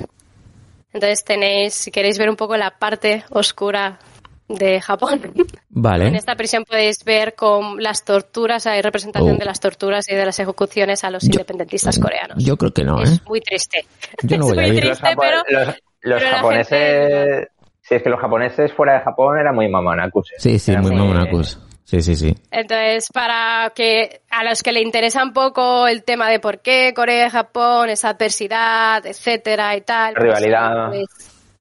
[0.92, 3.98] Entonces tenéis, si queréis ver un poco la parte oscura
[4.46, 6.16] de Japón, en Vale.
[6.16, 9.38] esta prisión podéis ver con las torturas, hay representación Oh.
[9.38, 12.36] de las torturas y de las ejecuciones a los independentistas coreanos.
[12.44, 13.04] Yo creo que no, ¿eh?
[13.04, 13.84] Es muy triste.
[14.22, 14.84] Yo no es voy a muy ir.
[14.84, 15.76] Los, triste, pero los, los
[16.20, 17.48] pero la japoneses...
[17.82, 20.30] Si es que los japoneses fuera de Japón eran muy mamanakus.
[20.30, 20.34] ¿eh?
[20.38, 21.58] Sí, sí, muy- mamonacus.
[21.84, 22.34] Sí, sí, sí.
[22.50, 26.92] Entonces, para que a los que le interesa un poco el tema de por qué
[26.94, 30.14] Corea y Japón, esa adversidad, etcétera y tal.
[30.14, 30.88] pues, Rivalidad.
[30.88, 31.06] pues,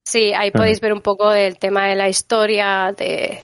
[0.03, 3.43] sí, ahí podéis ver un poco del tema de la historia, de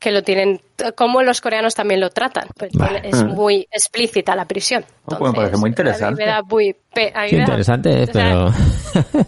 [0.00, 0.60] que lo tienen,
[0.96, 2.48] cómo los coreanos también lo tratan.
[2.56, 3.02] Pues Vale.
[3.04, 4.82] es muy explícita la prisión.
[5.04, 6.06] Oh, pues me parece muy interesante.
[6.06, 8.52] A mí me da muy pe- a mí Sí, me da- interesante, o sea, pero...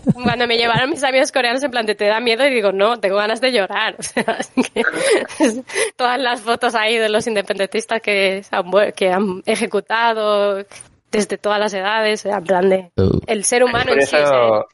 [0.15, 2.99] cuando me llevaron mis amigos coreanos en plan de te da miedo y digo no
[2.99, 4.25] tengo ganas de llorar o sea
[4.75, 4.83] que
[5.97, 8.65] todas las fotos ahí de los independentistas que han,
[8.97, 10.65] que han ejecutado
[11.11, 13.21] desde todas las edades en plan de Uh.
[13.27, 14.65] el ser humano Por en sí o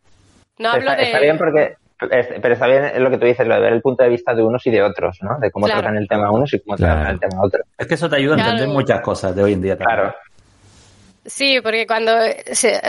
[0.59, 1.77] no hablo está, de está bien porque...
[2.11, 4.35] es- pero está bien lo que tú dices, lo de ver el punto de vista
[4.35, 5.39] de unos y de otros, ¿no?
[5.41, 5.81] De cómo Claro.
[5.83, 6.95] tratan el tema unos y cómo Claro.
[6.97, 7.67] tratan el tema otros.
[7.77, 9.99] Es que eso te ayuda a entender muchas cosas de hoy en día también.
[10.01, 10.15] Claro.
[11.27, 12.13] Sí, porque cuando
[12.53, 12.81] se-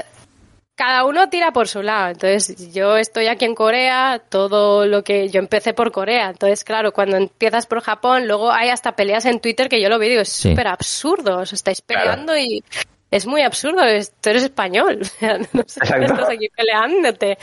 [0.76, 2.11] cada uno tira por su lado.
[2.11, 6.30] Entonces, yo estoy aquí en Corea, todo lo que yo empecé por Corea.
[6.30, 9.99] Entonces, claro, cuando empiezas por Japón, luego hay hasta peleas en Twitter que yo lo
[9.99, 10.52] veo y digo, es Sí.
[10.52, 11.40] súper absurdo.
[11.40, 12.64] Os estáis peleando y
[13.11, 13.84] es muy absurdo.
[13.84, 14.99] es- Tú eres español.
[15.02, 17.38] O sea, no sé estás aquí peleándote.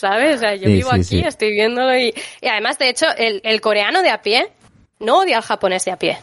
[0.00, 0.36] ¿Sabes?
[0.36, 1.20] O sea, yo Sí, vivo sí, aquí, sí.
[1.20, 4.50] estoy viéndolo y, y además, de hecho, el, el coreano de a pie
[4.98, 6.18] no odia al japonés de a pie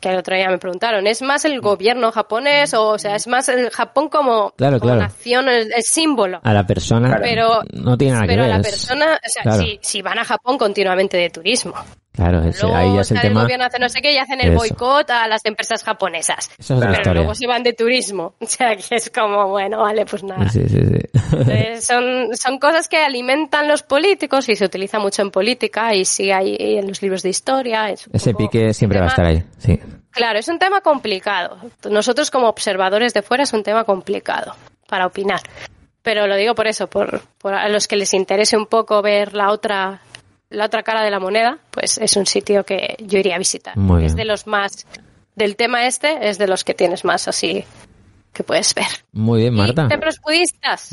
[0.00, 3.28] que el otro día me preguntaron, ¿es más el gobierno japonés o, o sea, es
[3.28, 5.00] más el Japón como, Claro, como claro.
[5.06, 6.40] nación, el, el símbolo?
[6.42, 8.50] A la persona Pero, no tiene nada que pero ver.
[8.52, 9.62] a la persona, o sea, claro.
[9.62, 11.74] si, si van a Japón continuamente de turismo,
[12.12, 13.42] Claro, ese- luego ahí ya es el tema.
[13.42, 16.50] gobierno hace no sé qué y hacen el boicot a las empresas japonesas.
[16.58, 17.12] Esa es pero historia.
[17.14, 18.34] luego se van de turismo.
[18.40, 20.48] O sea, que es como, bueno, vale, pues nada.
[20.50, 20.98] Sí, sí, sí.
[21.32, 26.04] Entonces, son, son cosas que alimentan los políticos y se utiliza mucho en política y
[26.04, 27.88] sí hay en los libros de historia.
[27.90, 29.42] es Ese poco pique siempre va a estar ahí.
[29.58, 29.80] Sí.
[30.10, 31.56] Claro, es un tema complicado.
[31.90, 34.54] Nosotros como observadores de fuera es un tema complicado
[34.86, 35.40] para opinar.
[36.02, 39.34] Pero lo digo por eso, por, por a los que les interese un poco ver
[39.34, 40.00] la otra
[40.52, 43.76] la otra cara de la moneda, pues es un sitio que yo iría a visitar.
[43.76, 44.16] Muy Es bien.
[44.26, 44.86] de los más
[45.34, 47.64] del tema este, es de los que tienes más así
[48.32, 48.86] que puedes ver.
[49.12, 49.84] Muy bien, Marta.
[49.84, 50.90] Y templos budistas.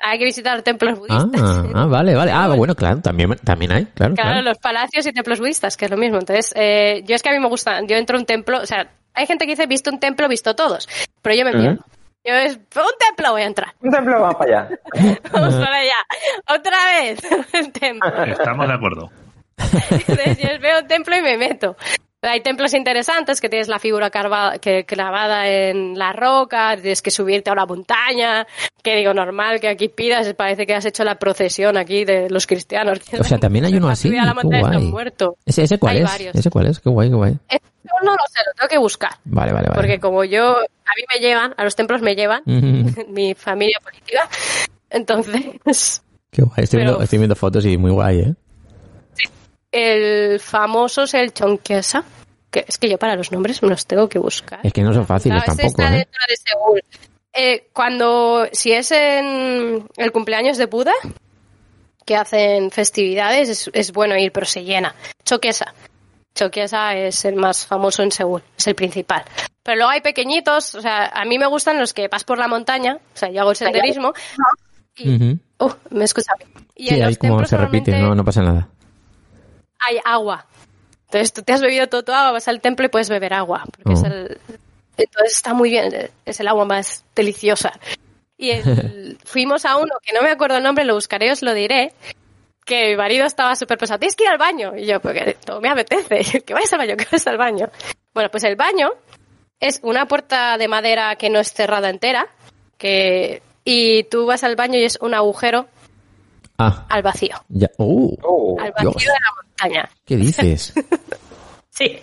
[0.00, 1.64] Hay que visitar templos Ah, budistas.
[1.74, 2.30] ah, vale, vale.
[2.32, 4.42] Ah, bueno, claro, también, también hay, claro, Claro, claro.
[4.42, 6.18] los palacios y templos budistas, que es lo mismo.
[6.18, 8.66] Entonces, eh, yo es que a mí me gusta, yo entro a un templo, o
[8.66, 10.88] sea, hay gente que dice, visto un templo, visto todos,
[11.22, 11.84] pero yo me pierdo.
[12.26, 13.72] Yo es, un templo voy a entrar.
[13.80, 14.78] Un templo, vamos para allá.
[15.32, 15.94] Vamos para allá.
[16.48, 17.18] Otra vez.
[17.52, 18.24] El templo.
[18.24, 19.10] Estamos de acuerdo.
[19.90, 21.76] Entonces, yo veo un templo y me meto.
[22.22, 27.10] Hay templos interesantes que tienes la figura carva- que, clavada en la roca, tienes que
[27.12, 28.46] subirte a una montaña,
[28.82, 32.46] que digo, normal que aquí pidas, parece que has hecho la procesión aquí de los
[32.46, 32.98] cristianos.
[33.20, 34.16] O sea, también hay uno así.
[34.16, 35.12] A la montaña guay.
[35.44, 36.10] ¿Ese, ese cuál Hay es?
[36.10, 36.34] varios.
[36.34, 36.80] ¿Ese cuál es?
[36.80, 37.38] Qué guay, qué guay.
[38.02, 39.10] No lo sé, lo tengo que buscar.
[39.24, 39.80] Vale, vale, vale.
[39.80, 42.42] Porque como yo, a mí me llevan, a los templos me llevan,
[43.08, 44.28] mi familia política,
[44.90, 46.64] entonces, Qué guay.
[46.64, 48.34] Estoy, Pero- viendo, estoy viendo fotos y muy guay, ¿eh?
[49.72, 52.04] el famoso es el Chonquesa.
[52.50, 54.60] Que es que yo para los nombres me los tengo que buscar.
[54.62, 55.98] Es que no son fáciles Claro, tampoco, está ¿eh?
[55.98, 56.82] dentro de Seúl.
[57.32, 60.92] Eh, cuando, si es en el cumpleaños de Buda,
[62.06, 64.94] que hacen festividades, es, es bueno ir, pero se llena.
[65.24, 65.74] Choquesa.
[66.36, 69.24] Choquesa es el más famoso en Seúl, es el principal.
[69.64, 72.46] Pero luego hay pequeñitos, o sea, a mí me gustan los que vas por la
[72.46, 74.12] montaña, o sea, yo hago el senderismo.
[74.96, 75.38] Y.
[75.58, 76.32] Uh, me escucha.
[76.74, 78.68] Y Sí, en ahí los como se repite, no, no pasa nada.
[79.80, 80.46] hay agua.
[81.06, 83.64] Entonces tú te has bebido todo tu agua, vas al templo y puedes beber agua.
[83.76, 84.06] Porque es Oh.
[84.06, 84.38] el,
[84.98, 87.72] entonces está muy bien, es el agua más deliciosa.
[88.36, 91.54] Y el- fuimos a uno que no me acuerdo el nombre, lo buscaré, os lo
[91.54, 91.92] diré.
[92.66, 94.76] Que mi marido estaba súper pesado, tienes que ir al baño.
[94.76, 97.70] Y yo, porque todo me apetece, que vayas al baño, que vayas al baño.
[98.12, 98.90] Bueno, pues el baño
[99.60, 102.26] es una puerta de madera que no es cerrada entera.
[102.76, 105.66] Que, y tú vas al baño y es un agujero
[106.58, 107.36] Ah, al vacío.
[107.48, 107.68] ya.
[107.78, 108.16] ¡Uh!
[108.22, 109.04] Oh, Al vacío Dios.
[109.04, 109.90] de la montaña.
[110.04, 110.72] ¿Qué dices?
[111.70, 111.98] Sí.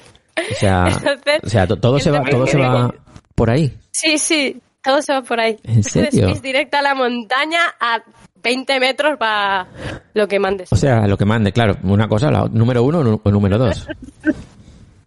[0.52, 2.94] O sea, Entonces, o sea to- todo se va, todo se va
[3.36, 3.76] por ahí.
[3.92, 5.58] Sí, sí, todo se va por ahí.
[5.64, 6.28] ¿En Entonces, serio?
[6.30, 8.04] Es directa a la montaña, a
[8.44, 9.68] 20 metros va
[10.14, 10.72] lo que mandes.
[10.72, 13.88] O sea, lo que mande, claro, una cosa, la, número uno o número dos.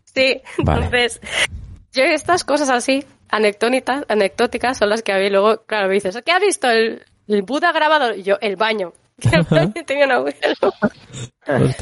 [0.05, 0.85] Sí, Vale.
[0.87, 1.21] entonces,
[1.93, 6.19] yo estas cosas así, anecdónicas, anecdóticas, son las que a mí luego, claro, me dices,
[6.25, 6.71] ¿qué has visto?
[6.71, 8.93] El, el Buda grabado, Y yo, el baño.
[9.87, 10.07] Tenía.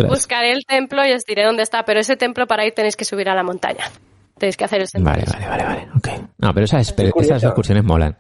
[0.09, 3.05] Buscaré el templo y os diré dónde está, pero ese templo para ir tenéis que
[3.05, 3.85] subir a la montaña.
[4.39, 5.49] Tenéis que hacer el Vale, senderismo.
[5.51, 5.89] vale, vale, vale.
[5.97, 6.09] Ok.
[6.39, 8.17] No, pero esas, pero esas excursiones molan.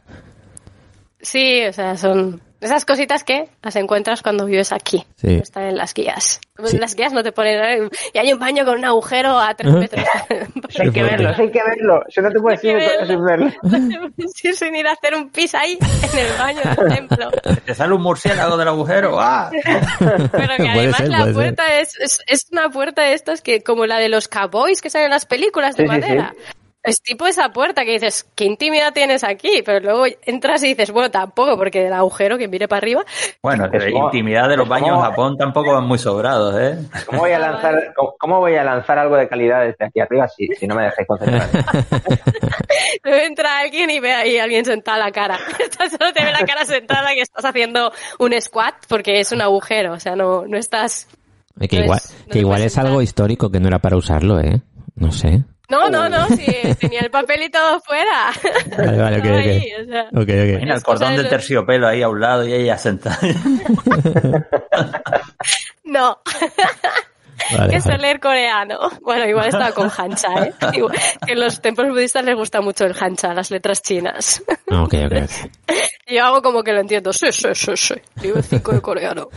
[1.20, 5.04] Sí, o sea, son esas cositas que las encuentras cuando vives aquí.
[5.16, 5.36] Sí.
[5.36, 6.40] No Están en las guías.
[6.66, 6.78] Sí.
[6.78, 7.60] Las guías no te ponen...
[7.60, 10.04] "Ay, Y hay un baño con un agujero a tres metros.
[10.78, 12.02] Hay que verlo, eso hay que verlo.
[12.08, 13.06] Eso no te puedes Hay ir que verlo.
[13.06, 13.52] sin verlo.
[14.34, 17.30] Sí, sin ir a hacer un pis ahí en el baño del templo.
[17.64, 19.20] Te sale un murciélago del agujero.
[19.20, 19.50] ¡Ah!
[19.98, 23.86] Pero que además ser, la puerta es, es, es una puerta de estas que, como
[23.86, 26.34] la de los cowboys que salen en las películas de Sí, sí, madera.
[26.84, 29.62] Es tipo esa puerta que dices, ¿qué intimidad tienes aquí?
[29.64, 33.02] Pero luego entras y dices, bueno, tampoco, porque el agujero que mire para arriba.
[33.42, 36.78] Bueno, Es la como- intimidad de los baños en Japón tampoco van muy sobrados, ¿eh?
[37.06, 40.28] ¿Cómo voy a lanzar, cómo, cómo voy a lanzar algo de calidad desde aquí arriba
[40.28, 41.48] si, si no me dejáis concentrar?
[43.02, 45.38] Luego entra alguien y ve ahí a alguien sentada la cara.
[45.90, 49.92] Solo te ve la cara sentada que estás haciendo un squat porque es un agujero.
[49.94, 51.06] O sea, no, no estás.
[51.68, 53.78] Que No igual, es- no que te igual puedes es algo histórico que no era
[53.78, 54.60] para usarlo, ¿eh?
[54.96, 55.42] No sé.
[55.68, 56.44] No, no, no, si
[56.78, 58.30] tenía el papel y todo fuera.
[58.76, 59.46] Vale, vale, ok, Estaba ok.
[59.46, 60.02] ahí, o sea.
[60.08, 60.60] Ok, ok.
[60.60, 63.18] Mira el cordón cosa de del terciopelo ahí a un lado y ella sentada.
[65.84, 66.18] No,
[67.58, 67.98] Vale, que vale.
[67.98, 68.78] leer coreano.
[69.02, 70.52] Bueno, igual estaba con hancha, ¿eh?
[70.72, 70.96] Igual-
[71.26, 74.42] que en los templos budistas les gusta mucho el hancha, las letras chinas.
[74.70, 75.14] Ah, ok, ok.
[76.06, 77.12] Yo hago como que lo entiendo.
[77.12, 77.94] Sí, sí, sí, sí.
[78.22, 79.28] Nivel 5 de coreano.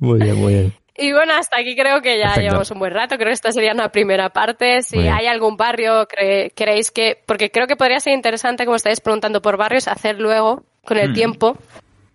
[0.00, 0.74] Muy bien, muy bien.
[0.96, 2.42] Y bueno, hasta aquí creo que ya Perfecto.
[2.42, 3.16] llevamos un buen rato.
[3.16, 4.82] Creo que esta sería una primera parte.
[4.82, 7.22] Si hay algún barrio, cre- creéis que.
[7.26, 11.10] Porque creo que podría ser interesante, como estáis preguntando por barrios, hacer luego, con el
[11.10, 11.14] Mm.
[11.14, 11.56] tiempo,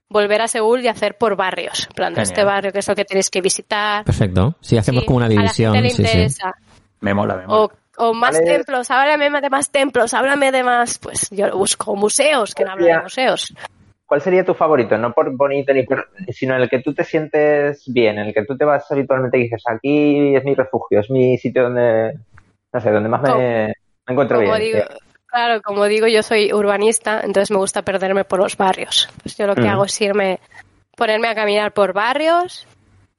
[0.09, 1.87] volver a Seúl y hacer por barrios.
[1.89, 2.31] En plan, de Genial.
[2.31, 4.03] este barrio, que es lo que tenéis que visitar.
[4.05, 4.55] Perfecto.
[4.61, 5.73] Sí, hacemos Sí, como una a la división.
[5.73, 6.41] gente le Sí.
[6.99, 7.59] Me mola, me mola.
[7.63, 7.71] O,
[8.09, 8.45] o más Vale.
[8.45, 10.99] templos, háblame de más templos, háblame de más.
[10.99, 11.95] Pues yo lo busco.
[11.95, 13.53] Museos, que no habla de museos.
[14.07, 14.97] ¿Cuál sería tu favorito?
[14.97, 18.33] No por bonito ni por, sino en el que tú te sientes bien, en el
[18.33, 22.13] que tú te vas habitualmente y dices, aquí es mi refugio, es mi sitio donde,
[22.73, 24.61] no sé, donde más me, me encuentro Como bien.
[24.61, 24.79] digo,
[25.25, 29.09] claro, como digo, yo soy urbanista, entonces me gusta perderme por los barrios.
[29.21, 29.71] Pues yo lo que Mm.
[29.71, 30.39] hago es irme,
[30.95, 32.65] ponerme a caminar por barrios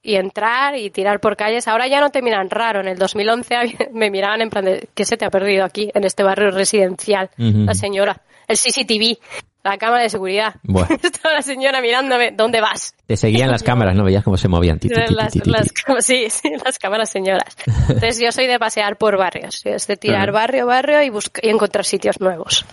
[0.01, 1.67] y entrar y tirar por calles.
[1.67, 2.79] Ahora ya no te miran raro.
[2.79, 5.91] En el 2011 había- me miraban en plan de, ¿qué se te ha perdido aquí
[5.93, 7.29] en este barrio residencial?
[7.37, 9.19] La señora, el CCTV,
[9.63, 10.55] la cámara de seguridad.
[10.63, 10.87] Buah.
[11.03, 12.93] Estaba la señora mirándome, ¿dónde vas?
[13.05, 14.03] Te seguían las cámaras, ¿no?
[14.03, 14.79] Veías cómo se movían.
[14.79, 15.49] Ti, ti, ti, ti, Las, ti, ti.
[15.49, 15.71] las-
[16.05, 17.55] sí, sí, las cámaras señoras.
[17.65, 21.49] Entonces yo soy de pasear por barrios, es de tirar barrio, barrio y, buscar, y
[21.49, 22.65] encontrar sitios nuevos.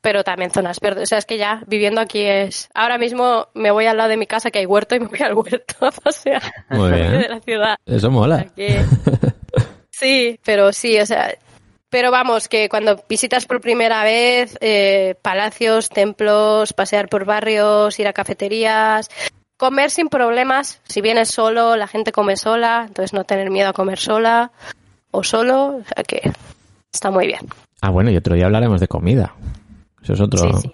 [0.00, 1.04] Pero también zonas verdes.
[1.04, 2.68] O sea, es que ya viviendo aquí es...
[2.74, 5.20] Ahora mismo me voy al lado de mi casa que hay huerto y me voy
[5.22, 7.10] al huerto a pasear Muy bien.
[7.22, 7.76] de la ciudad.
[7.86, 8.36] Eso mola.
[8.40, 8.66] Aquí.
[9.90, 11.34] Sí, pero sí, o sea...
[11.94, 18.08] Pero vamos, que cuando visitas por primera vez eh, palacios, templos, pasear por barrios, ir
[18.08, 19.08] a cafeterías,
[19.56, 20.80] comer sin problemas.
[20.88, 24.50] Si vienes solo, la gente come sola, entonces no tener miedo a comer sola
[25.12, 26.32] o solo, o sea que
[26.92, 27.42] está muy bien.
[27.80, 29.36] Ah, bueno, y otro día hablaremos de comida.
[30.02, 30.52] Eso es otro.
[30.52, 30.72] Sí, sí.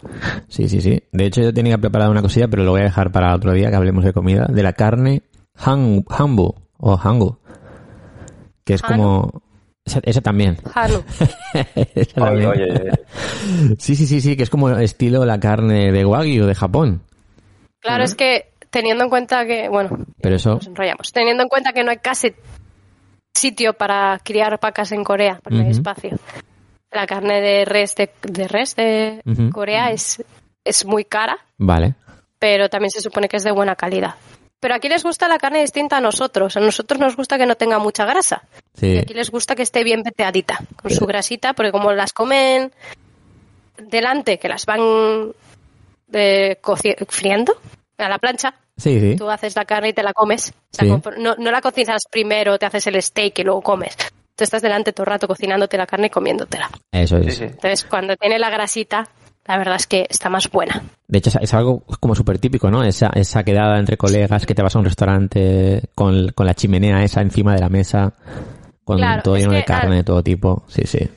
[0.48, 1.02] sí, sí, sí.
[1.12, 3.68] De hecho, yo tenía preparada una cosilla, pero lo voy a dejar para otro día
[3.68, 4.46] que hablemos de comida.
[4.48, 5.24] De la carne
[5.54, 7.36] han, hambu o hangu.
[8.64, 9.49] Que es como.
[9.84, 10.56] Esa, esa también.
[10.74, 11.02] Hanu.
[11.94, 12.46] Esa Oye, también.
[12.48, 12.90] oye,
[13.78, 17.02] Sí, sí, sí, sí, que es como estilo la carne de wagyu de Japón.
[17.80, 19.90] Claro, es que teniendo en cuenta que, bueno,
[20.20, 22.34] Pero eso, nos enrollamos, teniendo en cuenta que no hay casi
[23.34, 26.18] sitio para criar vacas en Corea, porque hay espacio.
[26.92, 29.22] La carne de res de, de res de.
[29.52, 30.22] Corea es,
[30.64, 31.94] es muy cara, vale.
[32.38, 34.14] pero también se supone que es de buena calidad.
[34.60, 36.56] Pero aquí les gusta la carne distinta a nosotros.
[36.56, 38.42] A nosotros nos gusta que no tenga mucha grasa.
[38.80, 42.70] Y aquí les gusta que esté bien peteadita, con su grasita, porque como las comen
[43.78, 45.32] delante, que las van
[46.12, 46.58] eh,
[47.08, 47.54] friendo
[47.98, 49.16] a la plancha, Sí, sí.
[49.16, 50.52] tú haces la carne y te la comes.
[50.72, 50.86] Sí.
[51.18, 53.96] no, no la cocinas primero, te haces el steak y luego comes.
[54.34, 56.70] Tú estás delante todo el rato cocinándote la carne y comiéndotela.
[56.92, 57.36] Eso Sí, es.
[57.36, 57.44] sí.
[57.44, 59.06] Entonces, cuando tiene la grasita,
[59.46, 60.82] la verdad es que está más buena.
[61.08, 62.84] De hecho, es, algo como súper típico, ¿no?
[62.84, 67.02] Esa, esa quedada entre colegas que te vas a un restaurante con, con la chimenea
[67.02, 68.12] esa encima de la mesa,
[68.84, 70.64] con Claro, todo lleno de carne de todo tipo.
[70.68, 71.08] Sí, sí.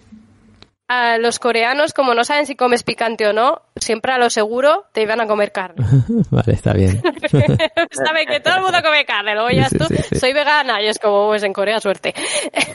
[0.95, 4.85] A los coreanos, como no saben si comes picante o no, siempre a lo seguro
[4.91, 5.83] te iban a comer carne.
[6.29, 7.01] vale, está bien.
[7.91, 10.19] Saben que todo el mundo come carne, luego ya Sí, tú, sí, sí.
[10.19, 12.13] soy vegana, y es como, pues en Corea suerte.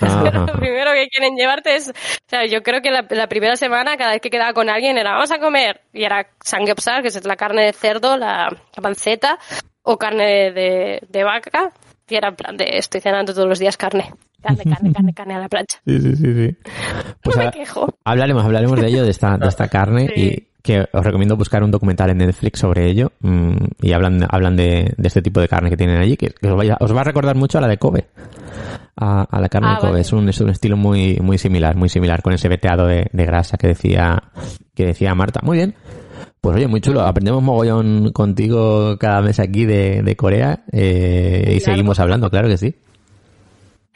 [0.00, 0.22] Ajá.
[0.46, 1.92] lo primero que quieren llevarte es, o
[2.28, 5.12] sea, yo creo que la, la primera semana, cada vez que quedaba con alguien, era,
[5.12, 9.38] vamos a comer, y era samgyeopsal, que es la carne de cerdo, la, la panceta,
[9.82, 11.72] o carne de, de vaca,
[12.08, 14.12] y era en plan de, estoy cenando todos los días carne.
[14.42, 15.78] Carne, carne, carne, carne a la plancha.
[15.86, 16.56] Sí, sí, sí, sí.
[17.22, 17.88] Pues no me quejo.
[18.04, 20.20] hablaremos, hablaremos de ello, de esta, de esta carne Sí.
[20.22, 23.52] y que os recomiendo buscar un documental en Netflix sobre ello mm,
[23.82, 26.56] y hablan, hablan de, de este tipo de carne que tienen allí que, que os,
[26.56, 28.06] vaya- os va a recordar mucho a la de Kobe.
[28.96, 29.90] A, a la carne Ah, de Kobe.
[29.92, 30.00] vale.
[30.02, 33.24] Es, un, es un estilo muy, muy similar, muy similar con ese veteado de, de
[33.26, 34.22] grasa que decía,
[34.74, 35.40] que decía Marta.
[35.42, 35.74] Muy bien.
[36.40, 37.00] Pues oye, muy chulo.
[37.02, 41.72] Aprendemos mogollón contigo cada mes aquí de, de Corea eh, y Claro.
[41.76, 42.74] seguimos hablando, claro que sí.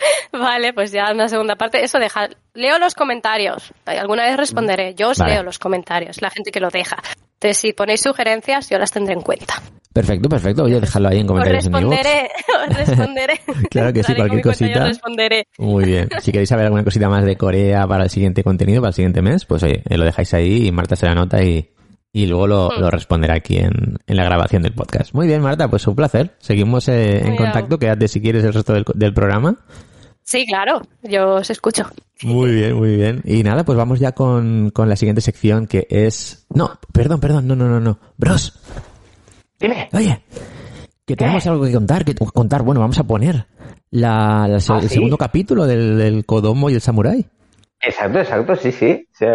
[0.32, 2.28] Vale, pues ya en la segunda parte, eso deja.
[2.54, 3.72] Leo los comentarios.
[3.86, 4.94] Alguna vez responderé.
[4.94, 5.34] Yo os Vale.
[5.34, 6.96] leo los comentarios, la gente que lo deja.
[7.34, 9.54] Entonces, si ponéis sugerencias, yo las tendré en cuenta.
[9.92, 10.62] Perfecto, perfecto.
[10.64, 12.30] Oye, dejadlo ahí en Os comentarios en responderé,
[12.70, 13.40] os responderé.
[13.70, 14.80] Claro que sí, cualquier mi cosita.
[14.82, 15.46] os responderé.
[15.58, 16.08] Muy bien.
[16.20, 19.20] Si queréis saber alguna cosita más de Corea para el siguiente contenido, para el siguiente
[19.22, 21.68] mes, pues oye, eh, lo dejáis ahí y Marta se la nota y,
[22.12, 22.80] y luego lo, Hmm.
[22.80, 25.12] lo responderá aquí en, en la grabación del podcast.
[25.12, 26.30] Muy bien, Marta, pues un placer.
[26.38, 27.78] Seguimos eh, en contacto.
[27.78, 29.56] Quédate si quieres el resto del, del programa.
[30.24, 31.84] Sí, claro, yo os escucho.
[32.22, 33.20] Muy bien, muy bien.
[33.24, 36.46] Y nada, pues vamos ya con, con la siguiente sección que es...
[36.54, 37.98] No, perdón, perdón, no, no, no, no.
[38.16, 38.58] Bros,
[39.58, 39.88] Dime.
[39.92, 40.22] oye,
[41.04, 42.62] que tenemos algo que contar, que contar.
[42.62, 43.46] Bueno, vamos a poner
[43.90, 44.88] la, ¿Ah, el sí?
[44.88, 47.26] segundo capítulo del, del Kodomo y el Samurai.
[47.80, 49.08] Exacto, exacto, sí, sí.
[49.12, 49.26] Se,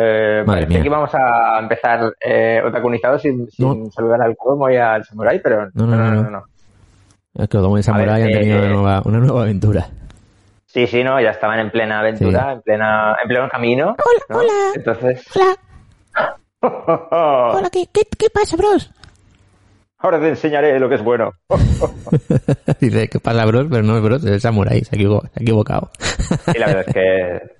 [0.46, 0.80] parece mía.
[0.82, 3.92] que íbamos a empezar eh, otacunizados sin, sin No.
[3.92, 6.44] saludar al Kodomo y al Samurai, pero No, no, no, no.
[7.36, 9.90] El Kodomo y el Samurai ver, han tenido eh, una, nueva, una nueva aventura.
[10.78, 12.54] Sí, sí, no, ya estaban en plena aventura, Sí.
[12.58, 13.96] en plena, en pleno camino.
[14.30, 14.38] ¿no?
[14.38, 14.54] hola.
[14.76, 15.58] Entonces, Hola.
[17.56, 18.92] Hola, ¿qué, qué, qué pasa, bros?
[19.98, 21.32] ahora te enseñaré lo que es bueno.
[22.80, 25.40] Dice que pasa bros, pero no es bros, es el Samurai, se ha equivo- se
[25.40, 25.90] ha equivocado.
[26.54, 27.58] Y la verdad es que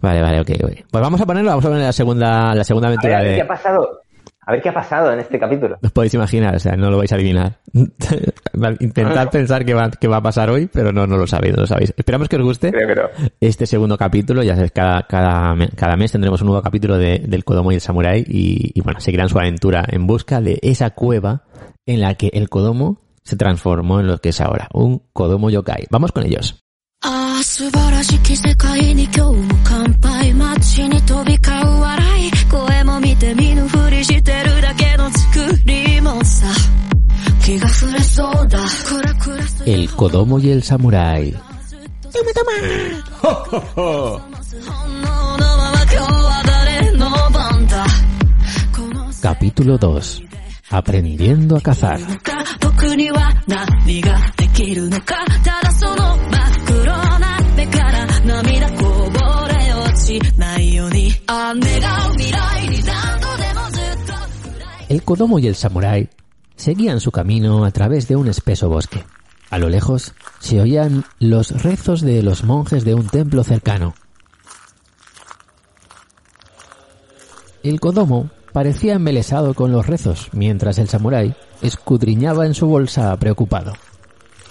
[0.00, 0.70] vale, vale, ok, ok.
[0.92, 3.40] Pues vamos a ponerlo, vamos a poner la segunda, la segunda aventura a ver qué
[3.40, 3.48] ha de...
[3.48, 4.02] pasado.
[4.45, 5.77] A ver qué ha pasado en este capítulo.
[5.83, 7.59] Os podéis imaginar, o sea, no lo vais a adivinar.
[8.79, 11.61] Intentad pensar qué va, qué va a pasar hoy, pero no, no lo sabéis, no
[11.61, 11.93] lo sabéis.
[11.95, 13.29] Esperamos que os guste Creo que no.
[13.39, 14.41] este segundo capítulo.
[14.43, 17.75] Ya sabéis, cada, cada, me- cada mes tendremos un nuevo capítulo de, del Kodomo y
[17.75, 21.43] el Samurai y, y bueno, seguirán su aventura en busca de esa cueva
[21.85, 25.85] en la que el Kodomo se transformó en lo que es ahora, un Kodomo Yokai.
[25.91, 26.59] Vamos con ellos.
[27.01, 33.62] ああ素晴らしき世界に今日も乾杯街に飛び交う笑い声も見て見ぬ
[40.04, 41.34] Kodomo y el Samurai.
[42.12, 42.52] ¡Toma, toma!
[49.22, 50.22] Capítulo 2.
[50.68, 51.98] Aprendiendo a cazar.
[64.90, 66.10] El Kodomo y el Samurai
[66.56, 69.02] seguían su camino a través de un espeso bosque.
[69.50, 73.94] A lo lejos se oían los rezos de los monjes de un templo cercano.
[77.62, 83.72] El Kodomo parecía embelesado con los rezos, mientras el samurái escudriñaba en su bolsa preocupado.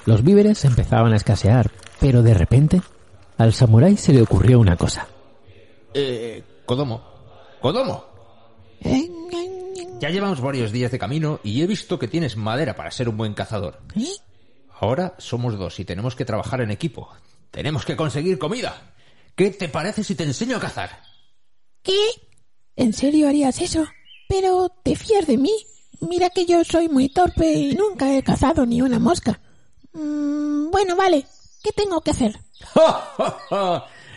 [0.05, 2.81] Los víveres empezaban a escasear, pero de repente
[3.37, 5.07] al samurái se le ocurrió una cosa.
[5.93, 7.03] Eh, Kodomo.
[7.61, 8.03] Kodomo.
[8.81, 12.91] Eh, eh, Ya llevamos varios días de camino y he visto que tienes madera para
[12.91, 13.79] ser un buen cazador.
[14.79, 17.09] Ahora somos dos y tenemos que trabajar en equipo.
[17.51, 18.93] Tenemos que conseguir comida.
[19.35, 21.01] ¿Qué te parece si te enseño a cazar?
[21.81, 21.99] ¿Qué?
[22.75, 23.85] ¿En serio harías eso?
[24.27, 25.53] Pero, ¿te fías de mí?
[26.01, 29.39] Mira que yo soy muy torpe y nunca he cazado ni una mosca.
[29.93, 31.25] Mm, bueno, vale.
[31.63, 32.37] ¿Qué tengo que hacer?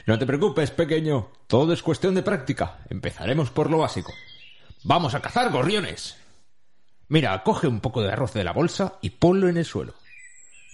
[0.07, 1.29] no te preocupes, pequeño.
[1.47, 2.79] Todo es cuestión de práctica.
[2.89, 4.13] Empezaremos por lo básico.
[4.83, 6.17] Vamos a cazar gorriones.
[7.09, 9.95] Mira, coge un poco de arroz de la bolsa y ponlo en el suelo.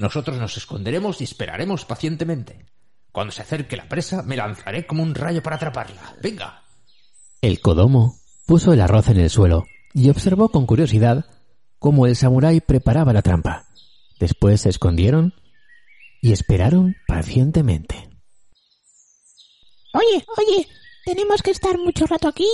[0.03, 2.67] Nosotros nos esconderemos y esperaremos pacientemente.
[3.13, 6.17] Cuando se acerque la presa, me lanzaré como un rayo para atraparla.
[6.21, 6.65] Venga.
[7.41, 9.65] El Kodomo puso el arroz en el suelo
[9.95, 11.27] y observó con curiosidad
[11.79, 13.67] cómo el samurái preparaba la trampa.
[14.19, 15.35] Después se escondieron
[16.21, 18.11] y esperaron pacientemente.
[19.93, 20.69] Oye, oye,
[21.05, 22.49] ¿tenemos que estar mucho rato aquí?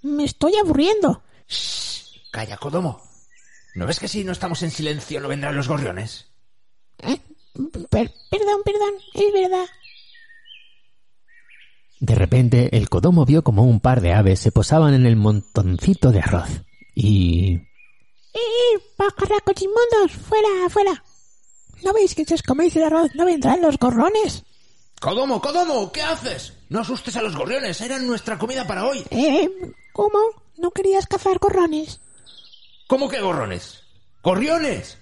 [0.00, 1.22] Me estoy aburriendo.
[1.46, 3.02] Shh, calla, Kodomo.
[3.74, 6.30] ¿No ves que si no estamos en silencio no vendrán los gorriones?
[6.98, 7.18] Eh,
[7.90, 9.66] per- perdón, perdón, es verdad.
[12.00, 16.12] De repente, el Kodomo vio como un par de aves se posaban en el montoncito
[16.12, 16.48] de arroz.
[16.94, 17.54] Y...
[18.34, 20.12] ¡Eh, pajarracos inmundos!
[20.12, 21.04] ¡Fuera, fuera!
[21.82, 24.44] ¿No veis que si os coméis el arroz no vendrán los gorrones?
[25.00, 26.52] Kodomo, Kodomo, ¿qué haces?
[26.68, 29.02] No asustes a los gorriones, eran nuestra comida para hoy.
[29.10, 29.48] ¿Eh?
[29.92, 30.18] ¿Cómo?
[30.58, 32.00] ¿No querías cazar gorrones?
[32.88, 33.82] ¿Cómo que gorrones?
[34.22, 34.98] ¡Gorriones!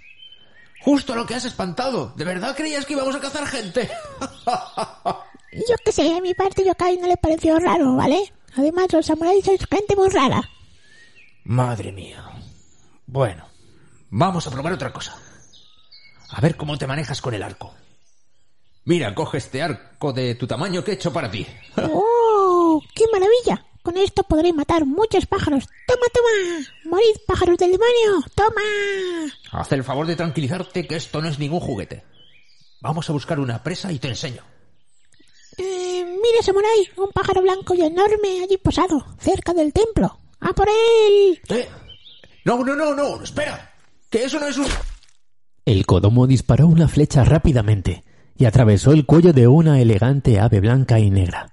[0.84, 2.12] Justo lo que has espantado.
[2.14, 3.90] ¿De verdad creías que íbamos a cazar gente?
[5.52, 8.32] Yo qué sé, a mi parte yokai no le pareció raro, ¿vale?
[8.56, 10.42] Además, los samuráis sois gente muy rara.
[11.44, 12.22] Madre mía.
[13.06, 13.46] Bueno,
[14.10, 15.16] vamos a probar otra cosa.
[16.30, 17.72] A ver cómo te manejas con el arco.
[18.84, 21.46] Mira, coge este arco de tu tamaño que he hecho para ti.
[21.76, 22.82] ¡Oh!
[22.94, 23.64] ¡Qué maravilla!
[23.84, 25.68] Con esto podré matar muchos pájaros.
[25.86, 26.66] ¡Toma, toma!
[26.86, 28.24] ¡Morid, pájaros del demonio!
[28.34, 29.30] ¡Toma!
[29.52, 32.02] Haz el favor de tranquilizarte que esto no es ningún juguete.
[32.80, 34.40] Vamos a buscar una presa y te enseño.
[35.58, 40.18] Eh, mira, samurái, un pájaro blanco y enorme allí posado, cerca del templo.
[40.40, 41.42] ¡A por él!
[41.50, 41.68] ¿Eh?
[42.46, 43.70] No, no, no, no, espera.
[44.08, 44.66] Que eso no es un...
[45.66, 48.02] El Kodomo disparó una flecha rápidamente
[48.34, 51.52] y atravesó el cuello de una elegante ave blanca y negra.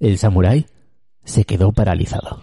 [0.00, 0.66] El samurái
[1.26, 2.42] se quedó paralizado.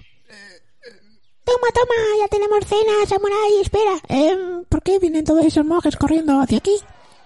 [1.43, 3.91] Toma, toma, ya tenemos cena, samurái, espera.
[4.07, 6.79] Eh, ¿Por qué vienen todos esos monjes corriendo hacia aquí?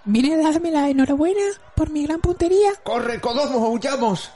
[0.05, 1.41] ¿Vienen a darme la enhorabuena
[1.75, 2.71] por mi gran puntería?
[2.83, 4.31] ¡Corre, Kodomo, huyamos!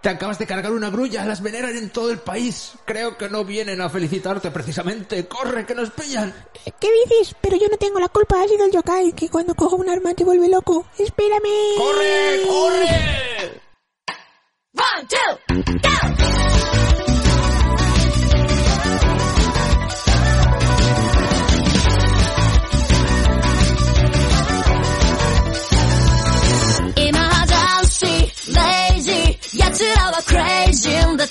[0.00, 2.72] Te acabas de cargar una grulla, las veneran en todo el país.
[2.84, 5.26] Creo que no vienen a felicitarte precisamente.
[5.26, 6.34] ¡Corre, que nos pillan!
[6.78, 7.34] ¿Qué dices?
[7.40, 10.12] Pero yo no tengo la culpa, ha sido el yokai que cuando cojo un arma
[10.14, 10.86] te vuelve loco.
[10.98, 11.76] ¡Espérame!
[11.78, 13.62] ¡Corre, corre!
[14.76, 15.93] One, two,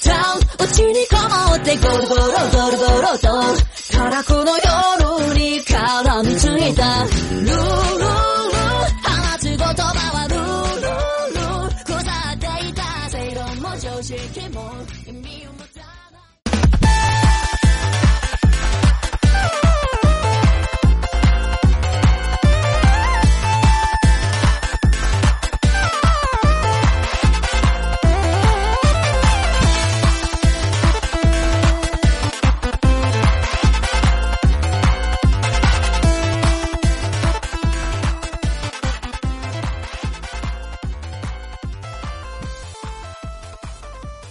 [0.03, 3.27] イジー in the town うちにこもってゴロゴロゴロゴロと。
[3.91, 7.05] たらこの夜に絡みついた。
[7.05, 8.12] ルール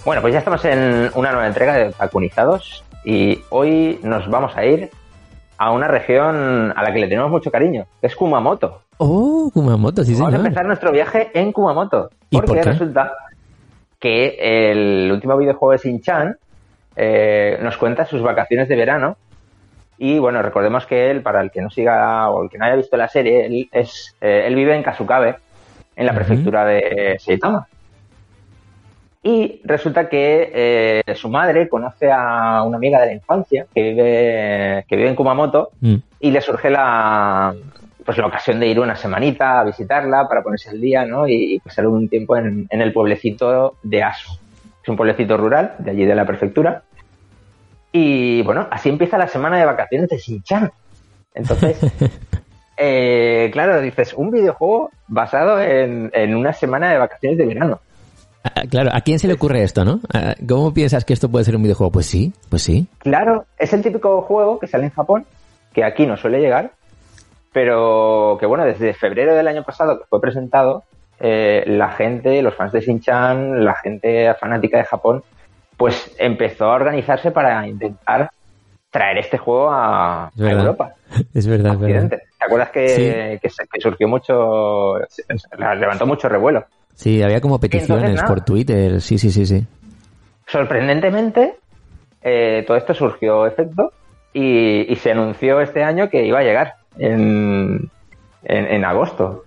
[0.04, 4.64] Bueno, pues ya estamos en una nueva entrega de Vacunizados y hoy nos vamos a
[4.64, 4.90] ir
[5.58, 8.82] a una región a la que le tenemos mucho cariño, que es Kumamoto.
[8.98, 10.46] Oh, Kumamoto, sí, Vamos a señor.
[10.46, 12.10] empezar nuestro viaje en Kumamoto.
[12.30, 12.70] ¿Y Porque por qué?
[12.70, 13.12] resulta
[14.00, 16.36] que el último videojuego de Shin-Chan
[16.96, 19.16] eh, nos cuenta sus vacaciones de verano.
[19.98, 22.74] Y bueno, recordemos que él, para el que no siga o el que no haya
[22.74, 25.36] visto la serie, él, es, eh, él vive en Kasukabe,
[25.94, 27.68] en la prefectura de Saitama.
[29.24, 30.50] Y resulta que
[31.06, 35.14] eh, su madre conoce a una amiga de la infancia que vive, que vive en
[35.14, 35.94] Kumamoto Mm.
[36.20, 37.54] y le surge la
[38.04, 41.28] pues la ocasión de ir una semanita a visitarla para ponerse al día ¿no?
[41.28, 44.32] y, y pasar un tiempo en, en el pueblecito de Asu.
[44.82, 46.82] Es un pueblecito rural de allí de la prefectura.
[47.92, 50.72] Y bueno, así empieza la semana de vacaciones de Shin-Chan.
[51.34, 51.78] Entonces,
[52.76, 57.80] eh, claro, dices, un videojuego basado en, en una semana de vacaciones de verano.
[58.44, 60.00] Ah, Claro, ¿a quién se le ocurre esto, no?
[60.12, 61.92] Ah, ¿Cómo piensas que esto puede ser un videojuego?
[61.92, 62.86] Pues sí, pues sí.
[62.98, 65.24] Claro, es el típico juego que sale en Japón,
[65.72, 66.72] que aquí no suele llegar,
[67.52, 70.84] pero que bueno, desde febrero del año pasado que fue presentado,
[71.20, 75.22] eh, la gente, los fans de Shin-Chan, la gente fanática de Japón,
[75.76, 78.30] pues empezó a organizarse para intentar
[78.90, 80.60] traer este juego a, Es a verdad.
[80.62, 80.94] Europa.
[81.34, 82.08] Es verdad, es verdad.
[82.08, 84.96] ¿Te acuerdas que, que, se- que surgió mucho,
[85.78, 86.64] levantó mucho revuelo?
[86.94, 89.00] Sí, había como peticiones Entonces, por Twitter.
[89.00, 89.66] Sí, sí, sí, sí.
[90.46, 91.54] Sorprendentemente,
[92.22, 93.92] eh, todo esto surgió efecto
[94.32, 97.90] y, y se anunció este año que iba a llegar en,
[98.44, 99.44] en, en agosto.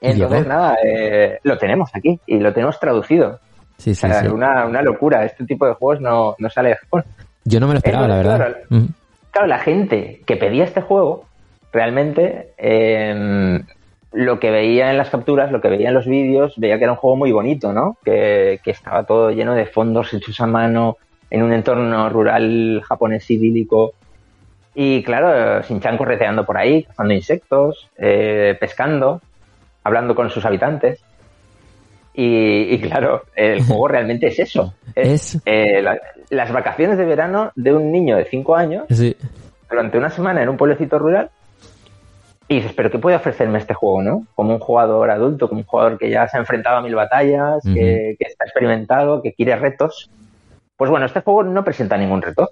[0.00, 0.48] ¿Y Entonces, llegó?
[0.48, 3.38] nada, eh, lo tenemos aquí y lo tenemos traducido.
[3.78, 4.28] Sí, sí, O sea, sí.
[4.28, 5.24] Una, una locura.
[5.24, 7.04] Este tipo de juegos no, no sale de Japón.
[7.44, 8.36] Yo no me lo esperaba, la verdad.
[8.36, 8.86] claro.
[9.30, 11.24] Claro, la gente que pedía este juego,
[11.72, 13.60] realmente eh,
[14.12, 16.92] lo que veía en las capturas, lo que veía en los vídeos, veía que era
[16.92, 17.96] un juego muy bonito, ¿no?
[18.04, 20.96] Que, que estaba todo lleno de fondos hechos a mano,
[21.30, 23.92] en un entorno rural japonés idílico.
[24.74, 29.20] Y claro, Shin-Chan correteando por ahí, cazando insectos, eh, pescando,
[29.84, 31.02] hablando con sus habitantes.
[32.14, 34.74] Y, y claro, el juego realmente es eso.
[34.94, 35.98] Es, eh, la-
[36.30, 39.16] las vacaciones de verano de un niño de 5 años Sí.
[39.70, 41.30] durante una semana en un pueblecito rural
[42.52, 44.26] y dices, pero ¿qué puede ofrecerme este juego, no?
[44.34, 47.62] Como un jugador adulto, como un jugador que ya se ha enfrentado a mil batallas,
[47.64, 50.10] que, que está experimentado, que quiere retos.
[50.76, 52.50] Pues bueno, este juego no presenta ningún reto.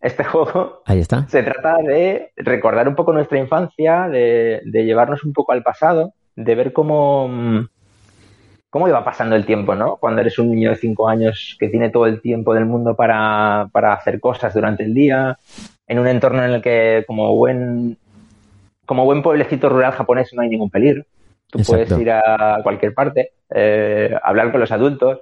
[0.00, 1.28] Este juego Ahí está.
[1.28, 6.12] se trata de recordar un poco nuestra infancia, de, de llevarnos un poco al pasado,
[6.34, 7.30] de ver cómo,
[8.68, 9.96] cómo iba pasando el tiempo, ¿no?
[9.96, 13.68] Cuando eres un niño de 5 años que tiene todo el tiempo del mundo para,
[13.72, 15.38] para hacer cosas durante el día,
[15.86, 17.98] en un entorno en el que como buen,
[18.90, 21.04] como buen pueblecito rural japonés no hay ningún peligro.
[21.48, 21.84] Tú Exacto.
[21.86, 25.20] puedes ir a cualquier parte, eh, hablar con los adultos,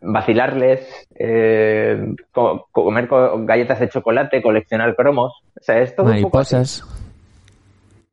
[0.00, 5.32] vacilarles, eh, co- comer co- galletas de chocolate, coleccionar cromos.
[5.60, 6.54] O sea, es todo un poco así.
[6.54, 6.84] Mariposas.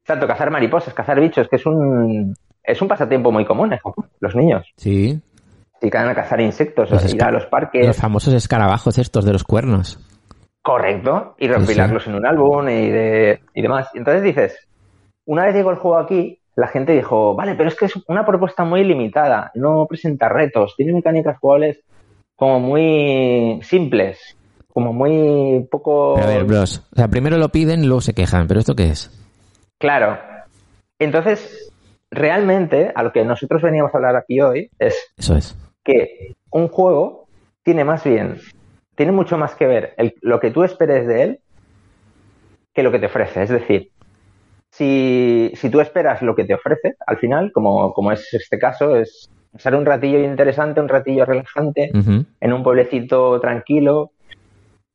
[0.01, 4.07] Exacto, cazar mariposas, cazar bichos, que es un, es un pasatiempo muy común en Japón,
[4.19, 4.65] los niños.
[4.77, 5.19] Sí.
[5.73, 7.85] Se dedican a cazar insectos, Los a ir a los parques.
[7.85, 9.99] Los famosos escarabajos estos de los cuernos.
[10.61, 13.87] Correcto, y Sí, recopilarlos en un álbum y, de, y demás.
[13.93, 14.67] Entonces dices,
[15.25, 18.25] una vez llegó el juego aquí, la gente dijo, vale, pero es que es una
[18.25, 21.79] propuesta muy limitada, no presenta retos, tiene mecánicas jugables
[22.35, 24.37] como muy simples,
[24.67, 26.15] como muy poco...
[26.15, 26.85] Pero a ver, bros.
[26.91, 28.47] O sea, primero lo piden luego se quejan.
[28.47, 29.09] ¿Pero esto qué es?
[29.77, 30.17] Claro.
[30.99, 31.71] Entonces,
[32.11, 35.57] realmente, a lo que nosotros veníamos a hablar aquí hoy es Eso es.
[35.83, 37.27] que un juego
[37.63, 38.37] tiene más bien,
[38.99, 41.39] tiene mucho más que ver el- lo que tú esperes de él
[42.73, 43.43] que lo que te ofrece.
[43.43, 43.91] Es decir,
[44.71, 48.97] si, si tú esperas lo que te ofrece, al final, como, como es este caso,
[48.97, 51.91] es pasar un ratillo interesante, un ratillo relajante,
[52.41, 54.11] en un pueblecito tranquilo,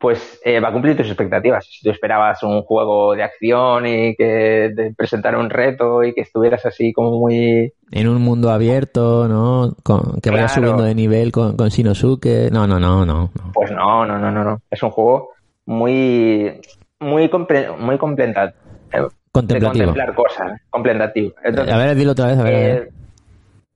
[0.05, 1.65] pues eh, va a cumplir tus expectativas.
[1.65, 6.21] Si tú esperabas un juego de acción y que te presentara un reto y que
[6.21, 9.75] estuvieras así como muy En un mundo abierto, ¿no?
[9.83, 10.61] Con- que vaya Claro.
[10.61, 12.51] subiendo de nivel con, con Shinosuke.
[12.53, 13.31] No, no, no, no.
[13.35, 13.53] no.
[13.55, 14.61] Pues no, no, no, no, no.
[14.71, 15.31] Es un juego
[15.65, 16.61] muy,
[17.01, 19.87] muy, comple- muy eh, de Contemplativo.
[19.87, 21.33] contemplar cosas, contemplativo.
[21.43, 22.55] Entonces, a ver, dilo otra vez, a ver.
[22.55, 22.89] a ver.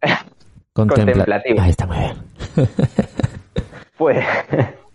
[0.02, 0.08] eh,
[0.74, 1.60] Contempla- contemplativo.
[1.62, 2.12] Ahí está muy bien.
[3.96, 4.18] pues,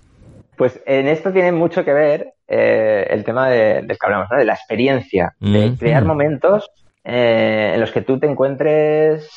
[0.57, 4.37] pues en esto tiene mucho que ver eh, el tema de, del que hablamos, ¿no?
[4.37, 5.77] de la experiencia, de Ujú.
[5.77, 6.69] crear momentos
[7.03, 9.29] eh, en los que tú te encuentres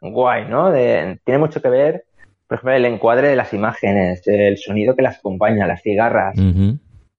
[0.00, 0.70] guay, ¿no?
[0.70, 2.04] De- tiene mucho que ver,
[2.46, 6.36] por ejemplo, el encuadre de las imágenes, el sonido que las acompaña, las cigarras,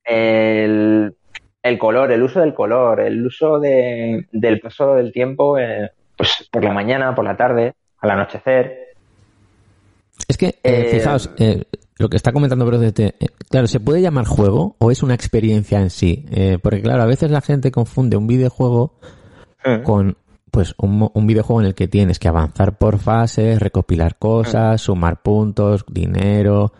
[0.05, 1.15] el,
[1.63, 6.47] el color, el uso del color, el uso de, del paso del tiempo, eh, pues
[6.51, 8.87] por la mañana, por la tarde, al anochecer.
[10.27, 10.53] Es que,
[10.91, 11.63] fijaos, eh,
[11.97, 13.13] lo que está comentando eh,
[13.49, 16.25] claro, ¿se puede llamar juego o es una experiencia en sí?
[16.31, 18.99] Eh, porque claro, a veces la gente confunde un videojuego
[19.83, 20.17] con
[20.51, 25.21] pues un, un videojuego en el que tienes que avanzar por fases, recopilar cosas, sumar
[25.21, 26.71] puntos, dinero,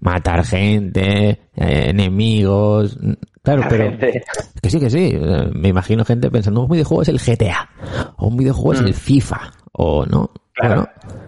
[0.00, 2.98] matar gente, eh, enemigos.
[3.00, 3.12] mm,
[3.42, 4.22] Claro, pero Gente.
[4.60, 5.10] que sí, que sí.
[5.14, 7.70] eh, Me imagino gente pensando un videojuego es el GTA
[8.16, 9.40] o un videojuego es el FIFA
[9.72, 10.30] o no.
[10.54, 10.88] Claro.
[11.04, 11.22] Bueno,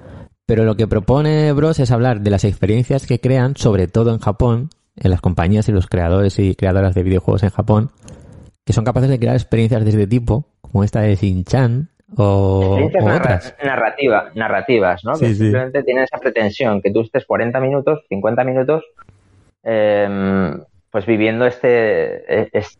[0.47, 4.19] pero lo que propone Bros es hablar de las experiencias que crean, sobre todo en
[4.19, 7.91] Japón, en las compañías y los creadores y creadoras de videojuegos en Japón,
[8.65, 13.05] que son capaces de crear experiencias de este tipo, como esta de Shin-Chan o, Experiencias
[13.05, 13.55] o narra- otras.
[13.65, 15.15] narrativa, narrativas, ¿no?
[15.16, 15.39] Sí, que sí.
[15.45, 18.85] simplemente tienen esa pretensión que tú estés 40 minutos, 50 minutos,
[19.62, 20.53] eh,
[20.91, 22.79] pues viviendo este, eh, es-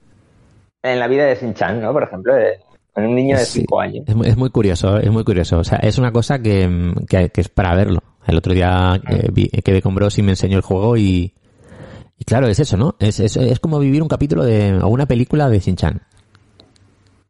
[0.83, 1.93] en la vida de Shin-Chan, ¿no?
[1.93, 2.59] Por ejemplo, de-
[2.97, 3.61] en un niño de Sí.
[3.61, 4.05] 5 años.
[4.07, 5.59] Es muy, es muy curioso, es muy curioso.
[5.59, 8.01] O sea, es una cosa que, que, que es para verlo.
[8.27, 11.35] El otro día eh, vi- quedé con Bros y me enseñó el juego y,
[12.19, 12.95] y claro, es eso, ¿no?
[12.99, 16.01] Es, es, es como vivir un capítulo de, o una película de Shin-Chan.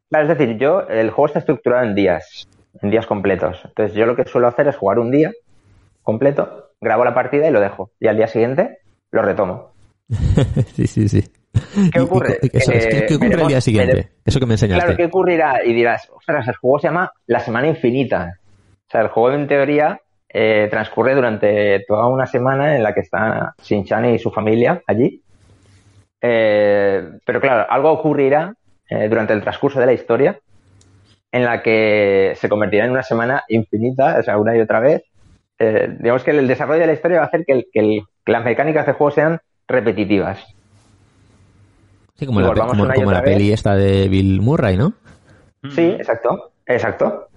[0.09, 2.47] Claro, es decir, yo, el juego está estructurado en días,
[2.81, 3.57] en días completos.
[3.65, 5.31] Entonces, yo lo que suelo hacer es jugar un día
[6.03, 7.89] completo, grabo la partida y lo dejo.
[7.99, 8.77] Y al día siguiente
[9.11, 9.71] lo retomo.
[10.75, 11.23] sí, sí, sí.
[11.93, 12.39] ¿Qué ocurre?
[12.41, 13.93] y- eso es, ¿qué, Eh, qué ocurre el veremos- día siguiente?
[13.95, 14.83] vere- Eso que me enseñaste.
[14.85, 15.63] Claro, ¿qué ocurrirá?
[15.65, 18.39] Y dirás, ostras, el juego se llama La Semana Infinita.
[18.87, 19.99] O sea, el juego en teoría
[20.37, 25.21] eh, transcurre durante toda una semana en la que está Shin-Chan y su familia allí.
[26.21, 28.53] Eh, pero claro, algo ocurrirá
[28.89, 30.39] eh, durante el transcurso de la historia
[31.31, 35.03] en la que se convertirá en una semana infinita, o sea, una y otra vez.
[35.59, 38.01] Eh, digamos que el desarrollo de la historia va a hacer que, el- que el-
[38.25, 40.43] que las mecánicas del juego sean repetitivas.
[42.15, 44.93] Sí, como la, como, como peli esta de Bill Murray, ¿no?
[45.71, 47.27] Sí, exacto, exacto.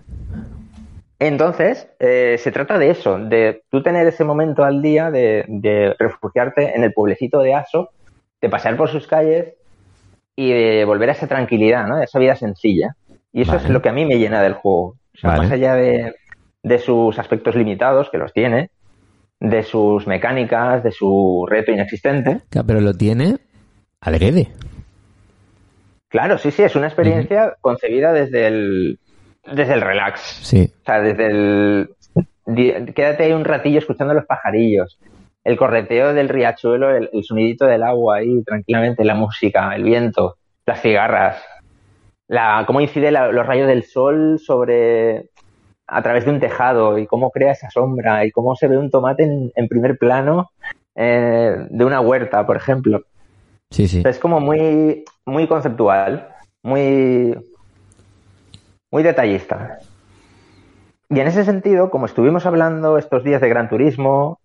[1.18, 5.96] Entonces, eh, se trata de eso, de tú tener ese momento al día de, de
[5.98, 7.90] refugiarte en el pueblecito de Aso,
[8.40, 9.54] de pasear por sus calles
[10.36, 11.96] y de volver a esa tranquilidad, ¿no?
[11.96, 12.94] A esa vida sencilla.
[13.32, 13.64] Y eso Vale.
[13.64, 14.96] es lo que a mí me llena del juego.
[15.14, 15.42] O sea, Vale.
[15.42, 16.14] más allá de,
[16.62, 18.70] de sus aspectos limitados, que los tiene,
[19.40, 22.42] de sus mecánicas, de su reto inexistente.
[22.50, 23.38] Claro, Pero lo tiene
[24.00, 24.48] adrede.
[26.08, 28.98] Claro, sí, sí, es una experiencia concebida desde el,
[29.44, 30.20] desde el relax.
[30.42, 30.72] Sí.
[30.82, 31.90] O sea, desde el...
[32.94, 34.98] Quédate ahí un ratillo escuchando los pajarillos,
[35.44, 40.36] el correteo del riachuelo, el, el sonidito del agua ahí tranquilamente, la música, el viento,
[40.64, 41.42] las cigarras,
[42.26, 45.28] la, cómo incide la- los rayos del sol sobre
[45.86, 48.90] a través de un tejado y cómo crea esa sombra y cómo se ve un
[48.90, 50.50] tomate en, en primer plano
[50.94, 53.02] eh, de una huerta, por ejemplo.
[53.70, 54.02] Sí, sí.
[54.04, 56.28] Es como muy, muy conceptual,
[56.62, 57.36] muy,
[58.90, 59.78] muy detallista.
[61.10, 64.40] Y en ese sentido, como estuvimos hablando estos días de Gran Turismo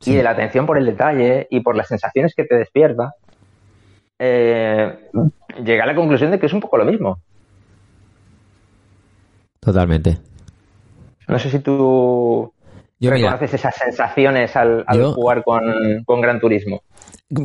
[0.00, 0.12] Sí.
[0.12, 3.14] y de la atención por el detalle y por las sensaciones que te despierta,
[4.18, 5.08] eh,
[5.62, 7.18] llegué a la conclusión de que es un poco lo mismo.
[9.60, 10.18] Totalmente.
[11.28, 12.52] No sé si tú
[13.02, 15.62] Yo, mira, reconoces esas sensaciones al, al Yo- jugar con,
[16.06, 16.82] con Gran Turismo.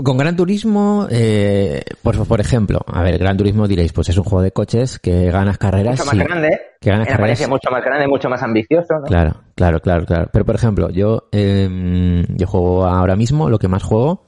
[0.03, 4.25] Con Gran Turismo, eh, por, por ejemplo, a ver, Gran Turismo diréis, pues es un
[4.25, 5.93] juego de coches que ganas carreras.
[5.97, 6.23] Mucho más sí.
[6.23, 7.49] grande, que ganas apariencia carreras.
[7.49, 9.05] mucho más grande, mucho más ambicioso, ¿no?
[9.05, 10.29] Claro, claro, claro, claro.
[10.31, 14.25] Pero por ejemplo, yo, eh, yo juego ahora mismo, lo que más juego,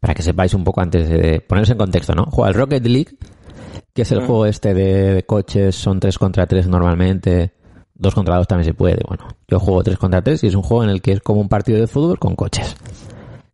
[0.00, 2.24] para que sepáis un poco antes de poneros en contexto, ¿no?
[2.24, 3.16] Juego al Rocket League,
[3.94, 7.52] que es el juego este de, de coches, son 3 contra 3 normalmente,
[7.94, 8.98] 2 contra 2 también se puede.
[9.06, 11.40] Bueno, yo juego 3 contra 3 y es un juego en el que es como
[11.40, 12.76] un partido de fútbol con coches.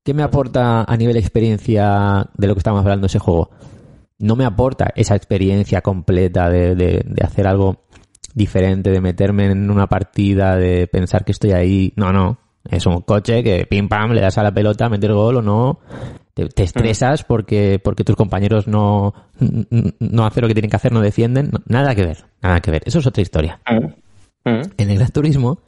[0.03, 3.51] ¿Qué me aporta a nivel de experiencia de lo que estamos hablando ese juego?
[4.19, 7.85] No me aporta esa experiencia completa de, de- hacer algo
[8.35, 11.93] diferente, de meterme en una partida, de pensar que estoy ahí.
[11.97, 12.39] No, no.
[12.69, 15.81] Es un coche que pim pam, le das a la pelota, meter gol o no.
[16.35, 19.13] Te, estresas porque, porque tus compañeros no,
[19.99, 21.51] no hacen lo que tienen que hacer, no defienden.
[21.67, 22.83] Nada que ver, nada que ver.
[22.87, 23.61] Eso es otra historia.
[24.45, 24.51] Mm.
[24.51, 24.63] Mm.
[24.79, 25.59] En el Gran Turismo,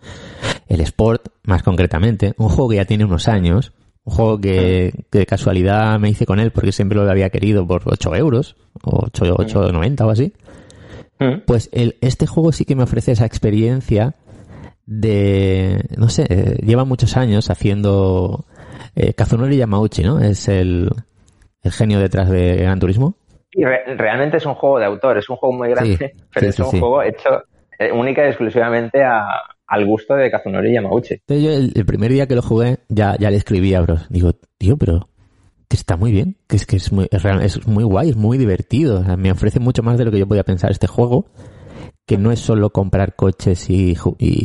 [0.69, 3.73] el Sport, más concretamente, un juego que ya tiene unos años,
[4.05, 7.67] un juego que, que de casualidad me hice con él porque siempre lo había querido
[7.67, 10.33] por 8 euros, o 8, 8,90 o así,
[11.21, 11.43] Mm.
[11.47, 14.15] pues el, este juego sí que me ofrece esa experiencia
[14.87, 18.45] de, no sé, eh, lleva muchos años haciendo
[18.97, 20.19] eh, Kazunori Yamauchi, ¿no?
[20.19, 20.91] Es el,
[21.63, 23.15] el genio detrás de Gran Turismo.
[23.53, 26.45] Y re- realmente es un juego de autor, es un juego muy grande, Sí, pero
[26.45, 26.79] sí, es sí, un sí.
[26.81, 27.29] juego hecho
[27.91, 29.27] única y exclusivamente a-
[29.67, 31.15] al gusto de Kazunori Yamauchi.
[31.15, 31.51] Entonces yo
[31.81, 34.07] el, primer día que lo jugué ya, ya le escribí a Bros.
[34.11, 35.09] Digo, tío, pero
[35.69, 38.37] que está muy bien, que es que es muy, es, es muy guay, es muy
[38.37, 39.03] divertido.
[39.17, 41.31] Me ofrece mucho más de lo que yo podía pensar este juego,
[42.05, 43.95] que no es solo comprar coches y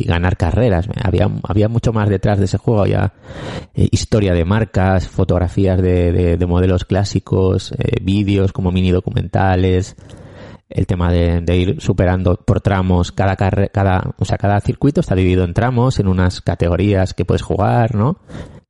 [0.06, 0.88] ganar carreras.
[1.04, 2.80] Había, había mucho más detrás de ese juego.
[2.80, 3.12] Había
[3.74, 9.96] eh, historia de marcas, fotografías de, de- de modelos clásicos, eh, vídeos como mini documentales,
[10.70, 15.14] el tema de, ir superando por tramos cada carre- cada o sea cada circuito está
[15.14, 18.18] dividido en tramos en unas categorías que puedes jugar no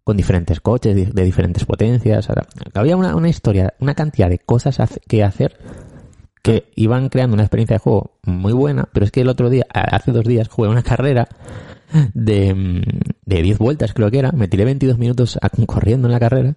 [0.05, 2.29] con diferentes coches de diferentes potencias
[2.75, 5.59] había una, una historia una cantidad de cosas que hacer
[6.43, 9.67] que iban creando una experiencia de juego muy buena pero es que el otro día
[9.73, 11.29] hace dos días jugué una carrera
[12.15, 12.83] de mm,
[13.27, 16.55] de 10 vueltas creo que era me tiré 22 minutos corriendo en la carrera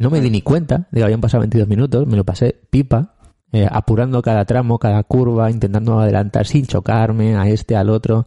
[0.00, 3.16] no me di ni cuenta de que habían pasado 22 minutos, me lo pasé pipa,
[3.52, 8.26] eh, apurando cada tramo, cada curva, intentando adelantar sin chocarme a este, al otro.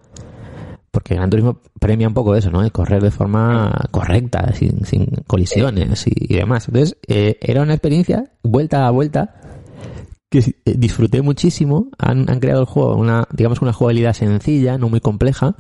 [0.92, 2.62] Porque Gran Turismo premia un poco eso, ¿no?
[2.62, 6.68] De correr de forma correcta, sin, sin colisiones y, y demás.
[6.68, 9.36] Entonces, eh, era una experiencia, vuelta a vuelta,
[10.30, 11.88] que eh, disfruté muchísimo.
[11.98, 15.56] Han, han creado el juego, una, digamos, una jugabilidad sencilla, no muy compleja,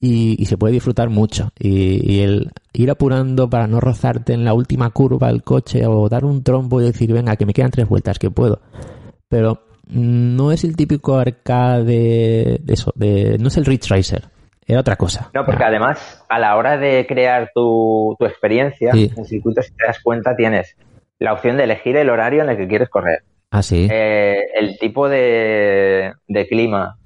[0.00, 1.50] y, y se puede disfrutar mucho.
[1.58, 6.08] Y, y el ir apurando para no rozarte en la última curva el coche o
[6.08, 8.60] dar un trompo y decir, venga, que me quedan tres vueltas, que puedo.
[9.28, 14.24] Pero no es el típico arcade de eso, de, no es el Ridge Racer.
[14.66, 15.30] era otra cosa.
[15.34, 19.10] No, porque además, a la hora de crear tu, tu experiencia, Sí.
[19.16, 20.76] en circuitos, si te das cuenta, tienes
[21.18, 23.86] la opción de elegir el horario en el que quieres correr, Ah, sí.
[23.90, 26.96] eh, el tipo de, de clima,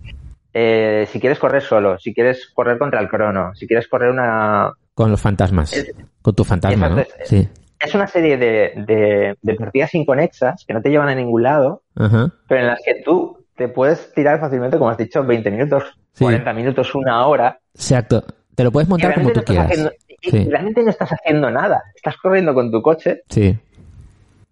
[0.58, 4.72] eh, si quieres correr solo, si quieres correr contra el crono, si quieres correr una...
[4.94, 5.70] Con los fantasmas.
[5.74, 5.92] es-
[6.22, 7.02] Con tu fantasma, ¿no?
[7.24, 7.46] Sí.
[7.78, 11.82] Es una serie de, de, de partidas inconexas que no te llevan a ningún lado,
[11.94, 12.32] Ajá.
[12.48, 15.84] pero en las que tú te puedes tirar fácilmente, como has dicho, 20 minutos,
[16.14, 16.24] Sí.
[16.24, 17.58] 40 minutos, una hora.
[17.74, 18.24] Exacto.
[18.54, 19.70] Te lo puedes montar como tú no estás quieras.
[19.70, 19.92] haciendo-
[20.22, 21.82] y realmente no estás haciendo nada.
[21.94, 23.54] Estás corriendo con tu coche, Sí.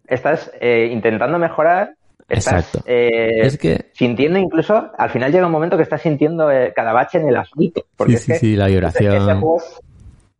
[0.06, 1.94] estás eh, intentando mejorar,
[2.28, 2.82] estás Exacto.
[2.86, 6.92] eh, Es que sintiendo incluso, al final llega un momento que estás sintiendo eh, cada
[6.92, 7.84] bache en el asfalto.
[7.96, 9.14] Porque Sí, es sí, que sí, la vibración.
[9.14, 9.58] ese juego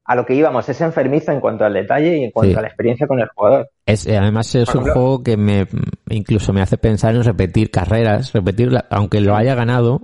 [0.06, 2.58] a lo que íbamos, es enfermizo en cuanto al detalle y en cuanto Sí.
[2.58, 3.70] a la experiencia con el jugador.
[3.86, 5.66] Es, eh, además es Por un ejemplo- juego que me
[6.10, 10.02] incluso me hace pensar en repetir carreras, repetirla, aunque lo haya ganado,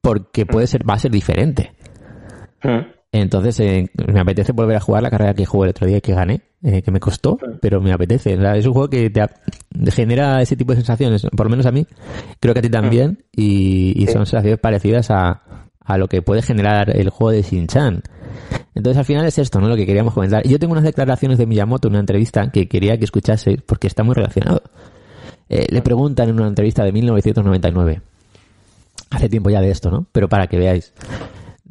[0.00, 1.72] porque puede ser, va a ser diferente.
[2.62, 2.78] Mm.
[3.14, 6.00] Entonces eh, me apetece volver a jugar la carrera que jugué el otro día y
[6.00, 8.36] que gané, eh, que me costó, pero me apetece.
[8.36, 9.28] O sea, es un juego que te
[9.90, 11.86] genera ese tipo de sensaciones, por lo menos a mí,
[12.40, 14.12] creo que a ti también, y, y Sí.
[14.14, 15.42] son sensaciones parecidas a,
[15.80, 18.02] a lo que puede generar el juego de Shin-Chan.
[18.74, 19.68] Entonces al final es esto, ¿no?
[19.68, 20.46] Lo que queríamos comentar.
[20.46, 24.02] Y yo tengo unas declaraciones de Miyamoto, una entrevista que quería que escuchaseis porque está
[24.04, 24.62] muy relacionado.
[25.50, 28.00] Eh, le preguntan en una entrevista de 1999.
[29.10, 30.06] Hace tiempo ya de esto, ¿no?
[30.12, 30.94] Pero para que veáis.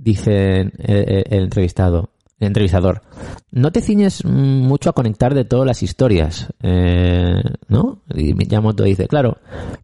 [0.02, 2.10] Dice eh, eh, el entrevistado,
[2.40, 3.03] el entrevistador,
[3.52, 8.02] no te ciñes mucho a conectar de todas las historias, eh, ¿no?
[8.15, 9.38] Y Miyamoto dice, claro,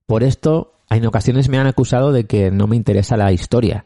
[0.08, 3.86] por esto en ocasiones me han acusado de que no me interesa la historia.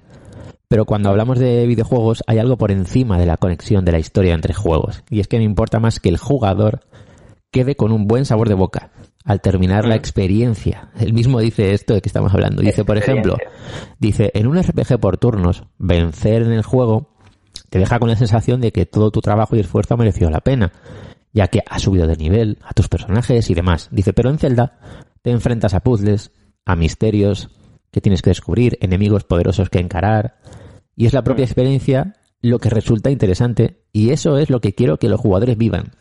[0.70, 4.34] Pero cuando hablamos de videojuegos hay algo por encima de la conexión de la historia
[4.34, 5.04] entre juegos.
[5.10, 6.80] Y es que me importa más que el jugador
[7.52, 8.90] quede con un buen sabor de boca
[9.24, 10.90] al terminar la experiencia.
[11.00, 12.62] Él mismo dice esto de que estamos hablando.
[12.62, 13.38] Dice, por ejemplo,
[14.00, 17.12] dice, en un RPG por turnos, vencer en el juego
[17.70, 20.42] te deja con la sensación de que todo tu trabajo y esfuerzo ha merecido la
[20.42, 20.74] pena,
[21.34, 23.88] ya que has subido de nivel, a tus personajes y demás.
[23.92, 24.80] Dice, pero en Zelda
[25.22, 26.32] te enfrentas a puzzles,
[26.66, 27.50] a misterios
[27.92, 30.38] que tienes que descubrir, enemigos poderosos que encarar,
[30.96, 34.98] y es la propia experiencia lo que resulta interesante, y eso es lo que quiero
[34.98, 35.92] que los jugadores vivan.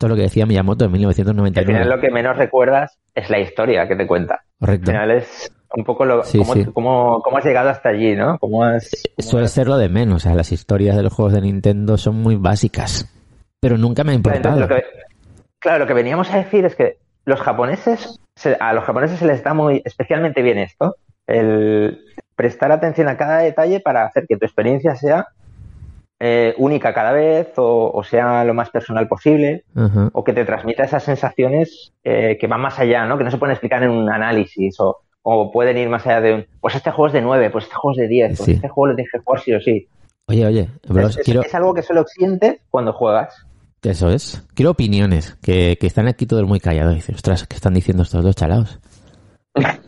[0.00, 1.84] Esto es lo que decía Miyamoto en Al final 1999.
[1.94, 4.40] lo que menos recuerdas es la historia que te cuenta.
[4.58, 4.92] Correcto.
[4.92, 6.64] Al final es un poco lo, Sí, cómo, sí.
[6.72, 8.38] cómo- cómo has llegado hasta allí, ¿no?
[8.38, 10.16] Cómo has, cómo Suele has- ser lo de menos.
[10.16, 13.14] O sea, las historias de los juegos de Nintendo son muy básicas.
[13.60, 14.54] Pero nunca me ha importado.
[14.62, 15.02] entonces lo que-
[15.58, 16.96] claro, lo que veníamos a decir es que
[17.26, 20.96] los japoneses, se- a los japoneses se les da muy especialmente bien esto,
[21.26, 21.98] el
[22.36, 25.26] prestar atención a cada detalle para hacer que tu experiencia sea
[26.20, 29.64] eh, única cada vez o, o sea lo más personal posible
[30.12, 33.16] o que te transmita esas sensaciones eh, que van más allá, ¿no?
[33.18, 36.34] Que no se pueden explicar en un análisis o, o pueden ir más allá de
[36.34, 38.68] un, pues este juego es de 9, pues este juego es de 10, pues este
[38.68, 39.88] juego lo tienes que jugar sí o sí.
[40.28, 41.40] Oye, oye, bros, es, es- quiero...
[41.42, 43.46] es algo que solo sientes cuando juegas.
[43.82, 44.46] Eso es.
[44.54, 45.36] Quiero opiniones.
[45.42, 46.94] Que, que están aquí todos muy callados.
[46.94, 48.78] Dice, ostras, ¿qué están diciendo estos dos chalados?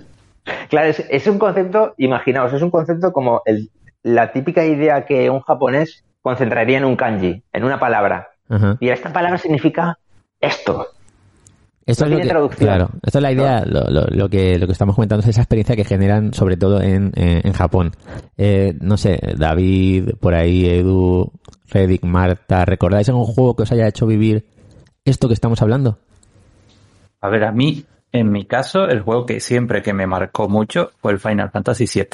[0.71, 3.71] Claro, es, es un concepto, imaginaos, es un concepto como el,
[4.03, 8.29] la típica idea que un japonés concentraría en un kanji, en una palabra.
[8.49, 8.77] Ajá.
[8.81, 9.99] Y esta palabra significa
[10.41, 10.87] esto.
[11.85, 12.67] Esto No es lo tiene que, traducción.
[12.69, 15.41] claro, esto es la idea, lo, lo- lo que, lo que estamos comentando es esa
[15.41, 17.91] experiencia que generan sobre todo en, en, en Japón.
[18.37, 21.33] Eh, no sé, David, por ahí, Edu,
[21.71, 24.47] Redick, Marta, ¿recordáis algún juego que os haya hecho vivir
[25.05, 25.99] esto que estamos hablando?
[27.21, 30.91] A ver, a mí, en mi caso, el juego que siempre que me marcó mucho
[31.01, 32.07] fue el Final Fantasy VII.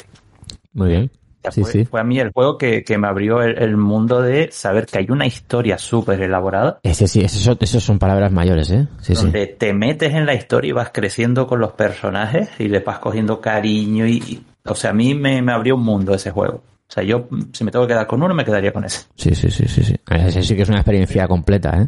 [0.73, 1.11] Muy bien.
[1.41, 1.85] Sea, Sí, fue, sí.
[1.85, 4.99] fue a mí el juego que, que me abrió el, el mundo de saber que
[4.99, 8.87] hay una historia súper elaborada, Ese sí, eso, eso son palabras mayores, ¿eh?
[9.01, 9.23] Sí, sí.
[9.23, 12.99] donde te metes en la historia y vas creciendo con los personajes y le vas
[12.99, 16.55] cogiendo cariño y, y- o sea, a mí me, me abrió un mundo ese juego.
[16.89, 19.05] O sea, yo, si me tengo que quedar con uno, me quedaría con ese.
[19.15, 19.95] Sí, sí, sí, sí, sí.
[20.09, 21.87] Ese sí que es una experiencia completa, ¿eh?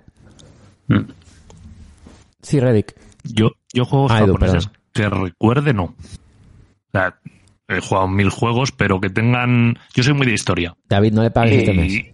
[0.88, 1.12] Mm.
[2.42, 2.96] Sí, Reddick.
[3.24, 5.84] Yo, yo juegos Ah, Edu, japoneses que recuerde, no.
[5.84, 5.94] O
[6.92, 7.16] sea,
[7.78, 9.78] he jugado mil juegos, pero que tengan.
[9.94, 10.76] Yo soy muy de historia.
[10.90, 11.94] David, no le pagues este mes.
[11.94, 12.12] Y...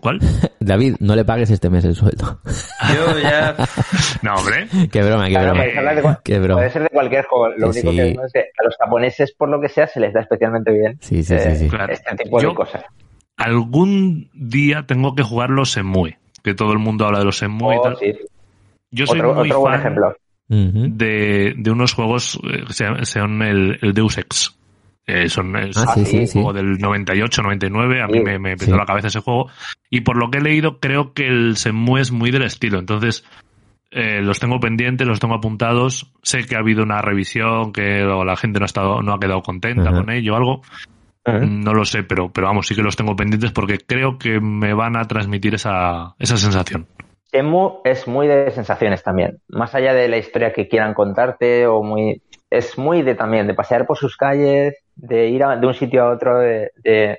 [0.00, 0.20] ¿Cuál?
[0.60, 2.38] David, no le pagues este mes el sueldo.
[2.94, 3.56] Yo ya,
[4.22, 4.68] No, hombre.
[4.92, 5.62] qué broma, qué broma.
[5.64, 6.60] de Qué broma.
[6.60, 7.48] puede ser de cualquier juego.
[7.56, 7.96] Lo Sí, único sí.
[7.96, 10.70] que digo es que a los japoneses, por lo que sea, se les da especialmente
[10.72, 11.68] bien Sí, sí, eh, sí, sí.
[11.68, 11.92] Claro.
[11.92, 12.84] este tipo Yo- de cosas.
[13.36, 16.18] Algún día tengo que jugar los Enmue.
[16.44, 17.96] Que todo el mundo habla de los Enmue y Oh, tal.
[17.96, 18.12] sí.
[18.90, 19.94] Yo soy Otro, muy otro buen fan
[20.50, 24.56] de, de unos juegos eh, que sean, sean el, el Deus Ex.
[25.06, 26.32] Eh, son, es Ah, sí, un sí, sí.
[26.34, 28.02] juego del 98, 99.
[28.02, 28.76] A mí me, me petó sí.
[28.78, 29.48] la cabeza ese juego.
[29.88, 32.78] Y por lo que he leído, creo que el Shenmue es muy del estilo.
[32.78, 33.24] Entonces,
[33.90, 36.12] eh, los tengo pendientes, los tengo apuntados.
[36.22, 39.42] Sé que ha habido una revisión, que la gente no ha estado, no ha quedado
[39.42, 39.98] contenta Ajá.
[39.98, 40.62] con ello o algo.
[41.26, 44.74] No lo sé, pero, pero vamos, sí que los tengo pendientes porque creo que me
[44.74, 46.86] van a transmitir esa, esa sensación.
[47.32, 49.38] Emu es muy de sensaciones también.
[49.48, 52.22] Más allá de la historia que quieran contarte, o muy.
[52.50, 56.02] Es muy de también, de pasear por sus calles, de ir a- de un sitio
[56.04, 57.18] a otro, de, de,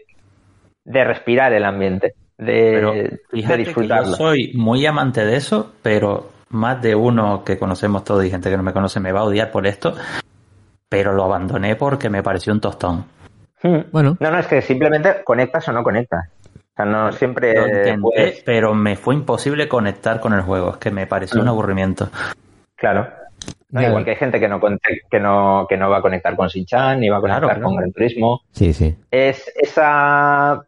[0.84, 4.16] de respirar el ambiente, Pero de, de que yo disfrutarlo.
[4.16, 8.58] soy muy amante de eso, pero más de uno que conocemos todos y gente que
[8.58, 9.94] no me conoce me va a odiar por esto.
[10.90, 13.06] Pero lo abandoné porque me pareció un tostón.
[13.64, 13.84] Hmm.
[13.92, 16.26] Bueno, No, no, es que simplemente conectas o no conectas.
[16.74, 20.72] O sea, no siempre Lo intenté, puedes- pero me fue imposible conectar con el juego.
[20.72, 22.10] Es que me pareció un aburrimiento.
[22.76, 23.08] Claro.
[23.70, 24.60] No, igual que hay gente que no,
[25.10, 27.74] que no, que no va a conectar con Shin-Chan, ni va a conectar Claro, con
[27.74, 27.78] ¿no?
[27.80, 28.42] Gran Turismo.
[28.52, 28.96] sí, sí.
[29.10, 30.62] Es esa,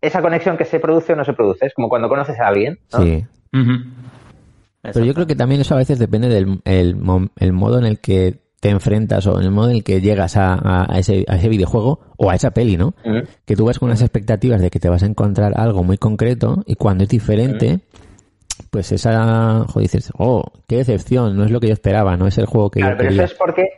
[0.00, 1.66] esa conexión que se produce o no se produce.
[1.66, 2.78] Es como cuando conoces a alguien.
[2.92, 3.02] ¿no?
[3.02, 3.24] Sí.
[4.82, 6.96] Pero yo creo que también eso a veces depende del el
[7.52, 10.52] modo en el que te enfrentas o en el modo en el que llegas a,
[10.54, 12.94] a- a ese, a ese videojuego o a esa peli, ¿no?
[13.04, 13.20] Mm.
[13.46, 16.62] Que tú vas con unas expectativas de que te vas a encontrar algo muy concreto
[16.66, 17.80] y cuando es diferente,
[18.70, 22.36] pues esa, joder, dices, oh, qué decepción, no es lo que yo esperaba, no es
[22.38, 23.68] el juego que Claro, yo pero eso es porque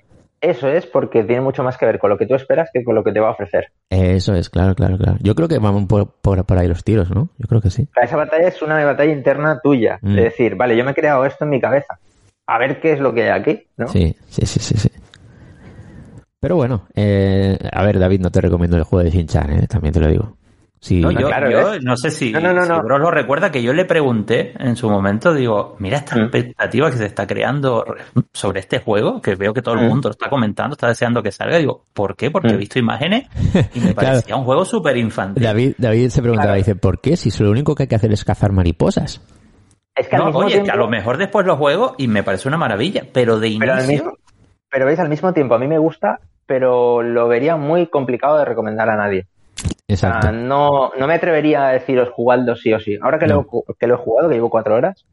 [0.40, 2.96] eso es porque tiene mucho más que ver con lo que tú esperas que con
[2.96, 3.66] lo que te va a ofrecer.
[3.88, 5.16] Eso es, claro, claro, claro.
[5.20, 7.28] Yo creo que vamos por, por, por ahí los tiros, ¿no?
[7.38, 7.86] Yo creo que sí.
[8.02, 10.00] Esa batalla es una batalla interna tuya.
[10.02, 10.14] Mm.
[10.16, 12.00] De decir, vale, yo me he creado esto en mi cabeza.
[12.46, 13.88] A ver qué es lo que hay aquí, ¿no?
[13.88, 14.90] Sí, sí, sí, sí, sí.
[16.40, 19.66] Pero bueno, eh, a ver, David, no te recomiendo el juego de Shin-Chan, ¿eh?
[19.68, 20.36] también te lo digo.
[20.80, 22.82] Sí, No, yo, claro, yo no sé si, No, no, no, si no.
[22.82, 26.22] Bros lo recuerda que yo le pregunté en su momento, digo, mira esta Mm.
[26.22, 27.84] expectativa que se está creando
[28.32, 29.88] sobre este juego, que veo que todo el Mm.
[29.88, 31.58] mundo lo está comentando, está deseando que salga.
[31.58, 32.32] Digo, ¿por qué?
[32.32, 32.58] Porque he Mm.
[32.58, 33.28] visto imágenes
[33.72, 33.94] y me Claro.
[33.94, 35.44] parecía un juego súper infantil.
[35.44, 36.58] David, David se preguntaba, Claro.
[36.58, 37.16] dice, ¿por qué?
[37.16, 39.20] Si lo único que hay que hacer es cazar mariposas.
[39.94, 42.08] Es que al No, mismo oye, tiempo, que a lo mejor después lo juego y
[42.08, 44.12] me parece una maravilla, pero de pero, inicio, mismo,
[44.70, 48.44] pero veis, al mismo tiempo a mí me gusta, pero lo vería muy complicado de
[48.44, 49.26] recomendar a nadie.
[49.88, 50.32] O sea, Exacto.
[50.32, 52.98] no, no me atrevería a deciros jugadlo sí o sí.
[53.02, 53.46] Ahora que, No.
[53.50, 55.04] lo, que lo he jugado, que llevo cuatro horas,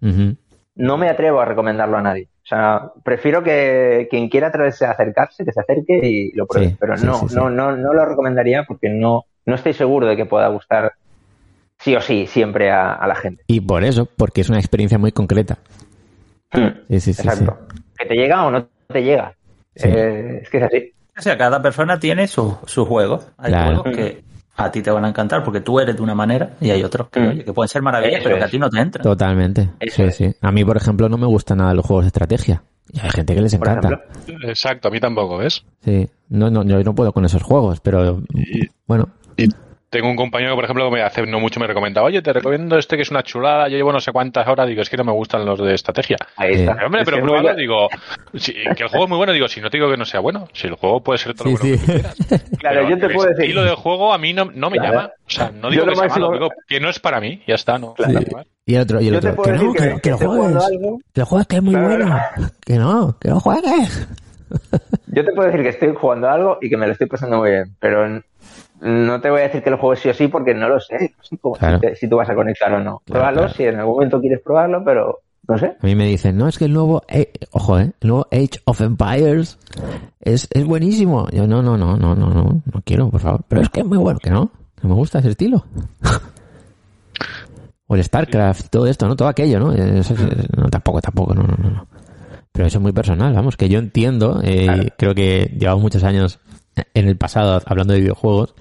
[0.75, 2.29] no me atrevo a recomendarlo a nadie.
[2.43, 6.69] O sea, prefiero que quien quiera atreverse a acercarse, que se acerque y lo pruebe.
[6.69, 7.35] Sí, pero sí, no, sí.
[7.35, 10.93] no, no, no lo recomendaría porque no, no estoy seguro de que pueda gustar
[11.79, 13.43] sí o sí siempre a, a la gente.
[13.47, 15.59] Y por eso, porque es una experiencia muy concreta.
[16.53, 17.57] Sí, sí, sí, Exacto.
[17.97, 19.33] Que te llega o no te llega.
[19.75, 19.87] Sí.
[19.87, 20.93] Eh, es que es así.
[21.17, 23.27] o sea, cada persona tiene sus su juegos.
[23.37, 23.81] Hay Claro.
[23.83, 24.23] juegos que
[24.57, 27.09] a ti te van a encantar porque tú eres de una manera y hay otros
[27.09, 27.27] que, Mm.
[27.29, 29.03] oye, que pueden ser maravillas, pero que a ti no te entran.
[29.03, 29.69] Totalmente.
[29.79, 30.15] Eso Sí, es.
[30.15, 30.35] sí.
[30.41, 32.63] A mí, por ejemplo, no me gustan nada los juegos de estrategia.
[32.91, 34.01] Y hay gente que les encanta.
[34.43, 35.63] Exacto, a mí tampoco, ¿ves?
[35.85, 36.09] Sí.
[36.29, 39.09] No, no, yo no puedo con esos juegos, pero Y- bueno.
[39.37, 39.47] Y
[39.89, 42.77] tengo un compañero que, por ejemplo, me hace no mucho me recomendaba, oye, te recomiendo
[42.77, 45.03] este que es una chulada, yo llevo no sé cuántas horas, digo, es que no
[45.03, 46.17] me gustan los de estrategia.
[46.35, 46.73] Ahí está.
[46.75, 47.89] Pero, hombre, Es pero que es pruébalo, muy- digo,
[48.35, 50.19] si- que el juego es muy bueno, digo, si no te digo que no sea
[50.19, 51.85] bueno, si el juego puede ser todo Sí, lo bueno sí.
[51.85, 52.15] que quieras.
[52.59, 53.43] Claro, Pero yo te el puedo decir.
[53.45, 54.93] estilo del juego a mí no, no me Claro.
[54.93, 55.11] llama.
[55.25, 57.55] O sea, no digo que sea máximo- malo, digo que no es para mí, ya
[57.55, 57.95] está, no.
[57.97, 58.03] Sí.
[58.65, 59.41] Y el otro, y el Yo otro.
[59.43, 60.63] Que no, que, que- que lo que juegues.
[61.13, 62.19] Que lo juegues, que es muy Claro, bueno.
[62.65, 64.07] Que no, que lo juegues.
[65.07, 67.51] Yo te puedo decir que estoy jugando algo y que me lo estoy pasando muy
[67.51, 68.21] bien, pero
[68.81, 71.13] no te voy a decir que lo juegues sí o sí porque no lo sé.
[71.59, 71.79] Claro.
[71.81, 72.83] si, si tú vas a conectar o no.
[72.83, 73.53] Claro, Pruébalo claro.
[73.53, 75.65] si en algún momento quieres probarlo, pero no sé.
[75.81, 78.59] A mí me dicen, no, es que el nuevo, eh, ojo, eh, el nuevo Age
[78.65, 79.57] of Empires
[80.21, 81.27] es, es buenísimo.
[81.31, 83.41] Yo, no, no, no, no, no, no, no quiero, por favor.
[83.47, 85.65] Pero es que es muy bueno, que no, que me gusta ese estilo.
[87.87, 89.15] o el StarCraft, todo esto, ¿no?
[89.15, 89.71] Todo aquello, ¿no?
[89.73, 90.11] Es-
[90.55, 91.87] no, tampoco, tampoco, no, no, no, no.
[92.51, 94.83] Pero eso es muy personal, vamos, que yo entiendo, eh, Claro.
[94.97, 96.39] creo que llevamos muchos años
[96.93, 98.53] en el pasado hablando de videojuegos,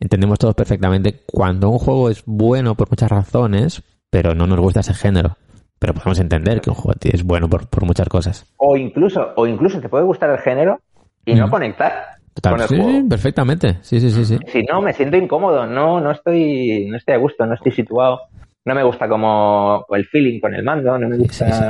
[0.00, 4.80] entendemos todos perfectamente cuando un juego es bueno por muchas razones, pero no nos gusta
[4.80, 5.36] ese género.
[5.78, 8.46] Pero podemos entender que un juego es bueno por, por muchas cosas.
[8.56, 10.80] O incluso, o incluso te puede gustar el género
[11.24, 11.50] y no Mm.
[11.50, 11.92] conectar
[12.34, 12.90] Total, con el sí, juego.
[12.90, 13.78] sí, perfectamente.
[13.82, 14.38] Sí, sí, sí, sí.
[14.46, 18.20] Si no, me siento incómodo, no, no estoy, no estoy a gusto, no estoy situado.
[18.64, 21.64] No me gusta como el feeling con el mando, no me gusta sí, sí.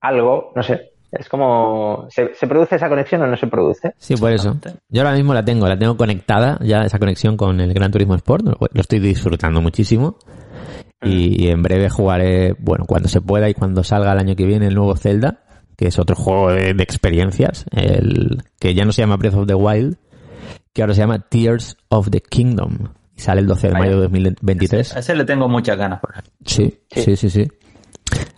[0.00, 0.89] algo, no sé.
[1.12, 3.94] Es como, ¿se, se produce esa conexión o no se produce?
[3.98, 4.56] Sí, por eso.
[4.88, 8.14] Yo ahora mismo la tengo, la tengo conectada, ya esa conexión con el Gran Turismo
[8.14, 10.16] Sport, lo, lo estoy disfrutando muchísimo.
[11.02, 14.44] Y, y en breve jugaré, bueno, cuando se pueda y cuando salga el año que
[14.44, 15.44] viene el nuevo Zelda,
[15.76, 19.46] que es otro juego de, de experiencias, el que ya no se llama Breath of
[19.46, 19.96] the Wild,
[20.72, 22.88] que ahora se llama Tears of the Kingdom.
[23.16, 24.96] Y sale el 12 de mayo de 2023.
[24.96, 26.00] A ese le tengo muchas ganas.
[26.00, 26.32] Por ejemplo.
[26.44, 27.48] Sí, sí, sí, sí.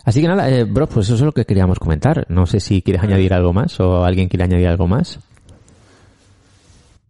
[0.05, 2.25] Así que nada, eh, bro, pues eso es lo que queríamos comentar.
[2.29, 5.19] No sé si quieres añadir algo más o alguien quiere añadir algo más.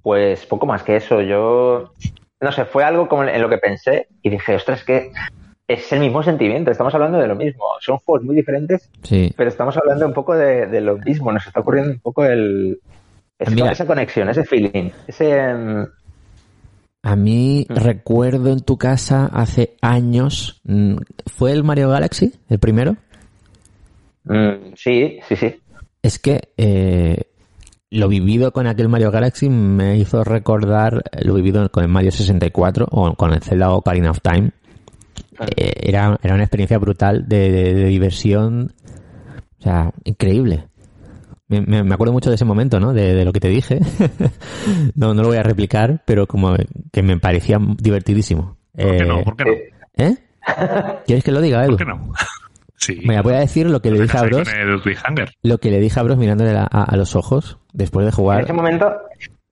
[0.01, 1.21] Pues poco más que eso.
[1.21, 1.93] Yo,
[2.41, 5.11] no sé, fue algo como en lo que pensé y dije, ostras, que
[5.67, 6.71] es el mismo sentimiento.
[6.71, 7.63] Estamos hablando de lo mismo.
[7.79, 11.31] Son juegos muy diferentes, Sí, pero estamos hablando un poco de, de lo mismo.
[11.31, 12.79] Nos está ocurriendo un poco el,
[13.39, 15.85] esa conexión, ese feeling, ese, mm,
[17.03, 20.95] A mí recuerdo en tu casa hace años, mm,
[21.27, 22.95] ¿fue el Mario Galaxy, el primero?
[24.23, 25.55] Mm, sí, sí, sí.
[26.01, 27.23] Es que eh,
[27.91, 32.87] lo vivido con aquel Mario Galaxy me hizo recordar lo vivido con el Mario 64
[32.89, 34.51] o con el Zelda Ocarina of Time.
[35.57, 38.73] Eh, era, era una experiencia brutal de, de- de diversión,
[39.59, 40.67] o sea, increíble.
[41.47, 42.93] Me, me- me acuerdo mucho de ese momento, ¿no?
[42.93, 43.79] De, de lo que te dije.
[44.95, 46.55] no, no lo voy a replicar, pero como
[46.91, 48.57] que me parecía divertidísimo.
[48.75, 49.23] ¿Por qué Eh, no?
[49.23, 49.51] ¿Por qué no?
[50.05, 50.15] ¿Eh?
[51.05, 51.71] ¿Quieres que lo diga, Edu?
[51.71, 52.11] ¿Por qué no?
[52.75, 52.99] Sí.
[53.05, 54.45] Mira, voy a decir lo que le dije a Bros,
[55.41, 58.15] lo que le dije a Bros mirándole a, a- a los ojos después de En
[58.15, 58.41] jugar.
[58.43, 58.91] ese momento,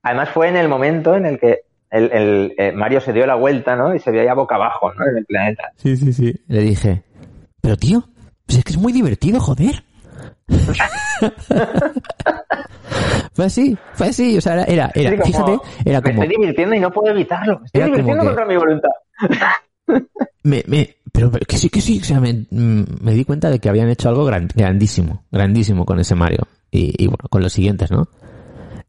[0.04, 1.60] además fue en el momento en el que
[1.92, 3.96] el, el, eh, Mario se dio la vuelta, ¿no?
[3.96, 5.06] Y se veía boca abajo, ¿no?
[5.10, 5.64] En el planeta.
[5.78, 6.36] Sí, sí, sí.
[6.50, 7.04] Le dije,
[7.62, 8.04] pero tío,
[8.46, 9.82] pues es que es muy divertido, joder.
[13.34, 16.24] fue así, fue así, o sea, era, era, era- Sí, como, fíjate, era Me como,
[16.24, 17.60] estoy divirtiendo y no puedo evitarlo.
[17.60, 18.90] Me estoy divirtiendo que- contra mi voluntad.
[20.44, 23.50] me, me, pero, pero que sí, que sí, o sea, me, mm, me di cuenta
[23.50, 26.48] de que habían hecho algo gran- grandísimo, grandísimo con ese Mario.
[26.72, 28.08] Y, y bueno, con los siguientes, ¿no?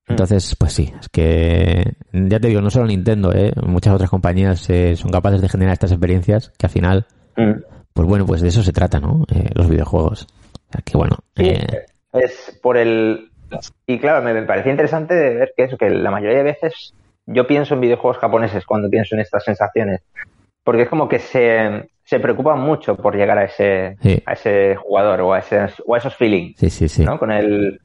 [0.07, 3.53] Entonces, pues sí, es que, ya te digo, no solo Nintendo, ¿eh?
[3.67, 7.07] muchas otras compañías eh, son capaces de generar estas experiencias que al final,
[7.37, 7.53] Mm.
[7.95, 9.25] pues bueno, pues de eso se trata, ¿no?
[9.35, 10.27] Eh, los videojuegos.
[10.85, 13.31] Que bueno, Sí, eh, es por el...
[13.87, 16.95] Y claro, me, me parecía interesante de ver que eso, que la mayoría de veces
[17.27, 20.01] yo pienso en videojuegos japoneses cuando pienso en estas sensaciones.
[20.65, 24.23] Porque es como que se, se preocupan mucho por llegar a ese, Sí.
[24.25, 27.05] a ese jugador o a, ese, o a esos feelings, sí, sí, sí.
[27.05, 27.19] ¿no?
[27.19, 27.81] Con el,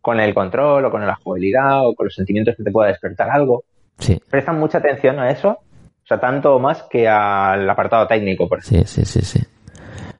[0.00, 3.30] con el control o con la jugabilidad o con los sentimientos que te pueda despertar
[3.30, 3.64] algo.
[3.98, 8.58] Sí, Prestan mucha atención a eso, o sea, tanto más que al apartado técnico, por
[8.58, 8.86] ejemplo.
[8.86, 9.46] sí, sí, sí, sí.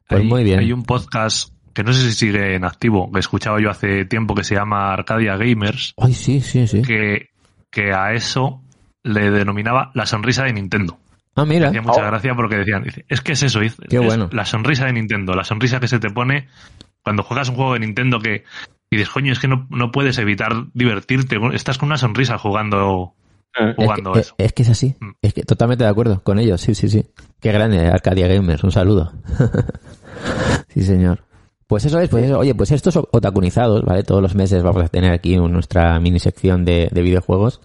[0.08, 0.60] Pues hay, muy bien.
[0.60, 4.34] Hay un podcast que no sé si sigue en activo, que escuchaba yo hace tiempo
[4.34, 6.80] que se llama Arcadia Gamers, Ay, sí, sí, sí.
[6.80, 7.28] que,
[7.70, 8.62] que a eso
[9.02, 10.98] le denominaba la sonrisa de Nintendo.
[11.34, 11.68] Ah, mira.
[11.68, 12.06] Hacía mucha Oh.
[12.06, 14.30] gracia porque decían, dice, es que es eso, dice, Qué es bueno.
[14.32, 16.48] la sonrisa de Nintendo, la sonrisa que se te pone
[17.02, 18.44] cuando juegas un juego de Nintendo que
[18.90, 23.12] y dices, coño, es que no, no puedes evitar divertirte, estás con una sonrisa jugando,
[23.58, 23.68] Mm.
[23.70, 24.34] Es que, jugando es, eso.
[24.38, 24.94] es que es así.
[25.00, 25.10] Mm.
[25.22, 27.06] Es que totalmente de acuerdo con ellos, sí, sí, sí.
[27.40, 29.12] Qué grande, Arcadia Gamers, un saludo.
[30.68, 31.24] sí, señor.
[31.66, 32.38] Pues eso es, pues eso.
[32.38, 34.02] Oye, pues estos otacunizados, ¿vale?
[34.02, 37.60] Todos los meses vamos a tener aquí nuestra mini sección de, de videojuegos,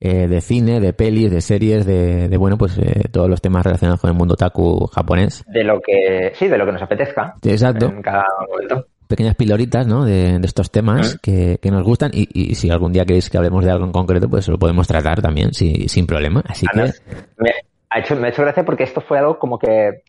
[0.00, 3.64] eh, de cine, de pelis, de series, de, de bueno, pues eh, todos los temas
[3.64, 5.44] relacionados con el mundo otaku japonés.
[5.48, 7.86] De lo que, sí, de lo que nos apetezca Exacto.
[7.86, 8.86] en cada momento.
[9.06, 10.04] pequeñas piloritas, ¿no?
[10.04, 13.36] De, de estos temas que, que nos gustan y, y si algún día queréis que
[13.36, 16.42] hablemos de algo en concreto, pues lo podemos tratar también sin, sin problema.
[16.48, 16.80] Así que,
[17.38, 17.50] me
[17.90, 20.02] ha, hecho, me ha hecho gracia porque esto fue algo como que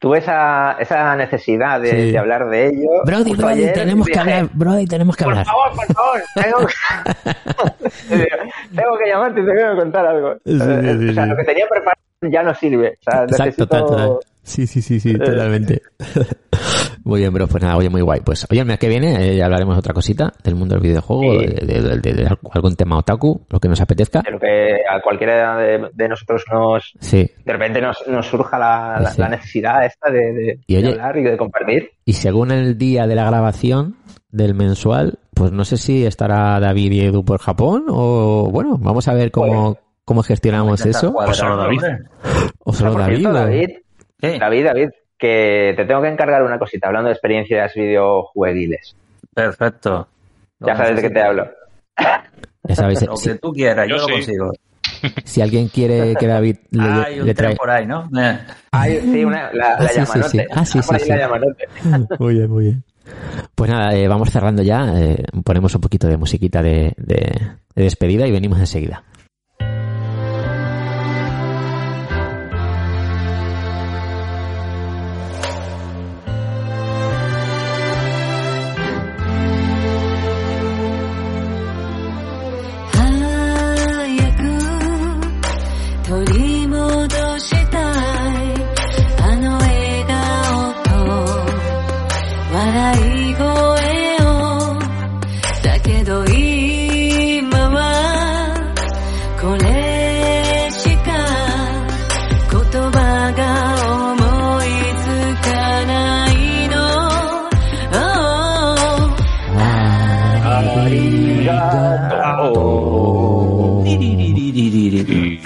[0.00, 2.10] tuve esa, esa necesidad de, Sí.
[2.12, 2.88] de hablar de ello.
[3.04, 5.46] Brody, Brody, ayer, tenemos que hablar, Brody, tenemos que Por hablar.
[5.46, 6.58] favor, por favor, tengo,
[8.74, 10.34] tengo que llamarte y te tengo que contar algo.
[10.44, 11.30] Sí, sí, sí, o sea, sí.
[11.30, 12.98] lo que tenía preparado ya no sirve.
[12.98, 14.20] O sea, Exacto, necesito...
[14.42, 15.82] Sí, sí, sí, sí, totalmente.
[17.04, 18.20] Muy bien, bro, pues nada, oye, muy guay.
[18.20, 20.82] Pues oye, el mes que viene eh, ya hablaremos de otra cosita del mundo del
[20.82, 21.46] videojuego, Sí.
[21.46, 24.20] de, de- de- de algún tema otaku, lo que nos apetezca.
[24.22, 27.30] de lo que a cualquiera de, de nosotros nos Sí.
[27.44, 29.20] de repente nos, nos surja la, la- Sí.
[29.20, 31.90] la necesidad esta de, de- Y de oye- hablar y de compartir.
[32.04, 33.96] Y según el día de la grabación
[34.30, 39.08] del mensual, pues no sé si estará David y Edu por Japón o bueno, vamos
[39.08, 41.14] a ver cómo, cómo gestionamos eso.
[41.16, 41.80] O solo David.
[42.64, 43.26] O solo David.
[44.20, 44.88] David, David,
[45.20, 48.96] que te tengo que encargar una cosita hablando de experiencias videojueguiles.
[49.34, 50.08] perfecto.
[50.60, 51.48] Ya sabes de qué te hablo.
[52.64, 54.12] Ya sabes, Lo si, que tú quieras, yo, Yo lo sí.
[54.12, 54.52] consigo.
[55.24, 57.56] si alguien quiere que David le, Hay un le tren trae...
[57.56, 58.10] por ahí, ¿no?
[58.18, 58.38] Eh.
[58.70, 60.28] Ay, sí, una, la, Ah, la sí, sí, llamanote.
[60.28, 60.44] sí.
[60.54, 61.28] Ah, sí, sí, la.
[62.18, 62.84] Muy bien, muy bien.
[63.54, 64.92] Pues nada, eh, vamos cerrando ya.
[64.96, 67.40] eh, ponemos un poquito de musiquita de, de-
[67.74, 69.02] de despedida y venimos enseguida.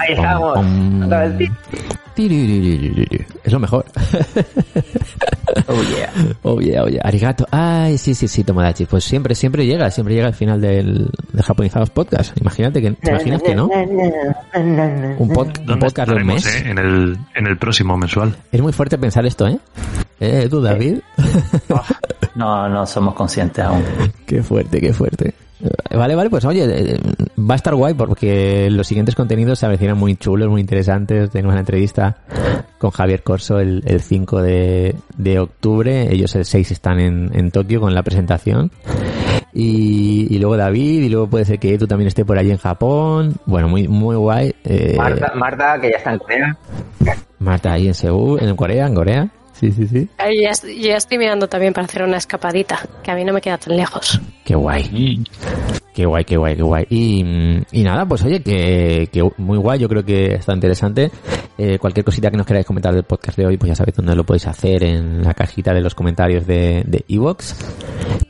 [0.01, 0.67] Ahí estamos.
[3.45, 3.85] Es lo mejor.
[5.85, 6.11] Oh, yeah.
[6.43, 7.01] Oh yeah, oh yeah.
[7.05, 7.47] Arigato.
[7.51, 8.87] Ay, sí, sí, sí, Tomodachi.
[8.87, 12.37] Pues siempre, siempre llega, siempre llega al final del, del Japonizados Podcast.
[12.41, 13.67] Imagínate que, ¿te imaginas que no?
[13.67, 16.57] Un, pod- un ¿Dónde podcast de un estaremos, mes.
[16.57, 16.71] eh?
[16.71, 18.35] En el, en el próximo mensual.
[18.53, 19.59] Es muy fuerte pensar esto, ¿eh?
[20.21, 20.99] ¿Eh, tú, David?
[22.37, 23.85] No, no somos conscientes aún.
[24.27, 25.35] qué fuerte, qué fuerte.
[25.95, 26.99] Vale, vale, pues oye, eh,
[27.39, 31.31] va a estar guay porque los siguientes contenidos se avecinan muy chulos, muy interesantes.
[31.31, 32.17] Tenemos una entrevista
[32.85, 36.13] con Javier Corso el, el 5 de, de octubre.
[36.13, 38.71] Ellos el 6 están en, en Tokio con la presentación.
[39.55, 42.59] Y, y luego David, y luego puede ser que tú también esté por allí en
[42.59, 43.37] Japón.
[43.47, 44.55] Bueno, muy, muy guay.
[44.65, 46.59] Eh, Marta, Marta, que ya está en Corea.
[47.39, 49.29] Marta ahí en Seúl, en Corea, en Corea.
[49.55, 50.09] Sí, sí, sí.
[50.19, 53.41] Ay, Ya, ya estoy mirando también para hacer una escapadita, que a mí no me
[53.41, 54.21] queda tan lejos.
[54.45, 55.25] Qué guay.
[55.95, 56.87] Qué guay, qué guay, qué guay.
[56.91, 57.25] Y,
[57.71, 61.11] y nada, pues oye, que, que muy guay, yo creo que está interesante.
[61.57, 64.17] Eh, cualquier cosita que nos queráis comentar del podcast de hoy, pues ya sabéis dónde
[64.17, 67.55] lo podéis hacer, en la cajita de los comentarios de de Evox.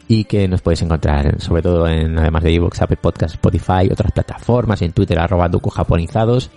[0.06, 4.12] y que nos podéis encontrar, sobre todo en, además de Evox, Apple Podcast, Spotify, otras
[4.12, 6.50] plataformas, en Twitter, arroba Duku Japonizados,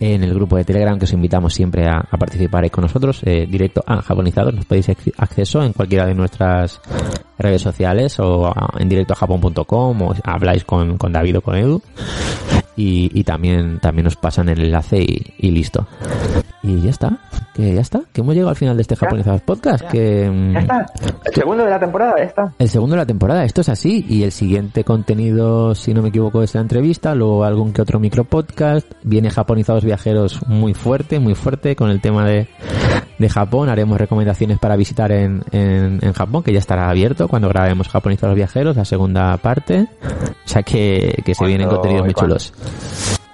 [0.00, 3.84] en el grupo de Telegram que os invitamos siempre a, participar con nosotros, eh, directo
[3.86, 6.80] a Japonizados, nos podéis ac- acceso en cualquiera de nuestras
[7.38, 11.82] redes sociales o en directo a japón.com o habláis con David o con Edu
[12.80, 15.86] y, y también también os pasan el enlace y, y listo.
[16.62, 17.18] Y ya está,
[17.54, 20.60] que ya está, que hemos llegado al final de este Japonizados podcast, que mm, Ya
[20.60, 20.86] está.
[21.24, 22.52] El segundo de la temporada, ya está.
[22.58, 26.10] el segundo de la temporada, esto es así, y el siguiente contenido, si no me
[26.10, 31.34] equivoco, es la entrevista, luego algún que otro micropodcast, viene Japonizados Viajeros muy fuerte, muy
[31.34, 32.46] fuerte con el tema de,
[33.18, 37.48] de Japón, haremos recomendaciones para visitar en, en, en Japón, que ya estará abierto cuando
[37.48, 42.36] grabemos Japonizados Viajeros, la segunda parte, o sea que, que se vienen contenidos muy cuando-
[42.36, 42.52] chulos.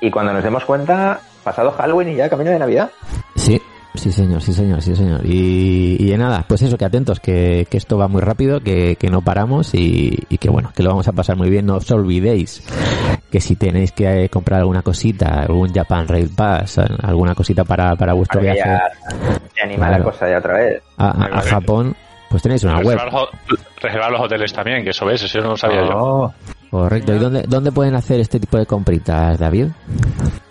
[0.00, 2.90] Y cuando nos demos cuenta, pasado Halloween y ya camino de Navidad.
[3.34, 3.60] Sí,
[3.94, 5.20] sí señor, sí señor, sí señor.
[5.24, 8.96] Y, y de nada, pues eso, que atentos, que, que esto va muy rápido, que,
[8.96, 11.66] que no paramos y, y que bueno, que lo vamos a pasar muy bien.
[11.66, 12.62] No os olvidéis
[13.30, 17.96] que si tenéis que eh, comprar alguna cosita, algún Japan Rail Pass, alguna cosita para,
[17.96, 18.82] para vuestro viaje ya
[19.64, 20.04] anima Claro.
[20.04, 20.82] la cosa ya otra vez.
[20.98, 21.96] a, a- a Japón,
[22.28, 22.98] pues tenéis una web.
[22.98, 23.12] Reservar,
[23.48, 26.32] los- reservar los hoteles también, que eso ves, eso no lo sabía yo.
[26.70, 27.14] Correcto.
[27.14, 29.68] ¿Y dónde, dónde pueden hacer este tipo de compritas, David?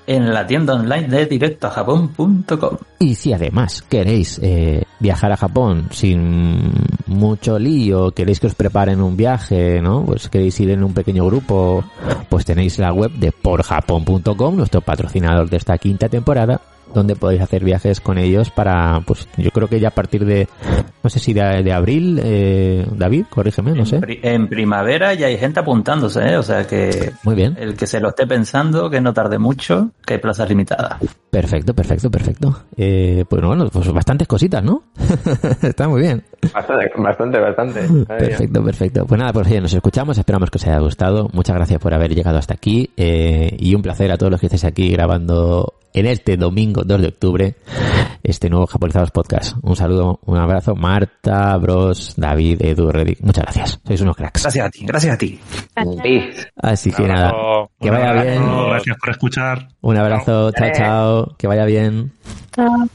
[0.07, 2.77] en la tienda online de directoajapón.com.
[2.99, 6.71] Y si además queréis eh, viajar a Japón sin
[7.07, 10.05] mucho lío, queréis que os preparen un viaje, ¿no?
[10.05, 11.83] Pues queréis ir en un pequeño grupo,
[12.29, 16.61] pues tenéis la web de porjapón.com, nuestro patrocinador de esta quinta temporada,
[16.95, 20.47] donde podéis hacer viajes con ellos para, pues yo creo que ya a partir de,
[21.03, 23.97] no sé si de, de abril, eh, David, corrígeme, no sé.
[23.97, 26.37] En, pri- en primavera ya hay gente apuntándose, ¿eh?
[26.37, 27.55] o sea que Muy bien.
[27.59, 30.99] el que se lo esté pensando, que no tarde mucho, que hay plazas limitadas.
[31.29, 32.63] Perfecto, perfecto, perfecto.
[32.77, 34.83] Eh, pues bueno, pues bastantes cositas, ¿no?
[35.61, 36.23] Está muy bien.
[36.53, 38.05] Bastante, bastante, bastante.
[38.07, 39.05] Perfecto, perfecto.
[39.05, 41.27] Pues nada, pues oye, nos escuchamos, esperamos que os haya gustado.
[41.33, 44.45] Muchas gracias por haber llegado hasta aquí eh, y un placer a todos los que
[44.45, 47.55] estáis aquí grabando en este domingo 2 de octubre
[48.21, 49.55] este nuevo Japonizados Podcast.
[49.61, 53.21] Un saludo, un abrazo, Marta, Bros, David, Edu, Reddick.
[53.21, 53.79] Muchas gracias.
[53.85, 54.43] Sois unos cracks.
[54.43, 55.39] Gracias a ti, gracias a ti.
[56.03, 56.47] Peace.
[56.57, 57.31] Así que nada,
[57.79, 58.43] que vaya bien.
[58.69, 59.67] Gracias por escuchar.
[59.81, 62.11] Un abrazo, chao, chao, que vaya bien.
[62.51, 62.87] Chao.